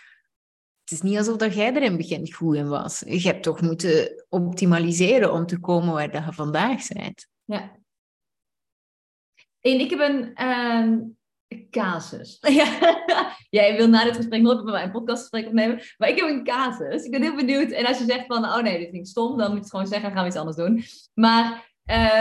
het 0.87 0.91
is 0.91 1.01
niet 1.01 1.17
alsof 1.17 1.37
dat 1.37 1.53
jij 1.53 1.75
er 1.75 1.81
in 1.81 1.87
het 1.87 1.97
begin 1.97 2.33
goed 2.33 2.55
in 2.55 2.67
was. 2.67 3.03
Je 3.05 3.21
hebt 3.21 3.43
toch 3.43 3.61
moeten 3.61 4.25
optimaliseren 4.29 5.33
om 5.33 5.45
te 5.45 5.59
komen 5.59 5.93
waar 5.93 6.11
dat 6.11 6.25
je 6.25 6.33
vandaag 6.33 6.87
bent. 6.87 7.27
Ja. 7.43 7.75
En 9.59 9.79
ik 9.79 9.89
heb 9.89 9.99
een, 9.99 10.35
ehm, 10.35 10.99
casus. 11.69 12.37
Jij 13.49 13.77
wil 13.77 13.87
na 13.87 14.03
dit 14.03 14.15
gesprek 14.15 14.41
nooit 14.41 14.63
met 14.63 14.73
mij 14.73 14.83
een 14.83 14.91
podcastgesprek 14.91 15.47
opnemen. 15.47 15.81
Maar 15.97 16.09
ik 16.09 16.19
heb 16.19 16.29
een 16.29 16.43
casus. 16.43 17.03
Ik 17.03 17.11
ben 17.11 17.21
heel 17.21 17.35
benieuwd. 17.35 17.71
En 17.71 17.85
als 17.85 17.97
je 17.97 18.05
zegt 18.05 18.25
van, 18.25 18.45
oh 18.45 18.61
nee, 18.61 18.77
dit 18.77 18.89
vind 18.89 19.03
ik 19.03 19.07
stom, 19.07 19.37
dan 19.37 19.47
moet 19.47 19.55
je 19.55 19.61
het 19.61 19.69
gewoon 19.69 19.87
zeggen, 19.87 20.11
gaan 20.11 20.21
we 20.21 20.27
iets 20.27 20.37
anders 20.37 20.57
doen. 20.57 20.83
Maar 21.13 21.73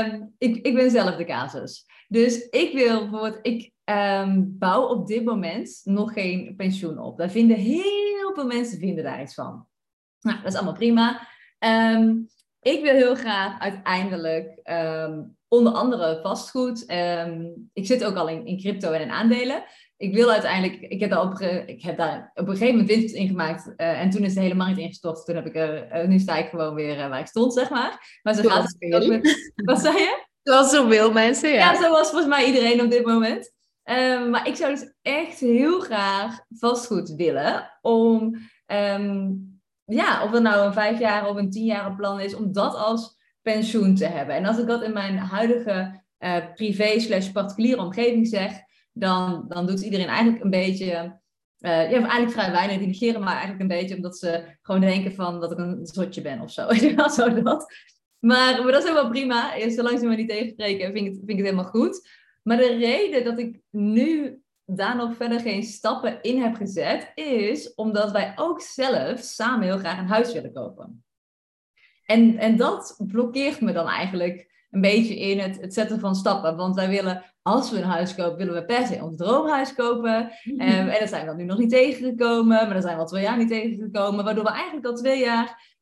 um, 0.02 0.34
ik, 0.38 0.56
ik 0.56 0.74
ben 0.74 0.90
zelf 0.90 1.16
de 1.16 1.24
casus. 1.24 1.84
Dus 2.08 2.48
ik 2.48 2.72
wil 2.72 3.00
bijvoorbeeld, 3.00 3.38
ik 3.42 3.72
um, 3.84 4.58
bouw 4.58 4.82
op 4.82 5.06
dit 5.06 5.24
moment 5.24 5.80
nog 5.84 6.12
geen 6.12 6.54
pensioen 6.56 6.98
op. 6.98 7.18
Daar 7.18 7.30
vinden 7.30 7.56
heel 7.56 8.32
veel 8.34 8.46
mensen 8.46 8.78
vinden 8.78 9.04
daar 9.04 9.22
iets 9.22 9.34
van. 9.34 9.66
Nou, 10.20 10.36
dat 10.36 10.52
is 10.52 10.54
allemaal 10.54 10.74
prima. 10.74 11.28
Um, 11.58 12.28
ik 12.60 12.82
wil 12.82 12.94
heel 12.94 13.14
graag 13.14 13.60
uiteindelijk 13.60 14.60
onder 15.48 15.72
andere 15.72 16.18
vastgoed. 16.22 16.92
Um, 16.92 17.70
ik 17.72 17.86
zit 17.86 18.04
ook 18.04 18.16
al 18.16 18.28
in, 18.28 18.46
in 18.46 18.58
crypto 18.58 18.92
en 18.92 19.00
in 19.00 19.10
aandelen. 19.10 19.64
Ik 19.96 20.14
wil 20.14 20.30
uiteindelijk, 20.30 20.80
ik 20.80 21.00
heb 21.00 21.10
daar 21.10 21.22
op, 21.22 21.40
ik 21.66 21.82
heb 21.82 21.96
daar 21.96 22.30
op 22.34 22.48
een 22.48 22.56
gegeven 22.56 22.76
moment 22.76 22.88
winst 22.88 23.14
in 23.14 23.28
gemaakt. 23.28 23.72
Uh, 23.76 24.00
en 24.00 24.10
toen 24.10 24.24
is 24.24 24.34
de 24.34 24.40
hele 24.40 24.54
markt 24.54 24.78
ingestort. 24.78 25.24
Toen 25.24 25.34
heb 25.34 25.46
ik 25.46 25.56
er, 25.56 26.02
uh, 26.02 26.08
nu 26.08 26.18
sta 26.18 26.36
ik 26.36 26.48
gewoon 26.48 26.74
weer 26.74 26.98
uh, 26.98 27.08
waar 27.08 27.20
ik 27.20 27.26
stond, 27.26 27.54
zeg 27.54 27.70
maar. 27.70 28.18
Maar 28.22 28.34
zo 28.34 28.48
gaat 28.48 28.74
het 28.78 28.94
ook 28.94 29.06
met, 29.06 29.52
Wat 29.54 29.80
zei 29.80 29.96
je? 29.96 30.24
Zoals 30.42 30.70
zoveel 30.70 31.12
mensen, 31.12 31.50
ja. 31.50 31.72
Ja, 31.72 31.80
zoals 31.80 32.08
volgens 32.08 32.30
mij 32.30 32.46
iedereen 32.46 32.82
op 32.82 32.90
dit 32.90 33.06
moment. 33.06 33.54
Um, 33.84 34.30
maar 34.30 34.48
ik 34.48 34.56
zou 34.56 34.74
dus 34.74 34.94
echt 35.02 35.40
heel 35.40 35.80
graag 35.80 36.38
vastgoed 36.48 37.14
willen 37.14 37.78
om 37.80 38.36
um, 38.66 39.60
ja, 39.84 40.24
of 40.24 40.30
het 40.30 40.42
nou 40.42 40.66
een 40.66 40.72
vijf 40.72 40.98
jaar 40.98 41.28
of 41.28 41.36
een 41.36 41.50
tien 41.50 41.64
jaar 41.64 41.94
plan 41.96 42.20
is, 42.20 42.34
om 42.34 42.52
dat 42.52 42.74
als 42.74 43.16
pensioen 43.52 43.94
te 43.94 44.06
hebben. 44.06 44.34
En 44.34 44.44
als 44.44 44.58
ik 44.58 44.66
dat 44.66 44.82
in 44.82 44.92
mijn 44.92 45.16
huidige 45.16 46.02
uh, 46.18 46.36
privé 46.54 47.00
slash 47.00 47.28
particuliere 47.28 47.82
omgeving 47.82 48.26
zeg, 48.28 48.52
dan, 48.92 49.44
dan 49.48 49.66
doet 49.66 49.80
iedereen 49.80 50.06
eigenlijk 50.06 50.44
een 50.44 50.50
beetje, 50.50 50.92
uh, 51.60 51.90
ja, 51.90 51.90
eigenlijk 51.90 52.30
vrij 52.30 52.50
weinig, 52.50 52.78
die 52.78 52.86
negeren 52.86 53.20
maar 53.20 53.32
eigenlijk 53.32 53.60
een 53.60 53.78
beetje 53.78 53.96
omdat 53.96 54.18
ze 54.18 54.56
gewoon 54.62 54.80
denken 54.80 55.14
van 55.14 55.40
dat 55.40 55.52
ik 55.52 55.58
een 55.58 55.86
zotje 55.86 56.22
ben 56.22 56.40
of 56.40 56.50
zo. 56.50 56.72
zo 57.18 57.42
dat. 57.42 57.74
Maar, 58.18 58.62
maar 58.62 58.72
dat 58.72 58.82
is 58.82 58.88
helemaal 58.88 59.10
prima. 59.10 59.68
Zolang 59.68 59.98
ze 59.98 60.06
me 60.06 60.16
niet 60.16 60.28
tegenspreken, 60.28 60.92
vind 60.92 61.06
ik, 61.06 61.12
het, 61.12 61.16
vind 61.16 61.30
ik 61.30 61.36
het 61.36 61.46
helemaal 61.46 61.70
goed. 61.70 62.08
Maar 62.42 62.56
de 62.56 62.76
reden 62.76 63.24
dat 63.24 63.38
ik 63.38 63.60
nu 63.70 64.40
daar 64.64 64.96
nog 64.96 65.16
verder 65.16 65.40
geen 65.40 65.62
stappen 65.62 66.22
in 66.22 66.42
heb 66.42 66.54
gezet, 66.54 67.12
is 67.14 67.74
omdat 67.74 68.10
wij 68.10 68.32
ook 68.36 68.60
zelf 68.60 69.20
samen 69.20 69.66
heel 69.66 69.78
graag 69.78 69.98
een 69.98 70.08
huis 70.08 70.32
willen 70.32 70.52
kopen. 70.52 71.05
En, 72.06 72.38
en 72.38 72.56
dat 72.56 72.94
blokkeert 73.06 73.60
me 73.60 73.72
dan 73.72 73.88
eigenlijk 73.88 74.54
een 74.70 74.80
beetje 74.80 75.18
in 75.18 75.38
het, 75.38 75.60
het 75.60 75.74
zetten 75.74 76.00
van 76.00 76.14
stappen. 76.14 76.56
Want 76.56 76.74
wij 76.74 76.88
willen, 76.88 77.24
als 77.42 77.70
we 77.70 77.76
een 77.76 77.84
huis 77.84 78.14
kopen, 78.14 78.36
willen 78.36 78.54
we 78.54 78.64
per 78.64 78.86
se 78.86 79.02
ons 79.02 79.16
droomhuis 79.16 79.74
kopen. 79.74 80.32
Um, 80.44 80.58
en 80.58 80.86
daar 80.86 81.08
zijn 81.08 81.20
we 81.20 81.26
dan 81.26 81.36
nu 81.36 81.44
nog 81.44 81.58
niet 81.58 81.70
tegengekomen, 81.70 82.46
maar 82.46 82.72
daar 82.72 82.82
zijn 82.82 82.94
we 82.94 83.00
al 83.00 83.08
twee 83.08 83.22
jaar 83.22 83.36
niet 83.36 83.48
tegengekomen. 83.48 84.24
Waardoor 84.24 84.44
we 84.44 84.50
eigenlijk 84.50 84.86
al 84.86 84.94
twee 84.94 85.20
jaar 85.20 85.76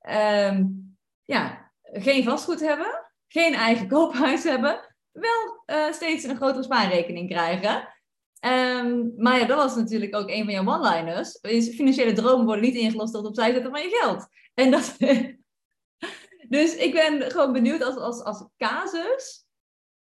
um, 0.50 0.96
ja, 1.24 1.70
geen 1.82 2.24
vastgoed 2.24 2.60
hebben, 2.60 3.04
geen 3.28 3.54
eigen 3.54 3.88
koophuis 3.88 4.44
hebben, 4.44 4.80
wel 5.12 5.62
uh, 5.66 5.92
steeds 5.92 6.24
een 6.24 6.36
grotere 6.36 6.62
spaarrekening 6.62 7.30
krijgen. 7.30 7.88
Um, 8.46 9.12
maar 9.16 9.38
ja, 9.38 9.46
dat 9.46 9.56
was 9.56 9.76
natuurlijk 9.76 10.16
ook 10.16 10.30
een 10.30 10.44
van 10.44 10.52
jouw 10.52 10.66
one-liners. 10.66 11.38
Financiële 11.74 12.12
dromen 12.12 12.46
worden 12.46 12.64
niet 12.64 12.74
ingelost 12.74 13.12
tot 13.12 13.26
opzij 13.26 13.52
zetten 13.52 13.70
van 13.70 13.82
je 13.82 13.88
geld. 13.88 14.26
En 14.54 14.70
dat, 14.70 14.96
dus 16.54 16.76
ik 16.76 16.92
ben 16.92 17.30
gewoon 17.30 17.52
benieuwd 17.52 17.82
als, 17.82 17.96
als, 17.96 18.22
als 18.22 18.44
casus. 18.56 19.46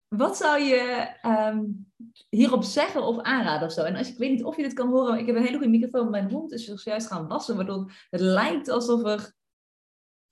Wat 0.07 0.37
zou 0.37 0.61
je 0.61 1.07
um, 1.25 1.91
hierop 2.29 2.63
zeggen 2.63 3.03
of 3.03 3.19
aanraden 3.19 3.67
of 3.67 3.73
zo? 3.73 3.83
En 3.83 3.95
als, 3.95 4.09
ik 4.09 4.17
weet 4.17 4.31
niet 4.31 4.43
of 4.43 4.55
je 4.55 4.61
dit 4.61 4.73
kan 4.73 4.89
horen. 4.89 5.19
Ik 5.19 5.25
heb 5.25 5.35
een 5.35 5.41
hele 5.41 5.57
goede 5.57 5.77
microfoon. 5.77 6.09
Mijn 6.09 6.31
hond 6.31 6.51
is 6.51 6.65
zojuist 6.65 7.07
gaan 7.07 7.27
wassen. 7.27 7.55
Waardoor 7.55 7.91
het 8.09 8.21
lijkt 8.21 8.69
alsof 8.69 9.03
er 9.03 9.33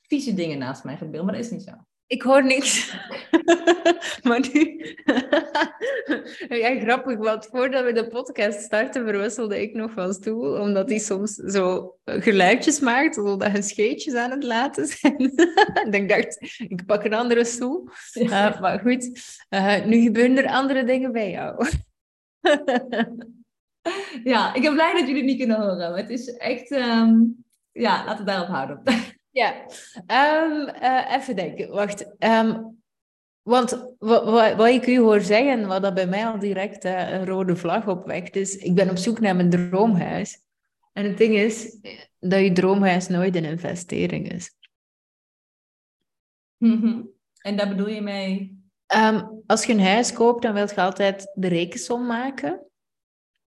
vieze 0.02 0.34
dingen 0.34 0.58
naast 0.58 0.84
mij 0.84 0.98
gebeuren. 0.98 1.26
Maar 1.26 1.36
dat 1.36 1.44
is 1.44 1.52
niet 1.52 1.64
zo. 1.64 1.72
Ik 2.10 2.22
hoor 2.22 2.46
niks. 2.46 2.96
maar 4.28 4.50
nu... 4.54 4.96
ja, 6.62 6.80
grappig, 6.80 7.18
want 7.18 7.46
voordat 7.46 7.84
we 7.84 7.92
de 7.92 8.08
podcast 8.08 8.62
starten 8.62 9.06
verwisselde 9.06 9.62
ik 9.62 9.74
nog 9.74 9.92
van 9.92 10.14
stoel, 10.14 10.60
omdat 10.60 10.90
hij 10.90 11.00
soms 11.00 11.34
zo 11.34 11.96
geluidjes 12.04 12.80
maakt, 12.80 13.16
zodat 13.16 13.52
je 13.52 13.62
scheetjes 13.62 14.14
aan 14.14 14.32
het 14.32 14.44
laten 14.44 14.88
zijn. 14.88 15.32
en 15.84 15.94
ik 15.94 16.10
dacht, 16.10 16.58
ik 16.58 16.86
pak 16.86 17.04
een 17.04 17.14
andere 17.14 17.46
stoel. 17.46 17.90
Uh, 18.14 18.62
maar 18.62 18.80
goed, 18.80 19.10
uh, 19.50 19.86
nu 19.86 20.02
gebeuren 20.02 20.38
er 20.38 20.52
andere 20.52 20.84
dingen 20.84 21.12
bij 21.12 21.32
jou. 21.32 21.68
ja, 24.24 24.54
ik 24.54 24.62
ben 24.62 24.74
blij 24.74 24.94
dat 24.94 25.08
jullie 25.08 25.16
het 25.16 25.26
niet 25.26 25.38
kunnen 25.38 25.58
horen. 25.58 25.94
Het 25.94 26.10
is 26.10 26.38
echt... 26.38 26.72
Um... 26.72 27.44
Ja, 27.72 28.06
laten 28.06 28.26
we 28.26 28.32
daarop 28.32 28.48
houden. 28.48 28.82
Ja, 29.40 29.66
um, 30.44 30.68
uh, 30.82 31.16
even 31.16 31.36
denken. 31.36 31.70
Wacht. 31.70 32.24
Um, 32.24 32.78
want 33.42 33.96
wat 34.00 34.68
ik 34.68 34.88
u 34.88 35.00
hoor 35.00 35.22
zeggen, 35.22 35.68
wat 35.68 35.82
dat 35.82 35.94
bij 35.94 36.08
mij 36.08 36.26
al 36.26 36.40
direct 36.40 36.86
uh, 36.86 37.12
een 37.12 37.26
rode 37.26 37.56
vlag 37.56 37.88
opwekt, 37.88 38.36
is: 38.36 38.56
ik 38.58 38.76
ben 38.76 38.90
op 38.90 38.98
zoek 38.98 39.20
naar 39.20 39.36
mijn 39.36 39.50
droomhuis. 39.50 40.42
En 40.94 41.06
het 41.06 41.18
ding 41.18 41.36
is 41.36 41.80
dat 42.20 42.40
je 42.40 42.52
droomhuis 42.52 43.08
nooit 43.08 43.36
een 43.36 43.46
investering 43.46 44.32
is. 44.32 44.56
Mm 46.58 47.10
En 47.42 47.58
daar 47.58 47.70
bedoel 47.70 47.90
je 47.90 48.02
mee? 48.02 48.58
Um, 48.96 49.44
als 49.46 49.66
je 49.66 49.74
een 49.74 49.82
huis 49.82 50.14
koopt, 50.14 50.42
dan 50.42 50.54
wil 50.54 50.68
je 50.68 50.82
altijd 50.82 51.32
de 51.34 51.48
rekensom 51.48 52.06
maken. 52.06 52.64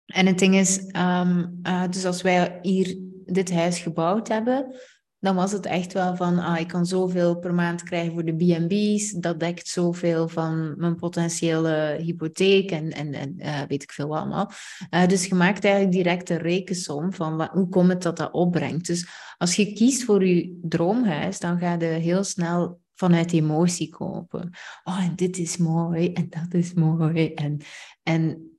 En 0.06 0.26
het 0.26 0.38
ding 0.38 0.54
is, 0.54 0.92
uh, 0.96 1.84
dus 1.90 2.04
als 2.04 2.22
wij 2.22 2.58
hier 2.62 2.96
dit 3.24 3.52
huis 3.52 3.78
gebouwd 3.78 4.28
hebben, 4.28 4.74
dan 5.20 5.34
was 5.34 5.52
het 5.52 5.66
echt 5.66 5.92
wel 5.92 6.16
van, 6.16 6.38
ah, 6.38 6.60
ik 6.60 6.68
kan 6.68 6.86
zoveel 6.86 7.38
per 7.38 7.54
maand 7.54 7.82
krijgen 7.82 8.12
voor 8.12 8.24
de 8.24 8.36
B&B's, 8.36 9.10
dat 9.10 9.40
dekt 9.40 9.68
zoveel 9.68 10.28
van 10.28 10.74
mijn 10.76 10.96
potentiële 10.96 11.98
hypotheek 12.00 12.70
en, 12.70 12.90
en, 12.90 13.34
uh, 13.38 13.60
weet 13.68 13.82
ik 13.82 13.92
veel 13.92 14.16
allemaal. 14.16 14.50
Uh, 14.90 15.06
dus 15.06 15.26
je 15.26 15.34
maakt 15.34 15.64
eigenlijk 15.64 15.94
direct 15.94 16.30
een 16.30 16.38
rekensom 16.38 17.12
van 17.12 17.36
wat, 17.36 17.50
hoe 17.50 17.68
komt 17.68 17.88
het 17.88 18.02
dat 18.02 18.16
dat 18.16 18.32
opbrengt. 18.32 18.86
Dus 18.86 19.08
als 19.36 19.56
je 19.56 19.72
kiest 19.72 20.04
voor 20.04 20.26
je 20.26 20.58
droomhuis, 20.62 21.38
dan 21.38 21.58
ga 21.58 21.72
je 21.72 21.84
heel 21.84 22.24
snel 22.24 22.80
vanuit 22.94 23.32
emotie 23.32 23.88
kopen. 23.88 24.50
Oh, 24.84 25.04
en 25.04 25.16
dit 25.16 25.38
is 25.38 25.56
mooi 25.56 26.12
en 26.12 26.26
dat 26.28 26.54
is 26.54 26.72
mooi. 26.72 27.34
En, 27.34 27.60
en 28.02 28.50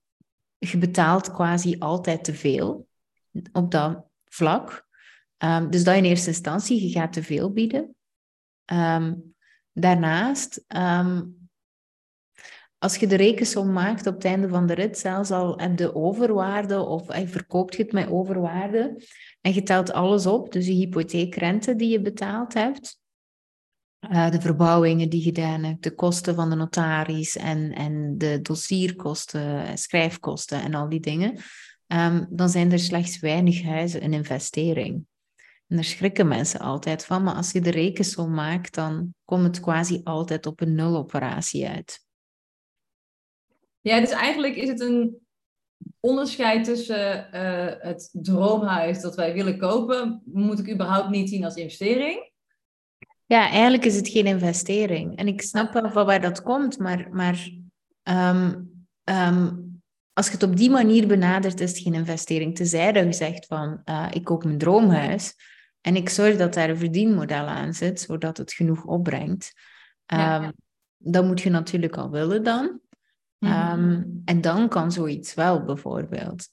je 0.58 0.78
betaalt 0.78 1.32
quasi 1.32 1.76
altijd 1.78 2.24
te 2.24 2.34
veel 2.34 2.88
op 3.52 3.72
dat 3.72 4.04
vlak. 4.26 4.88
Um, 5.44 5.70
dus 5.70 5.84
dat 5.84 5.96
in 5.96 6.04
eerste 6.04 6.30
instantie, 6.30 6.82
je 6.82 6.90
gaat 6.90 7.14
te 7.14 7.24
veel 7.24 7.52
bieden. 7.52 7.96
Um, 8.74 9.36
daarnaast, 9.74 10.66
um, 10.68 11.38
als 12.78 12.96
je 12.96 13.08
de 13.08 13.16
rekensom 13.16 13.74
maakt 13.74 14.08
op 14.08 14.14
het 14.14 14.26
einde 14.26 14.48
van 14.48 14.68
de 14.68 14.74
rit, 14.74 14.98
zelfs 14.98 15.32
al 15.32 15.60
heb 15.60 15.80
je 15.80 15.96
overwaarde 15.96 16.80
of 16.80 17.18
je 17.18 17.28
verkoopt 17.28 17.76
je 17.76 17.84
het 17.84 17.92
met 17.92 18.10
overwaarde 18.10 19.06
en 19.42 19.54
je 19.54 19.64
telt 19.64 19.92
alles 19.92 20.26
op, 20.26 20.52
dus 20.52 20.66
je 20.66 20.74
hypotheekrente 20.74 21.76
die 21.76 21.90
je 21.90 22.02
betaald 22.02 22.54
hebt, 22.54 23.00
uh, 24.10 24.32
de 24.32 24.42
verbouwingen 24.42 25.10
die 25.10 25.20
je 25.20 25.26
gedaan 25.26 25.64
hebt, 25.64 25.84
de 25.84 25.96
kosten 25.96 26.36
van 26.36 26.50
de 26.50 26.56
notaris 26.56 27.38
en, 27.38 27.74
en 27.74 28.18
de 28.18 28.42
dossierkosten, 28.42 29.78
schrijfkosten 29.78 30.62
en 30.62 30.74
al 30.74 30.90
die 30.90 31.00
dingen, 31.00 31.38
dan 32.30 32.50
zijn 32.50 32.72
er 32.72 32.80
slechts 32.80 33.20
weinig 33.20 33.64
huizen 33.64 34.04
een 34.04 34.14
investering. 34.14 35.08
En 35.70 35.76
daar 35.76 35.86
schrikken 35.86 36.28
mensen 36.28 36.60
altijd 36.60 37.06
van, 37.06 37.24
maar 37.24 37.34
als 37.34 37.52
je 37.52 37.62
de 37.62 37.72
rekensom 37.72 38.34
maakt, 38.34 38.76
dan 38.76 39.14
komt 39.26 39.44
het 39.44 39.60
quasi 39.60 40.02
altijd 40.04 40.46
op 40.46 40.62
een 40.62 40.76
nuloperatie 40.76 41.68
uit. 41.68 42.06
Ja, 43.82 44.00
dus 44.00 44.10
eigenlijk 44.10 44.56
is 44.56 44.68
het 44.68 44.80
een 44.80 45.18
onderscheid 46.00 46.64
tussen 46.64 47.30
uh, 47.34 47.74
het 47.78 48.10
droomhuis 48.12 49.02
dat 49.02 49.16
wij 49.16 49.34
willen 49.34 49.58
kopen, 49.58 50.22
moet 50.26 50.60
ik 50.60 50.74
überhaupt 50.74 51.10
niet 51.10 51.30
zien 51.30 51.44
als 51.44 51.56
investering. 51.56 52.32
Ja, 53.26 53.50
eigenlijk 53.50 53.86
is 53.86 53.96
het 53.96 54.08
geen 54.08 54.26
investering. 54.26 55.18
En 55.18 55.28
ik 55.28 55.42
snap 55.42 55.74
wel 55.74 55.92
van 55.92 56.06
waar 56.06 56.22
dat 56.22 56.42
komt, 56.42 56.80
maar, 56.80 57.10
maar 57.12 57.50
um, 58.04 58.70
um, 59.04 59.82
als 60.14 60.28
je 60.28 60.34
het 60.34 60.44
op 60.44 60.56
die 60.56 60.70
manier 60.70 61.08
benadert, 61.08 61.60
is 61.60 61.70
het 61.70 61.80
geen 61.80 61.94
investering. 61.94 62.56
Tenzij 62.56 62.92
dat 62.92 63.04
je 63.04 63.14
zegt 63.14 63.46
van, 63.46 63.82
uh, 63.86 64.08
ik 64.12 64.24
koop 64.24 64.44
mijn 64.44 64.58
droomhuis, 64.58 65.36
en 65.90 65.96
ik 65.96 66.10
zorg 66.10 66.38
dat 66.38 66.54
daar 66.54 66.70
een 66.70 66.78
verdienmodel 66.78 67.46
aan 67.46 67.74
zit, 67.74 68.00
zodat 68.00 68.38
het 68.38 68.54
genoeg 68.54 68.86
opbrengt. 68.86 69.54
Um, 70.14 70.52
Dat 70.98 71.26
moet 71.26 71.42
je 71.42 71.50
natuurlijk 71.50 71.98
al 71.98 72.10
willen 72.10 72.44
dan. 72.44 72.80
Um, 73.40 74.22
en 74.26 74.42
dan 74.42 74.68
kan 74.68 74.92
zoiets 74.92 75.34
wel, 75.34 75.64
bijvoorbeeld. 75.64 76.50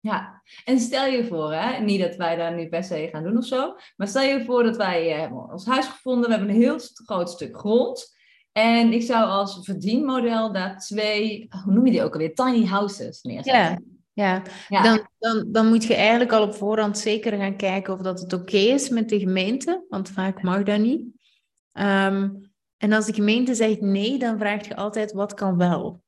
Ja, 0.00 0.42
en 0.64 0.78
stel 0.78 1.06
je 1.06 1.26
voor, 1.26 1.52
hè, 1.52 1.80
niet 1.80 2.00
dat 2.00 2.16
wij 2.16 2.36
daar 2.36 2.54
nu 2.54 2.68
per 2.68 2.84
se 2.84 3.08
gaan 3.12 3.22
doen 3.22 3.36
of 3.36 3.44
zo, 3.44 3.74
maar 3.96 4.08
stel 4.08 4.22
je 4.22 4.44
voor 4.44 4.62
dat 4.62 4.76
wij 4.76 5.08
hebben 5.08 5.50
ons 5.52 5.66
huis 5.66 5.86
gevonden, 5.86 6.30
we 6.30 6.36
hebben 6.36 6.54
een 6.54 6.60
heel 6.60 6.78
groot 7.04 7.30
stuk 7.30 7.58
grond. 7.58 8.16
En 8.52 8.92
ik 8.92 9.02
zou 9.02 9.24
als 9.24 9.58
verdienmodel 9.62 10.52
daar 10.52 10.78
twee, 10.78 11.48
hoe 11.64 11.72
noem 11.72 11.86
je 11.86 11.92
die 11.92 12.02
ook 12.02 12.12
alweer, 12.12 12.34
tiny 12.34 12.64
houses 12.64 13.22
neerzetten. 13.22 13.62
Ja. 13.62 13.78
Ja, 14.18 14.42
Dan, 14.68 15.08
dan, 15.18 15.44
dan 15.52 15.68
moet 15.68 15.84
je 15.84 15.94
eigenlijk 15.94 16.32
al 16.32 16.42
op 16.42 16.54
voorhand 16.54 16.98
zeker 16.98 17.36
gaan 17.36 17.56
kijken 17.56 17.92
of 17.92 18.00
dat 18.00 18.20
het 18.20 18.32
oké 18.32 18.56
is 18.56 18.88
met 18.88 19.08
de 19.08 19.18
gemeente, 19.18 19.84
want 19.88 20.10
vaak 20.10 20.42
mag 20.42 20.62
dat 20.62 20.78
niet. 20.78 21.02
Ehm, 21.72 22.30
en 22.76 22.92
als 22.92 23.06
de 23.06 23.14
gemeente 23.14 23.54
zegt 23.54 23.80
nee, 23.80 24.18
dan 24.18 24.38
vraag 24.38 24.68
je 24.68 24.76
altijd 24.76 25.12
wat 25.12 25.34
kan 25.34 25.56
wel. 25.56 26.02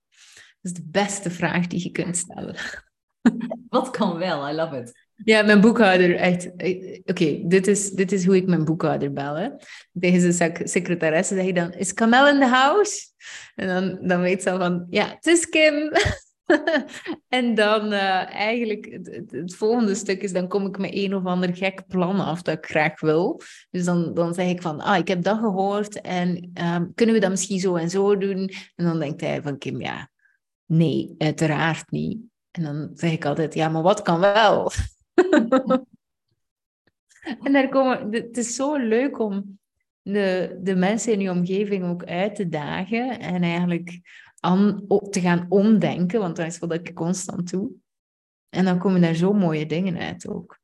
Dat 0.60 0.72
is 0.72 0.72
de 0.72 0.86
beste 0.86 1.30
vraag 1.30 1.66
die 1.66 1.82
je 1.82 1.90
kunt 1.90 2.16
stellen. 2.16 2.54
Wat 3.68 3.90
kan 3.90 4.18
wel? 4.18 4.48
I 4.48 4.52
love 4.52 4.76
it. 4.76 4.92
Ja, 5.24 5.42
mijn 5.42 5.60
boekhouder, 5.60 6.16
echt. 6.16 6.46
Oké, 7.04 7.40
dit, 7.44 7.66
is, 7.66 7.90
dit 7.90 8.12
is 8.12 8.24
hoe 8.24 8.36
ik 8.36 8.46
mijn 8.46 8.64
boekhouder 8.64 9.12
bel. 9.12 9.34
Hè. 9.34 9.48
Tegen 10.00 10.32
zijn 10.32 10.60
secretaresse 10.64 11.34
zeg 11.34 11.44
je 11.44 11.52
dan, 11.52 11.72
is 11.72 11.94
Kamel 11.94 12.28
in 12.28 12.40
the 12.40 12.46
house? 12.46 13.06
En 13.54 13.66
dan, 13.66 14.08
dan 14.08 14.20
weet 14.20 14.42
ze 14.42 14.50
al 14.50 14.58
van, 14.58 14.86
ja, 14.90 15.08
het 15.08 15.26
is 15.26 15.48
Kim. 15.48 15.92
en 17.28 17.54
dan 17.54 17.92
uh, 17.92 18.34
eigenlijk 18.34 18.98
het, 19.30 19.54
volgende 19.54 19.94
stuk 19.94 20.22
is, 20.22 20.32
dan 20.32 20.48
kom 20.48 20.66
ik 20.66 20.78
met 20.78 20.90
een 20.94 21.14
of 21.14 21.24
ander 21.24 21.56
gek 21.56 21.86
plan 21.86 22.20
af 22.20 22.42
dat 22.42 22.58
ik 22.58 22.66
graag 22.66 23.00
wil. 23.00 23.40
Dus 23.70 23.84
dan, 23.84 24.14
dan 24.14 24.34
zeg 24.34 24.48
ik 24.48 24.62
van, 24.62 24.80
ah, 24.80 24.98
ik 24.98 25.08
heb 25.08 25.22
dat 25.22 25.38
gehoord 25.38 26.00
en 26.00 26.50
um, 26.64 26.94
kunnen 26.94 27.14
we 27.14 27.20
dat 27.20 27.30
misschien 27.30 27.60
zo 27.60 27.74
en 27.74 27.90
zo 27.90 28.16
doen? 28.16 28.50
En 28.76 28.84
dan 28.84 28.98
denkt 28.98 29.20
hij 29.20 29.42
van, 29.42 29.58
Kim, 29.58 29.80
ja, 29.80 30.10
nee, 30.66 31.14
uiteraard 31.18 31.90
niet. 31.90 32.18
En 32.50 32.62
dan 32.62 32.90
zeg 32.94 33.12
ik 33.12 33.24
altijd, 33.24 33.54
ja, 33.54 33.68
maar 33.68 33.82
wat 33.82 34.02
kan 34.02 34.20
wel? 34.20 34.70
En 37.42 37.52
daar 37.52 37.68
komen, 37.68 38.12
het 38.12 38.36
is 38.36 38.54
zo 38.54 38.76
leuk 38.76 39.18
om 39.18 39.58
de, 40.02 40.58
de 40.62 40.74
mensen 40.74 41.12
in 41.12 41.20
je 41.20 41.30
omgeving 41.30 41.84
ook 41.84 42.04
uit 42.04 42.34
te 42.34 42.48
dagen 42.48 43.20
en 43.20 43.42
eigenlijk 43.42 44.00
aan, 44.40 44.86
te 45.10 45.20
gaan 45.20 45.46
omdenken, 45.48 46.20
want 46.20 46.36
dat 46.36 46.46
is 46.46 46.58
wat 46.58 46.72
ik 46.72 46.94
constant 46.94 47.50
doe. 47.50 47.70
En 48.48 48.64
dan 48.64 48.78
komen 48.78 49.00
daar 49.00 49.14
zo 49.14 49.32
mooie 49.32 49.66
dingen 49.66 49.98
uit 49.98 50.28
ook. 50.28 50.58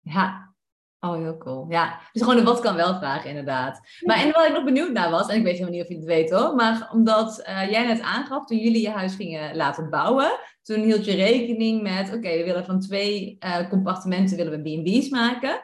Ja, 0.00 0.54
oh 1.00 1.16
heel 1.16 1.38
cool. 1.38 1.66
Ja, 1.68 2.00
dus 2.12 2.22
gewoon 2.22 2.36
de 2.36 2.42
wat 2.42 2.60
kan 2.60 2.74
wel 2.74 2.96
vragen 2.96 3.30
inderdaad. 3.30 3.80
Maar 4.00 4.16
en 4.16 4.32
waar 4.32 4.46
ik 4.46 4.52
nog 4.52 4.64
benieuwd 4.64 4.92
naar 4.92 5.10
was, 5.10 5.28
en 5.28 5.36
ik 5.36 5.42
weet 5.42 5.52
helemaal 5.52 5.72
niet 5.74 5.82
of 5.82 5.88
je 5.88 5.96
het 5.96 6.04
weet 6.04 6.30
hoor, 6.30 6.54
maar 6.54 6.88
omdat 6.92 7.44
uh, 7.48 7.70
jij 7.70 7.86
net 7.86 8.00
aangaf, 8.00 8.46
toen 8.46 8.58
jullie 8.58 8.82
je 8.82 8.90
huis 8.90 9.14
gingen 9.14 9.56
laten 9.56 9.90
bouwen, 9.90 10.38
toen 10.62 10.80
hield 10.80 11.04
je 11.04 11.14
rekening 11.14 11.82
met, 11.82 12.14
oké, 12.14 12.36
we 12.36 12.44
willen 12.44 12.64
van 12.64 12.80
twee 12.80 13.36
uh, 13.44 13.68
compartimenten 13.68 14.36
willen 14.36 14.62
we 14.62 14.82
B&B's 14.82 15.08
maken. 15.08 15.60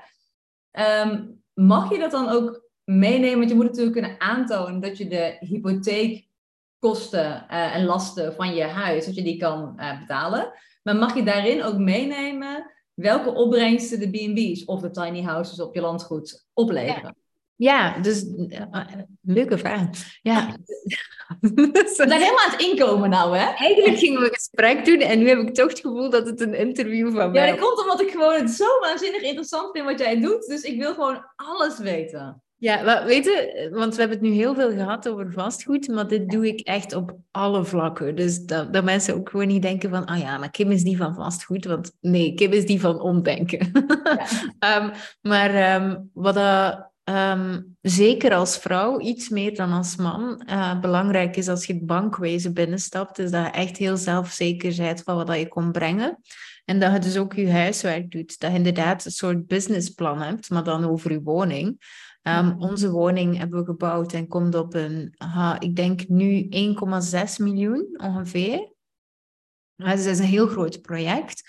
Um, 1.06 1.42
mag 1.52 1.90
je 1.90 1.98
dat 1.98 2.10
dan 2.10 2.28
ook 2.28 2.70
meenemen? 2.84 3.38
Want 3.38 3.48
je 3.48 3.56
moet 3.56 3.64
natuurlijk 3.64 3.92
kunnen 3.92 4.20
aantonen 4.20 4.80
dat 4.80 4.98
je 4.98 5.08
de 5.08 5.36
hypotheekkosten 6.82 7.46
uh, 7.50 7.76
en 7.76 7.84
lasten 7.84 8.34
van 8.34 8.54
je 8.54 8.62
huis, 8.62 9.04
dat 9.04 9.14
je 9.14 9.22
die 9.22 9.36
kan 9.36 9.80
betalen. 10.00 10.52
Maar 10.82 10.96
mag 10.96 11.14
je 11.14 11.22
daarin 11.22 11.62
ook 11.62 11.78
meenemen 11.78 12.70
welke 12.94 13.34
opbrengsten 13.34 14.00
de 14.00 14.10
B&B's 14.10 14.64
of 14.64 14.80
de 14.80 14.90
tiny 14.90 15.22
houses 15.22 15.60
op 15.60 15.74
je 15.74 15.80
landgoed 15.80 16.46
opleveren? 16.52 17.16
Ja, 17.56 17.98
dus 17.98 18.24
uh, 18.24 18.84
leuke 19.20 19.58
vraag. 19.58 19.88
Ja. 20.22 20.56
We 21.40 21.92
zijn 21.94 22.10
helemaal 22.10 22.44
aan 22.44 22.50
het 22.50 22.60
inkomen 22.60 23.10
nou, 23.10 23.36
hè? 23.36 23.44
Eigenlijk 23.44 23.98
gingen 23.98 24.20
we 24.20 24.26
een 24.26 24.34
gesprek 24.34 24.84
doen 24.84 25.00
en 25.00 25.18
nu 25.18 25.28
heb 25.28 25.38
ik 25.38 25.54
toch 25.54 25.68
het 25.68 25.80
gevoel 25.80 26.10
dat 26.10 26.26
het 26.26 26.40
een 26.40 26.54
interview 26.54 27.16
van 27.16 27.30
mij 27.30 27.42
is. 27.42 27.48
Ja, 27.48 27.56
dat 27.56 27.66
komt 27.66 27.80
omdat 27.80 28.00
ik 28.00 28.10
gewoon 28.10 28.34
het 28.34 28.50
zo 28.50 28.78
waanzinnig 28.80 29.22
interessant 29.22 29.70
vind 29.72 29.84
wat 29.84 29.98
jij 29.98 30.20
doet. 30.20 30.46
Dus 30.46 30.62
ik 30.62 30.78
wil 30.78 30.94
gewoon 30.94 31.24
alles 31.36 31.78
weten. 31.78 32.42
Ja, 32.62 33.04
weet 33.04 33.24
je, 33.24 33.68
want 33.72 33.94
we 33.94 34.00
hebben 34.00 34.18
het 34.18 34.28
nu 34.28 34.34
heel 34.34 34.54
veel 34.54 34.70
gehad 34.70 35.08
over 35.08 35.32
vastgoed, 35.32 35.88
maar 35.88 36.08
dit 36.08 36.30
doe 36.30 36.46
ik 36.46 36.60
echt 36.60 36.92
op 36.94 37.16
alle 37.30 37.64
vlakken. 37.64 38.16
Dus 38.16 38.44
dat, 38.44 38.72
dat 38.72 38.84
mensen 38.84 39.14
ook 39.14 39.28
gewoon 39.28 39.46
niet 39.46 39.62
denken 39.62 39.90
van, 39.90 40.04
ah 40.04 40.18
ja, 40.18 40.38
maar 40.38 40.50
Kim 40.50 40.70
is 40.70 40.82
die 40.82 40.96
van 40.96 41.14
vastgoed, 41.14 41.64
want 41.64 41.92
nee, 42.00 42.34
Kim 42.34 42.52
is 42.52 42.66
die 42.66 42.80
van 42.80 43.00
omdenken. 43.00 43.72
Ja. 44.58 44.82
um, 44.82 44.90
maar 45.32 45.74
um, 45.82 46.10
wat 46.12 46.34
dat 46.34 46.90
um, 47.04 47.76
zeker 47.80 48.34
als 48.34 48.58
vrouw, 48.58 49.00
iets 49.00 49.28
meer 49.28 49.54
dan 49.54 49.72
als 49.72 49.96
man, 49.96 50.42
uh, 50.50 50.80
belangrijk 50.80 51.36
is 51.36 51.48
als 51.48 51.64
je 51.64 51.72
het 51.72 51.86
bankwezen 51.86 52.54
binnenstapt, 52.54 53.18
is 53.18 53.30
dat 53.30 53.44
je 53.44 53.50
echt 53.50 53.76
heel 53.76 53.96
zelfzeker 53.96 54.74
bent 54.76 55.02
van 55.02 55.26
wat 55.26 55.38
je 55.38 55.48
kon 55.48 55.72
brengen. 55.72 56.18
En 56.64 56.80
dat 56.80 56.92
je 56.92 56.98
dus 56.98 57.16
ook 57.16 57.34
je 57.34 57.50
huiswerk 57.50 58.10
doet. 58.10 58.40
Dat 58.40 58.50
je 58.50 58.56
inderdaad 58.56 59.04
een 59.04 59.10
soort 59.10 59.46
businessplan 59.46 60.20
hebt, 60.22 60.50
maar 60.50 60.64
dan 60.64 60.84
over 60.84 61.12
je 61.12 61.22
woning. 61.22 61.80
Um, 62.22 62.56
onze 62.58 62.90
woning 62.90 63.38
hebben 63.38 63.58
we 63.58 63.64
gebouwd 63.64 64.12
en 64.12 64.28
komt 64.28 64.54
op 64.54 64.74
een, 64.74 65.14
aha, 65.16 65.60
ik 65.60 65.76
denk 65.76 66.08
nu 66.08 66.48
1,6 66.48 67.36
miljoen 67.36 67.88
ongeveer. 67.96 68.72
Dus 69.76 70.04
dat 70.04 70.12
is 70.12 70.18
een 70.18 70.24
heel 70.24 70.46
groot 70.46 70.80
project. 70.80 71.42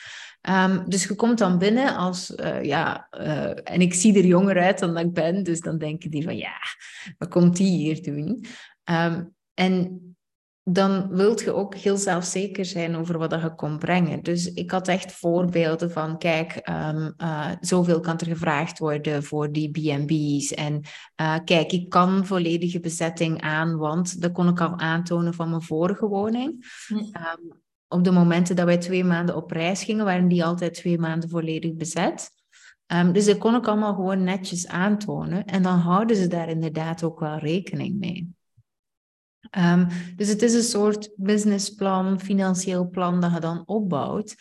Um, 0.49 0.89
dus 0.89 1.03
je 1.03 1.15
komt 1.15 1.37
dan 1.37 1.57
binnen 1.57 1.95
als, 1.95 2.29
uh, 2.29 2.63
ja, 2.63 3.07
uh, 3.11 3.49
en 3.63 3.81
ik 3.81 3.93
zie 3.93 4.17
er 4.17 4.25
jonger 4.25 4.61
uit 4.61 4.79
dan 4.79 4.93
dat 4.93 5.03
ik 5.03 5.13
ben, 5.13 5.43
dus 5.43 5.59
dan 5.59 5.77
denken 5.77 6.11
die 6.11 6.23
van, 6.23 6.37
ja, 6.37 6.57
wat 7.17 7.29
komt 7.29 7.57
die 7.57 7.77
hier 7.77 8.03
doen? 8.03 8.45
Um, 8.89 9.35
en 9.53 10.01
dan 10.63 11.07
wilt 11.09 11.41
je 11.41 11.53
ook 11.53 11.75
heel 11.75 11.97
zelfzeker 11.97 12.65
zijn 12.65 12.95
over 12.95 13.17
wat 13.17 13.31
je 13.31 13.55
komt 13.55 13.79
brengen. 13.79 14.23
Dus 14.23 14.53
ik 14.53 14.71
had 14.71 14.87
echt 14.87 15.11
voorbeelden 15.11 15.91
van, 15.91 16.17
kijk, 16.17 16.69
um, 16.69 17.13
uh, 17.17 17.51
zoveel 17.59 17.99
kan 17.99 18.17
er 18.17 18.25
gevraagd 18.25 18.79
worden 18.79 19.23
voor 19.23 19.51
die 19.51 19.71
B&B's. 19.71 20.53
En 20.53 20.81
uh, 21.21 21.35
kijk, 21.45 21.71
ik 21.71 21.89
kan 21.89 22.25
volledige 22.25 22.79
bezetting 22.79 23.41
aan, 23.41 23.77
want 23.77 24.21
dat 24.21 24.31
kon 24.31 24.47
ik 24.47 24.61
al 24.61 24.79
aantonen 24.79 25.33
van 25.33 25.49
mijn 25.49 25.61
vorige 25.61 26.07
woning. 26.07 26.65
Um, 26.89 27.61
op 27.87 28.03
de 28.03 28.11
momenten 28.11 28.55
dat 28.55 28.65
wij 28.65 28.77
twee 28.77 29.03
maanden 29.03 29.35
op 29.35 29.51
reis 29.51 29.83
gingen, 29.83 30.05
waren 30.05 30.27
die 30.27 30.45
altijd 30.45 30.73
twee 30.73 30.99
maanden 30.99 31.29
volledig 31.29 31.73
bezet. 31.73 32.31
Um, 32.93 33.13
dus 33.13 33.25
dat 33.25 33.37
kon 33.37 33.55
ik 33.55 33.67
allemaal 33.67 33.93
gewoon 33.93 34.23
netjes 34.23 34.67
aantonen. 34.67 35.45
En 35.45 35.63
dan 35.63 35.77
houden 35.77 36.15
ze 36.15 36.27
daar 36.27 36.49
inderdaad 36.49 37.03
ook 37.03 37.19
wel 37.19 37.37
rekening 37.37 37.99
mee. 37.99 38.33
Um, 39.57 39.87
dus 40.15 40.27
het 40.27 40.41
is 40.41 40.53
een 40.53 40.63
soort 40.63 41.09
businessplan, 41.15 42.19
financieel 42.19 42.89
plan 42.89 43.21
dat 43.21 43.33
je 43.33 43.39
dan 43.39 43.63
opbouwt. 43.65 44.35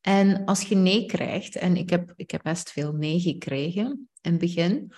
En 0.00 0.44
als 0.44 0.62
je 0.62 0.74
nee 0.74 1.06
krijgt, 1.06 1.56
en 1.56 1.76
ik 1.76 1.90
heb, 1.90 2.12
ik 2.16 2.30
heb 2.30 2.42
best 2.42 2.70
veel 2.72 2.92
nee 2.92 3.20
gekregen 3.20 4.08
in 4.20 4.30
het 4.30 4.40
begin. 4.40 4.92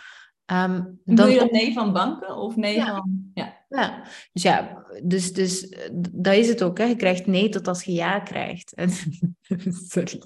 Um, 0.53 1.01
dan 1.05 1.17
Doe 1.17 1.29
je 1.29 1.39
dat 1.39 1.51
nee 1.51 1.73
van 1.73 1.93
banken 1.93 2.37
of 2.37 2.57
nee 2.57 2.75
ja. 2.75 2.87
van... 2.87 3.31
Ja. 3.35 3.65
ja, 3.69 4.03
dus 4.33 4.43
ja, 4.43 4.85
dus, 5.03 5.33
dus 5.33 5.77
dat 6.13 6.35
is 6.35 6.49
het 6.49 6.63
ook. 6.63 6.79
Hè. 6.79 6.85
Je 6.85 6.97
krijgt 6.97 7.27
nee 7.27 7.49
tot 7.49 7.69
als 7.69 7.85
je 7.85 7.93
ja 7.93 8.21
krijgt. 8.21 8.75
En, 8.81 8.91
sorry. 9.89 10.23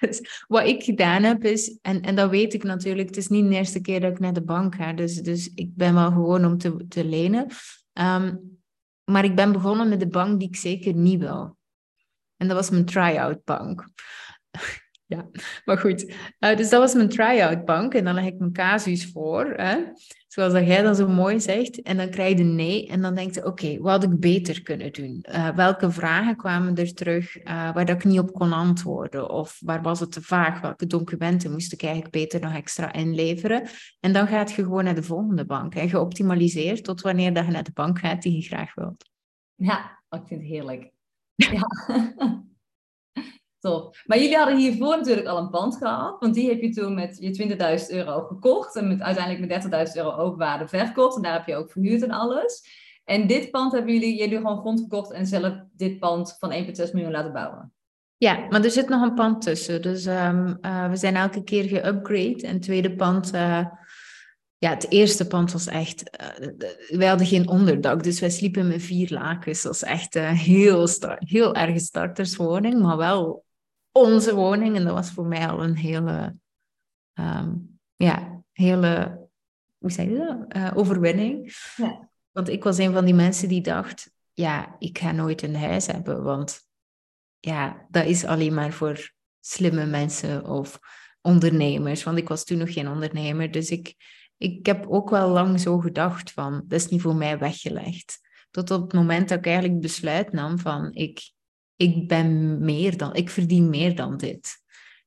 dus 0.00 0.44
wat 0.46 0.66
ik 0.66 0.82
gedaan 0.82 1.22
heb 1.22 1.44
is, 1.44 1.78
en, 1.82 2.00
en 2.00 2.14
dat 2.14 2.30
weet 2.30 2.54
ik 2.54 2.62
natuurlijk, 2.62 3.08
het 3.08 3.16
is 3.16 3.28
niet 3.28 3.48
de 3.48 3.54
eerste 3.54 3.80
keer 3.80 4.00
dat 4.00 4.10
ik 4.10 4.18
naar 4.18 4.32
de 4.32 4.44
bank 4.44 4.74
ga. 4.74 4.92
Dus, 4.92 5.14
dus 5.14 5.50
ik 5.54 5.74
ben 5.74 5.94
wel 5.94 6.10
gewoon 6.10 6.44
om 6.44 6.58
te, 6.58 6.86
te 6.88 7.04
lenen. 7.04 7.46
Um, 8.00 8.60
maar 9.04 9.24
ik 9.24 9.36
ben 9.36 9.52
begonnen 9.52 9.88
met 9.88 10.00
de 10.00 10.08
bank 10.08 10.38
die 10.38 10.48
ik 10.48 10.56
zeker 10.56 10.94
niet 10.94 11.20
wil. 11.20 11.56
En 12.36 12.48
dat 12.48 12.56
was 12.56 12.70
mijn 12.70 12.84
try-out 12.84 13.44
bank. 13.44 13.88
Ja, 15.08 15.28
maar 15.64 15.78
goed. 15.78 16.14
Uh, 16.40 16.56
dus 16.56 16.68
dat 16.68 16.80
was 16.80 16.94
mijn 16.94 17.08
try-out 17.08 17.64
bank. 17.64 17.94
En 17.94 18.04
dan 18.04 18.14
leg 18.14 18.24
ik 18.24 18.38
mijn 18.38 18.52
casus 18.52 19.10
voor. 19.10 19.52
Hè? 19.56 19.76
Zoals 20.26 20.52
dat 20.52 20.66
jij 20.66 20.82
dat 20.82 20.96
zo 20.96 21.08
mooi 21.08 21.40
zegt. 21.40 21.82
En 21.82 21.96
dan 21.96 22.10
krijg 22.10 22.38
je 22.38 22.44
nee. 22.44 22.88
En 22.88 23.00
dan 23.00 23.14
denk 23.14 23.34
je, 23.34 23.44
oké, 23.44 23.78
wat 23.78 24.02
had 24.02 24.12
ik 24.12 24.20
beter 24.20 24.62
kunnen 24.62 24.92
doen? 24.92 25.24
Uh, 25.28 25.48
welke 25.48 25.90
vragen 25.90 26.36
kwamen 26.36 26.74
er 26.74 26.94
terug 26.94 27.38
uh, 27.38 27.44
waar 27.44 27.84
dat 27.84 27.96
ik 27.96 28.04
niet 28.04 28.18
op 28.18 28.32
kon 28.32 28.52
antwoorden? 28.52 29.30
Of 29.30 29.60
waar 29.64 29.82
was 29.82 30.00
het 30.00 30.12
te 30.12 30.22
vaag? 30.22 30.60
Welke 30.60 30.86
documenten 30.86 31.52
moest 31.52 31.72
ik 31.72 31.82
eigenlijk 31.82 32.12
beter 32.12 32.40
nog 32.40 32.54
extra 32.54 32.92
inleveren? 32.92 33.68
En 34.00 34.12
dan 34.12 34.26
gaat 34.26 34.52
je 34.52 34.62
gewoon 34.62 34.84
naar 34.84 34.94
de 34.94 35.02
volgende 35.02 35.44
bank. 35.44 35.74
En 35.74 35.88
geoptimaliseerd 35.88 36.84
tot 36.84 37.00
wanneer 37.00 37.34
dat 37.34 37.44
je 37.44 37.50
naar 37.50 37.62
de 37.62 37.72
bank 37.74 37.98
gaat 37.98 38.22
die 38.22 38.34
je 38.34 38.42
graag 38.42 38.74
wilt. 38.74 39.10
Ja, 39.54 40.02
ik 40.10 40.22
vind 40.26 40.40
het 40.40 40.50
heerlijk. 40.50 40.90
Ja. 41.36 41.66
Tof. 43.60 44.02
Maar 44.06 44.18
jullie 44.18 44.36
hadden 44.36 44.56
hiervoor 44.56 44.96
natuurlijk 44.96 45.26
al 45.26 45.38
een 45.38 45.50
pand 45.50 45.76
gehad, 45.76 46.16
want 46.20 46.34
die 46.34 46.48
heb 46.48 46.60
je 46.60 46.70
toen 46.70 46.94
met 46.94 47.16
je 47.20 47.78
20.000 47.80 47.96
euro 47.96 48.20
gekocht 48.20 48.76
en 48.76 48.88
met, 48.88 49.00
uiteindelijk 49.00 49.70
met 49.70 49.88
30.000 49.88 49.96
euro 49.96 50.16
overwaarde 50.16 50.68
verkocht. 50.68 51.16
En 51.16 51.22
daar 51.22 51.32
heb 51.32 51.46
je 51.46 51.56
ook 51.56 51.70
verhuurd 51.70 52.02
en 52.02 52.10
alles. 52.10 52.62
En 53.04 53.26
dit 53.26 53.50
pand 53.50 53.72
hebben 53.72 53.92
jullie, 53.92 54.18
jullie 54.18 54.36
gewoon 54.36 54.58
grond 54.58 54.80
gekocht 54.80 55.12
en 55.12 55.26
zelf 55.26 55.54
dit 55.72 55.98
pand 55.98 56.36
van 56.38 56.52
1,6 56.52 56.92
miljoen 56.92 57.12
laten 57.12 57.32
bouwen. 57.32 57.72
Ja, 58.16 58.46
maar 58.48 58.64
er 58.64 58.70
zit 58.70 58.88
nog 58.88 59.02
een 59.02 59.14
pand 59.14 59.42
tussen. 59.42 59.82
Dus 59.82 60.06
um, 60.06 60.58
uh, 60.60 60.90
we 60.90 60.96
zijn 60.96 61.16
elke 61.16 61.42
keer 61.44 61.64
geupgrade. 61.64 62.42
En 62.42 62.52
het 62.52 62.62
tweede 62.62 62.94
pand, 62.94 63.34
uh, 63.34 63.66
ja, 64.58 64.70
het 64.70 64.90
eerste 64.90 65.26
pand 65.26 65.52
was 65.52 65.66
echt, 65.66 66.18
uh, 66.40 66.48
wij 66.98 67.08
hadden 67.08 67.26
geen 67.26 67.48
onderdak, 67.48 68.02
dus 68.02 68.20
wij 68.20 68.30
sliepen 68.30 68.68
met 68.68 68.82
vier 68.82 69.10
lakens. 69.10 69.62
Dat 69.62 69.72
was 69.80 69.90
echt 69.90 70.14
heel, 70.14 70.88
heel 71.18 71.54
erg 71.54 71.80
starterswoning, 71.80 72.82
maar 72.82 72.96
wel 72.96 73.46
onze 74.06 74.34
woning. 74.34 74.76
En 74.76 74.84
dat 74.84 74.94
was 74.94 75.10
voor 75.10 75.26
mij 75.26 75.48
al 75.48 75.62
een 75.62 75.76
hele, 75.76 76.36
um, 77.14 77.78
ja, 77.96 78.42
hele, 78.52 79.20
hoe 79.78 79.90
zeg 79.90 80.06
je 80.06 80.16
dat? 80.16 80.56
Uh, 80.56 80.70
overwinning. 80.74 81.52
Ja. 81.76 82.10
Want 82.30 82.48
ik 82.48 82.64
was 82.64 82.78
een 82.78 82.92
van 82.92 83.04
die 83.04 83.14
mensen 83.14 83.48
die 83.48 83.60
dacht, 83.60 84.10
ja, 84.32 84.76
ik 84.78 84.98
ga 84.98 85.12
nooit 85.12 85.42
een 85.42 85.56
huis 85.56 85.86
hebben, 85.86 86.22
want 86.22 86.60
ja, 87.38 87.86
dat 87.88 88.06
is 88.06 88.24
alleen 88.24 88.54
maar 88.54 88.72
voor 88.72 89.12
slimme 89.40 89.86
mensen 89.86 90.46
of 90.46 90.78
ondernemers. 91.20 92.02
Want 92.02 92.18
ik 92.18 92.28
was 92.28 92.44
toen 92.44 92.58
nog 92.58 92.72
geen 92.72 92.88
ondernemer, 92.88 93.50
dus 93.50 93.70
ik, 93.70 93.94
ik 94.36 94.66
heb 94.66 94.86
ook 94.88 95.10
wel 95.10 95.28
lang 95.28 95.60
zo 95.60 95.78
gedacht 95.78 96.32
van, 96.32 96.64
dat 96.66 96.80
is 96.80 96.88
niet 96.88 97.00
voor 97.00 97.16
mij 97.16 97.38
weggelegd. 97.38 98.18
Tot 98.50 98.70
op 98.70 98.82
het 98.82 98.92
moment 98.92 99.28
dat 99.28 99.38
ik 99.38 99.46
eigenlijk 99.46 99.80
besluit 99.80 100.32
nam 100.32 100.58
van, 100.58 100.94
ik, 100.94 101.32
ik 101.78 102.08
ben 102.08 102.58
meer 102.64 102.96
dan, 102.96 103.14
ik 103.14 103.30
verdien 103.30 103.70
meer 103.70 103.96
dan 103.96 104.16
dit. 104.16 104.56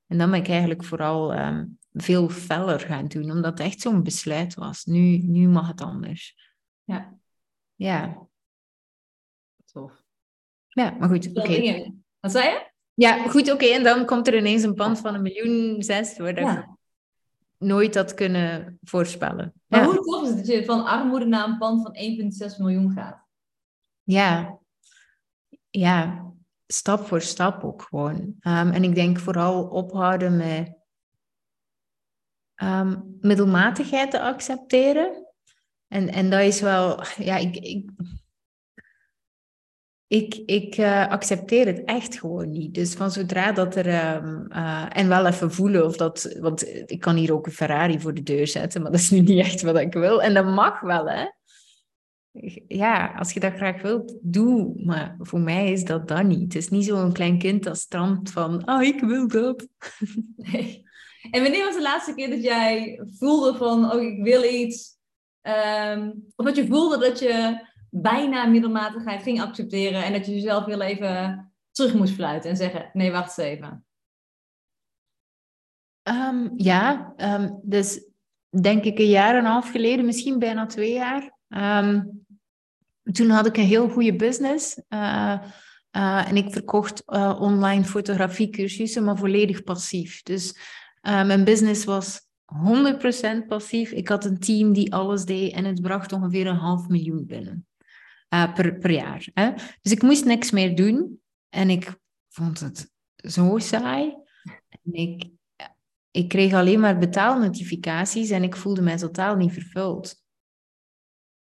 En 0.08 0.18
dan 0.18 0.32
ben 0.32 0.40
ik 0.40 0.48
eigenlijk 0.48 0.84
vooral 0.84 1.38
um, 1.38 1.80
veel 1.94 2.30
feller 2.30 2.80
gaan 2.80 3.08
doen, 3.08 3.32
omdat 3.32 3.58
het 3.58 3.68
echt 3.68 3.82
zo'n 3.82 4.04
besluit 4.04 4.54
was. 4.54 4.86
Nu, 4.86 5.18
nu 5.18 5.48
mag 5.48 5.68
het 5.68 5.82
anders. 5.82 6.52
Ja. 6.84 7.18
Ja. 7.76 8.28
Tof. 9.66 10.04
Ja, 10.68 10.96
maar 11.00 11.10
goed, 11.10 11.30
oké. 11.30 11.40
Okay. 11.40 11.94
Wat 12.20 12.32
zei 12.32 12.50
je? 12.50 12.72
Ja, 12.94 13.28
goed, 13.28 13.52
oké. 13.52 13.66
En 13.66 13.84
dan 13.84 14.06
komt 14.06 14.28
er 14.28 14.38
ineens 14.38 14.64
een 14.64 14.76
pand 14.76 15.00
van 15.00 15.16
een 15.16 15.22
miljoen 15.22 15.84
zes, 15.84 16.18
waar 16.18 16.40
ja. 16.40 16.60
ik 16.60 16.68
nooit 17.58 17.96
had 17.96 18.14
kunnen 18.14 18.80
voorspellen. 18.82 19.54
Maar 19.68 19.80
ja. 19.80 19.86
hoe 19.86 19.96
tof 19.96 20.24
is 20.24 20.30
het 20.30 20.38
dat 20.38 20.48
je 20.48 20.66
van 20.66 20.86
armoede 20.86 21.26
naar 21.26 21.48
een 21.48 21.58
pand 21.58 21.82
van 21.82 21.96
1,6 22.52 22.58
miljoen 22.58 22.92
gaat? 22.92 23.26
Ja. 24.04 24.60
Ja, 25.70 26.31
stap 26.74 27.08
voor 27.08 27.22
stap 27.22 27.64
ook 27.64 27.82
gewoon. 27.82 28.18
Um, 28.20 28.72
en 28.72 28.84
ik 28.84 28.96
denk 28.96 29.20
vooral 29.20 29.64
ophouden 29.64 30.38
met 30.38 30.76
ehm, 32.56 33.00
middelmatigheid 33.20 34.12
te 34.12 34.22
accepteren. 34.22 35.28
En, 35.88 36.10
en 36.10 36.30
dat 36.30 36.42
is 36.42 36.62
wel, 36.62 37.04
ja, 37.18 37.38
ik, 37.38 37.56
ik, 37.56 37.90
ik, 40.08 40.36
ik 40.46 40.78
uh, 40.78 41.08
accepteer 41.08 41.66
het 41.66 41.84
echt 41.84 42.20
gewoon 42.20 42.50
niet. 42.50 42.74
Dus 42.74 42.94
van 42.94 43.12
zodra 43.12 43.52
dat 43.52 43.76
er. 43.76 44.16
Um, 44.16 44.48
uh, 44.52 44.86
en 44.90 45.08
wel 45.08 45.26
even 45.26 45.52
voelen 45.52 45.86
of 45.86 45.98
dat. 45.98 46.36
Want 46.40 46.68
ik 46.92 47.00
kan 47.00 47.16
hier 47.16 47.34
ook 47.34 47.46
een 47.46 47.52
Ferrari 47.52 48.00
voor 48.00 48.14
de 48.14 48.24
deur 48.24 48.48
zetten, 48.48 48.82
maar 48.82 48.92
dat 48.92 49.00
is 49.00 49.10
nu 49.10 49.20
niet 49.20 49.40
echt 49.46 49.62
wat 49.62 49.78
ik 49.78 49.94
wil. 49.94 50.22
En 50.22 50.34
dat 50.34 50.46
mag 50.46 50.80
wel, 50.80 51.10
hè? 51.10 51.26
Ja, 52.68 53.14
als 53.18 53.32
je 53.32 53.40
dat 53.40 53.54
graag 53.54 53.82
wilt, 53.82 54.18
doe. 54.22 54.84
Maar 54.84 55.16
voor 55.20 55.40
mij 55.40 55.72
is 55.72 55.84
dat 55.84 56.08
dan 56.08 56.28
niet. 56.28 56.54
Het 56.54 56.56
is 56.56 56.70
niet 56.70 56.86
zo'n 56.86 57.14
klein 57.14 57.38
kind 57.38 57.64
dat 57.64 57.78
strandt 57.78 58.32
van. 58.32 58.66
Ah, 58.66 58.76
oh, 58.76 58.84
ik 58.84 59.00
wil 59.00 59.28
dat. 59.28 59.68
Nee. 60.36 60.84
En 61.32 61.42
wanneer 61.42 61.66
was 61.66 61.76
de 61.76 61.82
laatste 61.82 62.14
keer 62.14 62.30
dat 62.30 62.44
jij 62.44 63.02
voelde 63.18 63.58
van. 63.58 63.92
Oh, 63.92 64.02
ik 64.02 64.24
wil 64.24 64.44
iets. 64.44 65.00
Um, 65.42 66.26
of 66.36 66.46
dat 66.46 66.56
je 66.56 66.68
voelde 66.68 66.98
dat 66.98 67.20
je 67.20 67.66
bijna 67.90 68.46
middelmatigheid 68.46 69.22
ging 69.22 69.42
accepteren 69.42 70.04
en 70.04 70.14
dat 70.14 70.26
je 70.26 70.34
jezelf 70.34 70.66
heel 70.66 70.82
even 70.82 71.52
terug 71.72 71.94
moest 71.94 72.14
fluiten 72.14 72.50
en 72.50 72.56
zeggen: 72.56 72.90
nee, 72.94 73.12
wacht 73.12 73.38
eens 73.38 73.48
even? 73.48 73.86
Um, 76.10 76.52
ja, 76.56 77.14
um, 77.18 77.60
dus 77.64 78.10
denk 78.62 78.84
ik 78.84 79.00
een 79.00 79.10
jaar 79.10 79.32
en 79.32 79.38
een 79.38 79.52
half 79.52 79.72
geleden, 79.72 80.06
misschien 80.06 80.40
bijna 80.40 80.66
twee 80.66 80.94
jaar. 80.94 81.38
Um, 81.48 82.21
toen 83.12 83.30
had 83.30 83.46
ik 83.46 83.58
een 83.58 83.64
heel 83.64 83.90
goede 83.90 84.16
business. 84.16 84.82
Uh, 84.90 85.38
uh, 85.92 86.30
en 86.30 86.38
ik 86.38 86.52
verkocht 86.52 87.04
uh, 87.08 87.38
online 87.40 87.84
fotografiecursussen, 87.84 89.04
maar 89.04 89.18
volledig 89.18 89.64
passief. 89.64 90.22
Dus 90.22 90.58
mijn 91.02 91.44
business 91.44 91.84
was 91.84 92.20
100% 93.44 93.48
passief. 93.48 93.92
Ik 93.92 94.08
had 94.08 94.26
een 94.26 94.40
team 94.40 94.74
die 94.74 94.94
alles 94.94 95.26
deed 95.26 95.54
en 95.54 95.66
het 95.66 95.82
bracht 95.82 96.12
ongeveer 96.12 96.48
een 96.48 96.56
half 96.56 96.88
miljoen 96.88 97.26
binnen. 97.26 97.66
Per, 98.30 98.78
per 98.78 98.92
jaar. 98.92 99.28
Hè? 99.34 99.52
Dus 99.82 99.92
ik 99.92 100.02
moest 100.02 100.26
niks 100.26 100.52
meer 100.52 100.76
doen. 100.76 101.22
En 101.50 101.70
ik 101.70 101.96
vond 102.30 102.60
het 102.60 102.92
zo 103.16 103.58
saai. 103.58 104.16
En 104.70 104.94
ik, 104.94 105.30
ik 106.12 106.28
kreeg 106.28 106.54
alleen 106.54 106.80
maar 106.80 106.98
betaalnotificaties 106.98 108.30
en 108.30 108.44
ik 108.44 108.56
voelde 108.56 108.82
mij 108.82 108.98
totaal 108.98 109.36
niet 109.36 109.54
vervuld. 109.54 110.21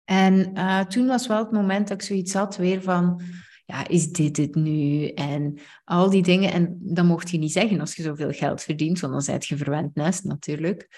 En 0.08 0.50
uh, 0.54 0.80
toen 0.80 1.06
was 1.06 1.26
wel 1.26 1.38
het 1.38 1.50
moment 1.50 1.88
dat 1.88 2.00
ik 2.00 2.06
zoiets 2.06 2.32
had 2.32 2.56
weer 2.56 2.82
van, 2.82 3.22
ja, 3.64 3.88
is 3.88 4.12
dit 4.12 4.36
het 4.36 4.54
nu? 4.54 5.08
En 5.08 5.58
al 5.84 6.10
die 6.10 6.22
dingen. 6.22 6.52
En 6.52 6.78
dat 6.80 7.04
mocht 7.04 7.30
je 7.30 7.38
niet 7.38 7.52
zeggen 7.52 7.80
als 7.80 7.94
je 7.94 8.02
zoveel 8.02 8.32
geld 8.32 8.62
verdient, 8.62 9.00
want 9.00 9.12
dan 9.12 9.22
zijt 9.22 9.46
je 9.46 9.56
verwend 9.56 9.94
nest 9.94 10.24
natuurlijk. 10.24 10.88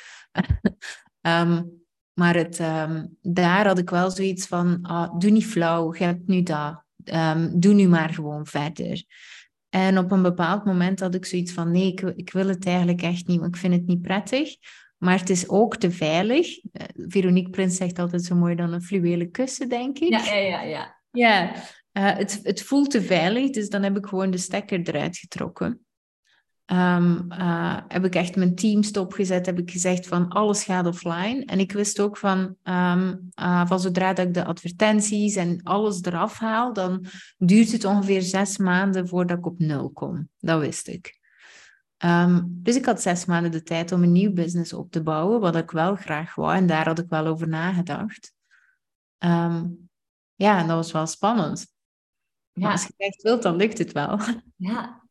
um, 1.20 1.78
Maar 2.20 2.34
het, 2.34 2.58
ehm, 2.58 3.06
daar 3.20 3.66
had 3.66 3.78
ik 3.78 3.90
wel 3.90 4.10
zoiets 4.10 4.46
van, 4.46 4.78
ah, 4.82 5.18
doe 5.18 5.30
niet 5.30 5.46
flauw, 5.46 5.94
je 5.94 6.04
hebt 6.04 6.26
nu 6.26 6.42
dat. 6.42 6.84
Um, 7.04 7.60
doe 7.60 7.74
nu 7.74 7.88
maar 7.88 8.14
gewoon 8.14 8.46
verder. 8.46 9.04
En 9.68 9.98
op 9.98 10.10
een 10.10 10.22
bepaald 10.22 10.64
moment 10.64 11.00
had 11.00 11.14
ik 11.14 11.26
zoiets 11.26 11.52
van, 11.52 11.70
nee, 11.70 11.92
ik, 11.92 12.00
ik 12.00 12.32
wil 12.32 12.48
het 12.48 12.66
eigenlijk 12.66 13.02
echt 13.02 13.26
niet, 13.26 13.40
want 13.40 13.54
ik 13.54 13.60
vind 13.60 13.74
het 13.74 13.86
niet 13.86 14.02
prettig. 14.02 14.56
Maar 15.00 15.18
het 15.18 15.30
is 15.30 15.48
ook 15.48 15.76
te 15.76 15.90
veilig. 15.90 16.64
Uh, 16.64 16.82
Veronique 16.94 17.50
Prins 17.50 17.76
zegt 17.76 17.98
altijd 17.98 18.24
zo 18.24 18.34
mooi 18.34 18.54
dan 18.54 18.72
een 18.72 18.82
fluwelen 18.82 19.30
kussen, 19.30 19.68
denk 19.68 19.98
ik. 19.98 20.08
Ja, 20.08 20.34
ja, 20.34 20.62
ja. 20.62 20.62
Ja, 20.62 20.94
ja 21.12 21.52
uh, 21.92 22.16
het, 22.16 22.40
het 22.42 22.62
voelt 22.62 22.90
te 22.90 23.02
veilig, 23.02 23.50
dus 23.50 23.68
dan 23.68 23.82
heb 23.82 23.96
ik 23.96 24.06
gewoon 24.06 24.30
de 24.30 24.38
stekker 24.38 24.80
eruit 24.82 25.16
getrokken. 25.16 25.84
Um, 26.72 27.26
uh, 27.32 27.76
heb 27.88 28.04
ik 28.04 28.14
echt 28.14 28.36
mijn 28.36 28.54
team 28.54 28.82
stopgezet, 28.82 29.46
heb 29.46 29.58
ik 29.58 29.70
gezegd 29.70 30.06
van 30.06 30.28
alles 30.28 30.64
gaat 30.64 30.86
offline. 30.86 31.44
En 31.44 31.58
ik 31.58 31.72
wist 31.72 32.00
ook 32.00 32.16
van, 32.16 32.38
um, 32.64 33.30
uh, 33.40 33.66
van 33.66 33.80
zodra 33.80 34.12
dat 34.12 34.26
ik 34.26 34.34
de 34.34 34.44
advertenties 34.44 35.36
en 35.36 35.60
alles 35.62 36.02
eraf 36.02 36.38
haal, 36.38 36.72
dan 36.72 37.04
duurt 37.38 37.72
het 37.72 37.84
ongeveer 37.84 38.22
zes 38.22 38.56
maanden 38.58 39.08
voordat 39.08 39.38
ik 39.38 39.46
op 39.46 39.58
nul 39.58 39.90
kom. 39.90 40.28
Dat 40.38 40.60
wist 40.60 40.88
ik. 40.88 41.19
Um, 42.04 42.60
dus 42.62 42.76
ik 42.76 42.84
had 42.84 43.02
zes 43.02 43.24
maanden 43.24 43.50
de 43.50 43.62
tijd 43.62 43.92
om 43.92 44.02
een 44.02 44.12
nieuw 44.12 44.32
business 44.32 44.72
op 44.72 44.90
te 44.90 45.02
bouwen, 45.02 45.40
wat 45.40 45.56
ik 45.56 45.70
wel 45.70 45.94
graag 45.94 46.34
wou. 46.34 46.54
En 46.54 46.66
daar 46.66 46.86
had 46.86 46.98
ik 46.98 47.08
wel 47.08 47.26
over 47.26 47.48
nagedacht. 47.48 48.34
ja, 50.34 50.58
en 50.58 50.66
dat 50.66 50.76
was 50.76 50.92
wel 50.92 51.06
spannend. 51.06 51.66
Ja. 52.52 52.62
Maar 52.62 52.72
als 52.72 52.86
je 52.86 52.94
echt 52.96 53.22
wilt, 53.22 53.42
dan 53.42 53.56
lukt 53.56 53.78
het 53.78 53.92
wel. 53.92 54.18
Ja, 54.56 55.08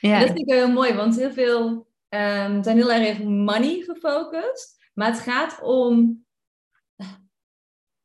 ja. 0.00 0.18
Dat 0.18 0.26
vind 0.26 0.38
ik 0.38 0.46
wel 0.46 0.66
heel 0.66 0.74
mooi, 0.74 0.94
want 0.94 1.16
heel 1.16 1.32
veel 1.32 1.66
um, 2.08 2.62
zijn 2.62 2.76
heel 2.76 2.92
erg 2.92 3.22
money 3.22 3.82
gefocust. 3.82 4.90
Maar 4.94 5.10
het 5.10 5.20
gaat 5.20 5.60
om 5.62 6.24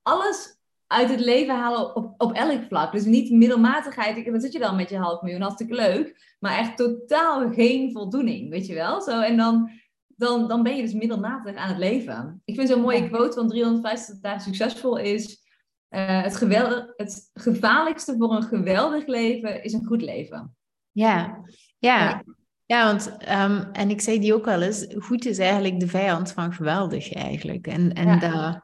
alles 0.01 0.57
uit 0.93 1.09
het 1.09 1.19
leven 1.19 1.55
halen 1.55 1.95
op, 1.95 2.13
op 2.17 2.31
elk 2.31 2.63
vlak. 2.67 2.91
Dus 2.91 3.05
niet 3.05 3.31
middelmatigheid. 3.31 4.25
Dan 4.25 4.41
zit 4.41 4.53
je 4.53 4.59
dan 4.59 4.75
met 4.75 4.89
je 4.89 4.97
half 4.97 5.21
miljoen, 5.21 5.41
hartstikke 5.41 5.75
leuk. 5.75 6.35
Maar 6.39 6.57
echt 6.57 6.77
totaal 6.77 7.51
geen 7.51 7.91
voldoening, 7.91 8.49
weet 8.49 8.65
je 8.65 8.73
wel? 8.73 9.01
Zo, 9.01 9.21
en 9.21 9.37
dan, 9.37 9.69
dan, 10.07 10.47
dan 10.47 10.63
ben 10.63 10.75
je 10.75 10.81
dus 10.81 10.93
middelmatig 10.93 11.55
aan 11.55 11.69
het 11.69 11.77
leven. 11.77 12.41
Ik 12.45 12.55
vind 12.55 12.69
zo'n 12.69 12.81
mooie 12.81 13.09
quote 13.09 13.33
van 13.33 13.47
350 13.47 14.19
dagen 14.19 14.41
succesvol 14.41 14.97
is... 14.97 15.41
Uh, 15.89 16.21
het, 16.21 16.35
geweld, 16.35 16.93
het 16.95 17.29
gevaarlijkste 17.33 18.15
voor 18.17 18.35
een 18.35 18.43
geweldig 18.43 19.07
leven 19.07 19.63
is 19.63 19.73
een 19.73 19.85
goed 19.85 20.01
leven. 20.01 20.55
Ja, 20.91 21.43
ja, 21.77 22.23
ja 22.65 22.85
want, 22.85 23.17
um, 23.29 23.71
en 23.71 23.89
ik 23.89 24.01
zei 24.01 24.19
die 24.19 24.33
ook 24.33 24.45
wel 24.45 24.61
eens, 24.61 24.87
goed 24.97 25.25
is 25.25 25.37
eigenlijk 25.37 25.79
de 25.79 25.87
vijand 25.87 26.31
van 26.31 26.53
geweldig 26.53 27.13
eigenlijk. 27.13 27.67
En, 27.67 27.93
en, 27.93 28.19
dat, 28.19 28.61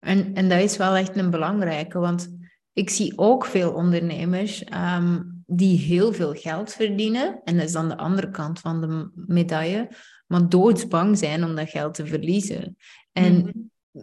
en, 0.00 0.34
en 0.34 0.48
dat 0.48 0.60
is 0.60 0.76
wel 0.76 0.94
echt 0.94 1.16
een 1.16 1.30
belangrijke, 1.30 1.98
want 1.98 2.36
ik 2.72 2.90
zie 2.90 3.18
ook 3.18 3.44
veel 3.44 3.72
ondernemers 3.72 4.64
um, 4.96 5.42
die 5.46 5.78
heel 5.78 6.12
veel 6.12 6.32
geld 6.32 6.72
verdienen, 6.72 7.40
en 7.44 7.56
dat 7.56 7.66
is 7.66 7.72
dan 7.72 7.88
de 7.88 7.96
andere 7.96 8.30
kant 8.30 8.60
van 8.60 8.80
de 8.80 9.10
medaille, 9.26 9.88
maar 10.26 10.48
doodsbang 10.48 11.18
zijn 11.18 11.44
om 11.44 11.54
dat 11.54 11.70
geld 11.70 11.94
te 11.94 12.06
verliezen. 12.06 12.76
En 13.12 13.38
mhm. 13.38 13.52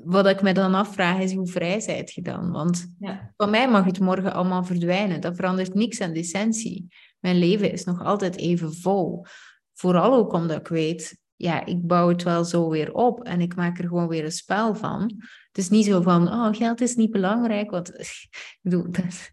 wat 0.10 0.28
ik 0.28 0.42
me 0.42 0.54
dan 0.54 0.74
afvraag 0.74 1.20
is, 1.20 1.34
hoe 1.34 1.48
vrij 1.48 1.80
zijt 1.80 2.14
je 2.14 2.22
dan? 2.22 2.52
Want 2.52 2.96
ja. 3.00 3.34
van 3.38 3.50
mij 3.50 3.70
mag 3.70 3.86
het 3.86 4.00
morgen 4.00 4.34
allemaal 4.34 4.64
verdwijnen. 4.64 5.22
Dat 5.22 5.36
verandert 5.36 5.74
niks 5.74 6.02
aan 6.02 6.14
de 6.14 6.20
essentie 6.20 6.88
mijn 7.26 7.38
leven 7.38 7.72
is 7.72 7.84
nog 7.84 8.04
altijd 8.04 8.38
even 8.38 8.74
vol. 8.74 9.26
Vooral 9.74 10.14
ook 10.14 10.34
omdat 10.34 10.60
ik 10.60 10.68
weet, 10.68 11.18
ja, 11.36 11.66
ik 11.66 11.88
bouw 11.88 12.08
het 12.08 12.24
wel 12.24 12.46
zo 12.46 12.70
weer 12.70 12.94
op 12.94 13.24
en 13.24 13.42
ik 13.42 13.56
maak 13.56 13.78
er 13.78 13.88
gewoon 13.88 14.08
weer 14.08 14.24
een 14.24 14.32
spel 14.32 14.76
van. 14.76 15.22
Het 15.56 15.64
is 15.64 15.70
niet 15.70 15.86
zo 15.86 16.02
van, 16.02 16.28
oh, 16.28 16.48
geld 16.52 16.82
is 16.82 16.96
niet 16.96 17.12
belangrijk, 17.12 17.72
want 17.72 17.94
ik 18.00 18.60
bedoel, 18.62 18.92
dat, 18.92 19.30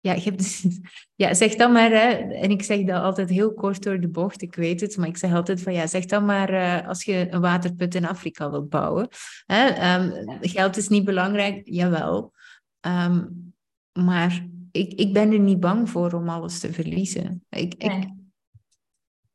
ja, 0.00 0.12
je 0.12 0.20
hebt, 0.20 0.38
dus, 0.38 0.66
ja, 1.14 1.34
zeg 1.34 1.54
dan 1.54 1.72
maar, 1.72 1.90
hè, 1.90 2.08
en 2.32 2.50
ik 2.50 2.62
zeg 2.62 2.84
dat 2.84 3.02
altijd 3.02 3.30
heel 3.30 3.54
kort 3.54 3.82
door 3.82 4.00
de 4.00 4.08
bocht, 4.08 4.42
ik 4.42 4.54
weet 4.54 4.80
het, 4.80 4.96
maar 4.96 5.08
ik 5.08 5.16
zeg 5.16 5.32
altijd 5.32 5.62
van, 5.62 5.72
ja, 5.72 5.86
zeg 5.86 6.04
dan 6.04 6.24
maar 6.24 6.52
uh, 6.52 6.88
als 6.88 7.04
je 7.04 7.26
een 7.30 7.40
waterput 7.40 7.94
in 7.94 8.06
Afrika 8.06 8.50
wilt 8.50 8.68
bouwen. 8.68 9.08
Hè, 9.46 9.94
um, 9.94 10.38
geld 10.40 10.76
is 10.76 10.88
niet 10.88 11.04
belangrijk, 11.04 11.60
jawel. 11.64 12.32
Um, 12.86 13.52
maar 13.92 14.46
ik, 14.70 14.92
ik 14.92 15.12
ben 15.12 15.32
er 15.32 15.38
niet 15.38 15.60
bang 15.60 15.90
voor 15.90 16.12
om 16.12 16.28
alles 16.28 16.58
te 16.58 16.72
verliezen. 16.72 17.44
Ik, 17.48 17.74
ik, 17.74 18.08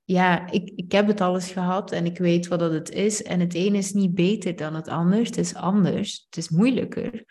ja, 0.06 0.51
ik, 0.51 0.72
ik 0.76 0.91
heb 0.91 1.08
het 1.08 1.22
alles 1.22 1.51
gehad 1.51 1.91
en 1.91 2.06
ik 2.06 2.18
weet 2.18 2.47
wat 2.47 2.60
dat 2.60 2.72
het 2.72 2.91
is. 2.91 3.24
En 3.24 3.39
het 3.39 3.53
ene 3.53 3.78
is 3.78 3.93
niet 3.93 4.16
beter 4.16 4.56
dan 4.56 4.76
het 4.76 4.88
ander. 4.88 5.20
Het 5.20 5.38
is 5.38 5.56
anders. 5.56 6.26
Het 6.26 6.38
is 6.38 6.49
moeilijker. 6.49 7.24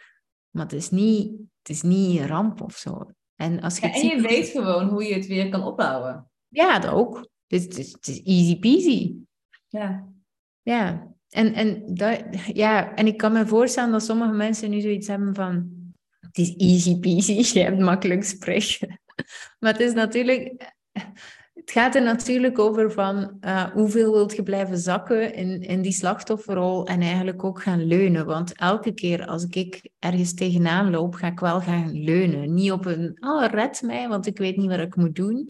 Maar 0.50 0.62
het 0.62 0.72
is 0.72 0.90
niet, 0.90 1.32
het 1.58 1.68
is 1.68 1.82
niet 1.82 2.20
een 2.20 2.26
ramp 2.26 2.60
of 2.60 2.76
zo. 2.76 3.10
En, 3.36 3.60
als 3.60 3.78
je, 3.78 3.90
en 3.90 4.06
je 4.06 4.20
weet 4.20 4.48
gewoon 4.48 4.88
hoe 4.88 5.04
je 5.04 5.14
het 5.14 5.26
weer 5.26 5.48
kan 5.48 5.62
opbouwen. 5.62 6.30
Ja, 6.48 6.78
dat 6.78 6.92
ook. 6.92 7.28
Het 7.46 7.78
is, 7.78 7.92
het 7.92 8.06
is 8.06 8.22
easy 8.22 8.58
peasy. 8.58 9.14
Ja. 9.68 10.08
Ja. 10.62 11.12
En, 11.28 11.54
en, 11.54 11.94
dat, 11.94 12.24
ja, 12.52 12.94
en 12.94 13.06
ik 13.06 13.16
kan 13.16 13.32
me 13.32 13.46
voorstellen 13.46 13.92
dat 13.92 14.02
sommige 14.02 14.32
mensen 14.32 14.70
nu 14.70 14.80
zoiets 14.80 15.06
hebben 15.06 15.34
van 15.34 15.82
het 16.20 16.38
is 16.38 16.54
easy 16.56 16.98
peasy, 16.98 17.32
je 17.58 17.64
hebt 17.64 17.78
makkelijk 17.78 18.24
spreken. 18.24 19.00
Maar 19.60 19.72
het 19.72 19.80
is 19.80 19.92
natuurlijk, 19.92 20.74
het 21.64 21.72
gaat 21.72 21.94
er 21.94 22.02
natuurlijk 22.02 22.58
over 22.58 22.92
van 22.92 23.36
uh, 23.40 23.62
hoeveel 23.64 24.12
wilt 24.12 24.36
je 24.36 24.42
blijven 24.42 24.78
zakken 24.78 25.34
in, 25.34 25.60
in 25.60 25.82
die 25.82 25.92
slachtofferrol 25.92 26.86
en 26.86 27.00
eigenlijk 27.00 27.44
ook 27.44 27.62
gaan 27.62 27.84
leunen. 27.84 28.26
Want 28.26 28.52
elke 28.52 28.92
keer 28.92 29.26
als 29.26 29.46
ik 29.50 29.90
ergens 29.98 30.34
tegenaan 30.34 30.90
loop, 30.90 31.14
ga 31.14 31.26
ik 31.26 31.40
wel 31.40 31.60
gaan 31.60 32.02
leunen. 32.04 32.54
Niet 32.54 32.72
op 32.72 32.86
een, 32.86 33.16
oh, 33.20 33.44
red 33.46 33.82
mij, 33.82 34.08
want 34.08 34.26
ik 34.26 34.38
weet 34.38 34.56
niet 34.56 34.68
wat 34.68 34.78
ik 34.78 34.96
moet 34.96 35.14
doen. 35.14 35.48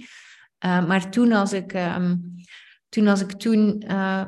Uh, 0.64 0.86
maar 0.86 1.10
toen 1.10 1.32
als 1.32 1.52
ik... 1.52 1.74
Um, 1.74 2.34
toen 2.88 3.08
als 3.08 3.20
ik 3.20 3.32
toen 3.32 3.82
uh, 3.88 4.24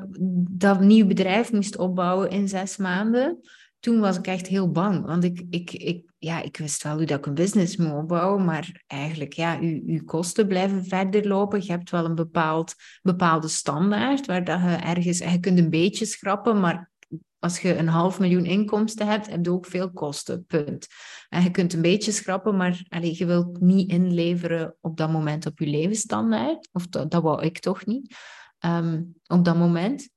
dat 0.51 0.80
nieuw 0.80 1.07
bedrijf 1.07 1.53
moest 1.53 1.78
opbouwen 1.78 2.30
in 2.30 2.49
zes 2.49 2.76
maanden, 2.76 3.39
toen 3.87 4.01
was 4.01 4.18
ik 4.18 4.26
echt 4.26 4.47
heel 4.47 4.70
bang. 4.70 5.05
Want 5.05 5.24
ik, 5.24 5.43
ik, 5.51 5.72
ik, 5.72 6.11
ja, 6.18 6.43
ik 6.43 6.57
wist 6.57 6.82
wel 6.82 6.97
hoe 6.97 7.05
dat 7.05 7.18
ik 7.18 7.26
een 7.26 7.34
business 7.34 7.76
moet 7.76 7.93
opbouwen, 7.93 8.45
maar 8.45 8.84
eigenlijk, 8.87 9.32
ja, 9.32 9.53
je 9.87 10.03
kosten 10.05 10.47
blijven 10.47 10.84
verder 10.84 11.26
lopen. 11.26 11.64
Je 11.64 11.70
hebt 11.70 11.91
wel 11.91 12.05
een 12.05 12.14
bepaald, 12.14 12.74
bepaalde 13.03 13.49
standaard, 13.49 14.26
waar 14.26 14.45
dat 14.45 14.61
je 14.61 14.66
ergens, 14.66 15.18
je 15.18 15.41
kunt 15.41 15.59
een 15.59 15.70
beetje 15.70 16.05
schrappen, 16.05 16.61
maar 16.61 16.91
als 17.39 17.61
je 17.61 17.76
een 17.76 17.89
half 17.89 18.18
miljoen 18.18 18.45
inkomsten 18.45 19.07
hebt, 19.07 19.30
heb 19.30 19.45
je 19.45 19.51
ook 19.51 19.66
veel 19.66 19.93
kosten, 19.93 20.45
punt. 20.45 20.87
En 21.28 21.43
je 21.43 21.51
kunt 21.51 21.72
een 21.72 21.82
beetje 21.82 22.12
schrappen, 22.12 22.57
maar 22.57 22.82
je 23.01 23.26
wilt 23.26 23.61
niet 23.61 23.91
inleveren 23.91 24.76
op 24.80 24.97
dat 24.97 25.11
moment 25.11 25.47
op 25.47 25.59
je 25.59 25.66
levensstandaard. 25.66 26.68
Of 26.72 26.87
dat, 26.87 27.11
dat 27.11 27.22
wou 27.22 27.43
ik 27.43 27.59
toch 27.59 27.87
niet. 27.87 28.16
Ehm, 28.59 29.03
op 29.26 29.45
dat 29.45 29.57
moment. 29.57 30.09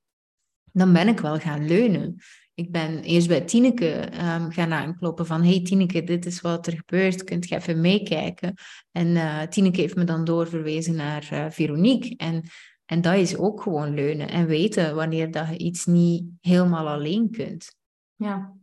Dan 0.72 0.94
ben 0.94 1.08
ik 1.08 1.20
wel 1.20 1.40
gaan 1.40 1.68
leunen. 1.68 2.22
Ik 2.60 2.72
ben 2.72 3.02
eerst 3.04 3.28
bij 3.28 3.42
Tineke 3.42 4.10
um, 4.14 4.52
gaan 4.52 4.74
aankloppen 4.74 5.26
van... 5.26 5.44
Hey 5.44 5.62
Tineke, 5.62 6.04
dit 6.04 6.26
is 6.26 6.42
wat 6.42 6.68
er 6.68 6.74
gebeurt. 6.74 7.24
Kunt 7.24 7.50
je 7.50 7.56
even 7.56 7.82
meekijken? 7.82 8.54
En 8.92 9.08
uh, 9.08 9.42
Tineke 9.42 9.82
heeft 9.82 9.96
me 9.96 10.04
dan 10.04 10.24
doorverwezen 10.24 10.96
naar 10.96 11.30
uh, 11.34 11.46
Veronique. 11.50 12.16
En 12.18 12.44
en 12.86 13.02
dat 13.02 13.16
is 13.16 13.38
ook 13.38 13.62
gewoon 13.62 13.94
leunen 13.94 14.30
en 14.30 14.46
weten 14.46 14.96
wanneer 14.96 15.32
dat 15.32 15.48
je 15.50 15.58
iets 15.58 15.86
niet 15.86 16.24
helemaal 16.42 16.88
alleen 16.88 17.32
kunt. 17.32 17.76
Ja. 18.16 18.54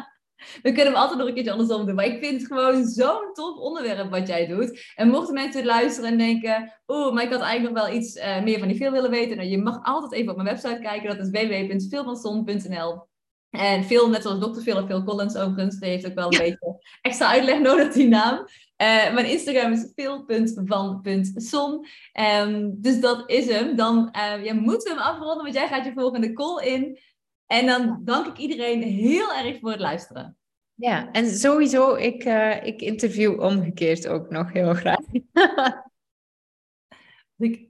we 0.63 0.71
kunnen 0.71 0.85
hem 0.85 0.95
altijd 0.95 1.19
nog 1.19 1.27
een 1.27 1.33
keertje 1.33 1.51
andersom 1.51 1.85
doen. 1.85 1.95
Maar 1.95 2.05
ik 2.05 2.23
vind 2.23 2.41
het 2.41 2.47
gewoon 2.47 2.85
zo'n 2.85 3.33
tof 3.33 3.57
onderwerp 3.57 4.11
wat 4.11 4.27
jij 4.27 4.47
doet. 4.47 4.91
En 4.95 5.09
mochten 5.09 5.33
mensen 5.33 5.65
luisteren 5.65 6.09
en 6.09 6.17
denken... 6.17 6.73
Oeh, 6.87 7.13
maar 7.13 7.23
ik 7.23 7.31
had 7.31 7.41
eigenlijk 7.41 7.75
nog 7.75 7.85
wel 7.85 7.95
iets 7.95 8.15
uh, 8.15 8.43
meer 8.43 8.59
van 8.59 8.67
die 8.67 8.77
film 8.77 8.93
willen 8.93 9.11
weten. 9.11 9.37
Nou, 9.37 9.49
je 9.49 9.57
mag 9.57 9.79
altijd 9.83 10.13
even 10.13 10.29
op 10.29 10.35
mijn 10.35 10.49
website 10.49 10.81
kijken. 10.81 11.17
Dat 11.17 11.27
is 11.27 11.29
www.filmvanson.nl 11.29 13.11
en 13.53 13.83
Phil, 13.83 14.09
net 14.09 14.21
zoals 14.21 14.39
Dr. 14.39 14.61
Phil 14.61 14.77
en 14.77 14.87
Phil 14.87 15.03
Collins 15.03 15.35
overigens, 15.35 15.79
die 15.79 15.89
heeft 15.89 16.05
ook 16.05 16.13
wel 16.13 16.33
een 16.33 16.39
beetje 16.39 16.81
extra 17.01 17.27
uitleg 17.27 17.59
nodig, 17.59 17.93
die 17.93 18.07
naam. 18.07 18.45
Uh, 18.77 19.13
mijn 19.13 19.29
Instagram 19.29 19.71
is 19.71 19.91
phil.van.son. 19.95 21.73
Um, 21.73 21.83
ehm, 22.11 22.69
dus 22.73 22.99
dat 22.99 23.29
is 23.29 23.49
hem. 23.49 23.75
Dan 23.75 24.15
uh, 24.15 24.45
ja, 24.45 24.53
moeten 24.53 24.93
we 24.93 24.99
hem 24.99 25.07
afronden, 25.13 25.43
want 25.43 25.53
jij 25.53 25.67
gaat 25.67 25.85
je 25.85 25.93
volgende 25.93 26.33
call 26.33 26.65
in. 26.65 26.99
En 27.45 27.65
dan 27.65 28.01
dank 28.03 28.27
ik 28.27 28.37
iedereen 28.37 28.81
heel 28.81 29.33
erg 29.33 29.59
voor 29.59 29.71
het 29.71 29.79
luisteren. 29.79 30.37
Ja, 30.75 31.11
en 31.11 31.29
sowieso, 31.29 31.95
ik, 31.95 32.25
uh, 32.25 32.65
ik 32.65 32.81
interview 32.81 33.41
omgekeerd 33.41 34.07
ook 34.07 34.29
nog 34.29 34.51
heel 34.51 34.73
graag. 34.73 34.99
ik 37.37 37.61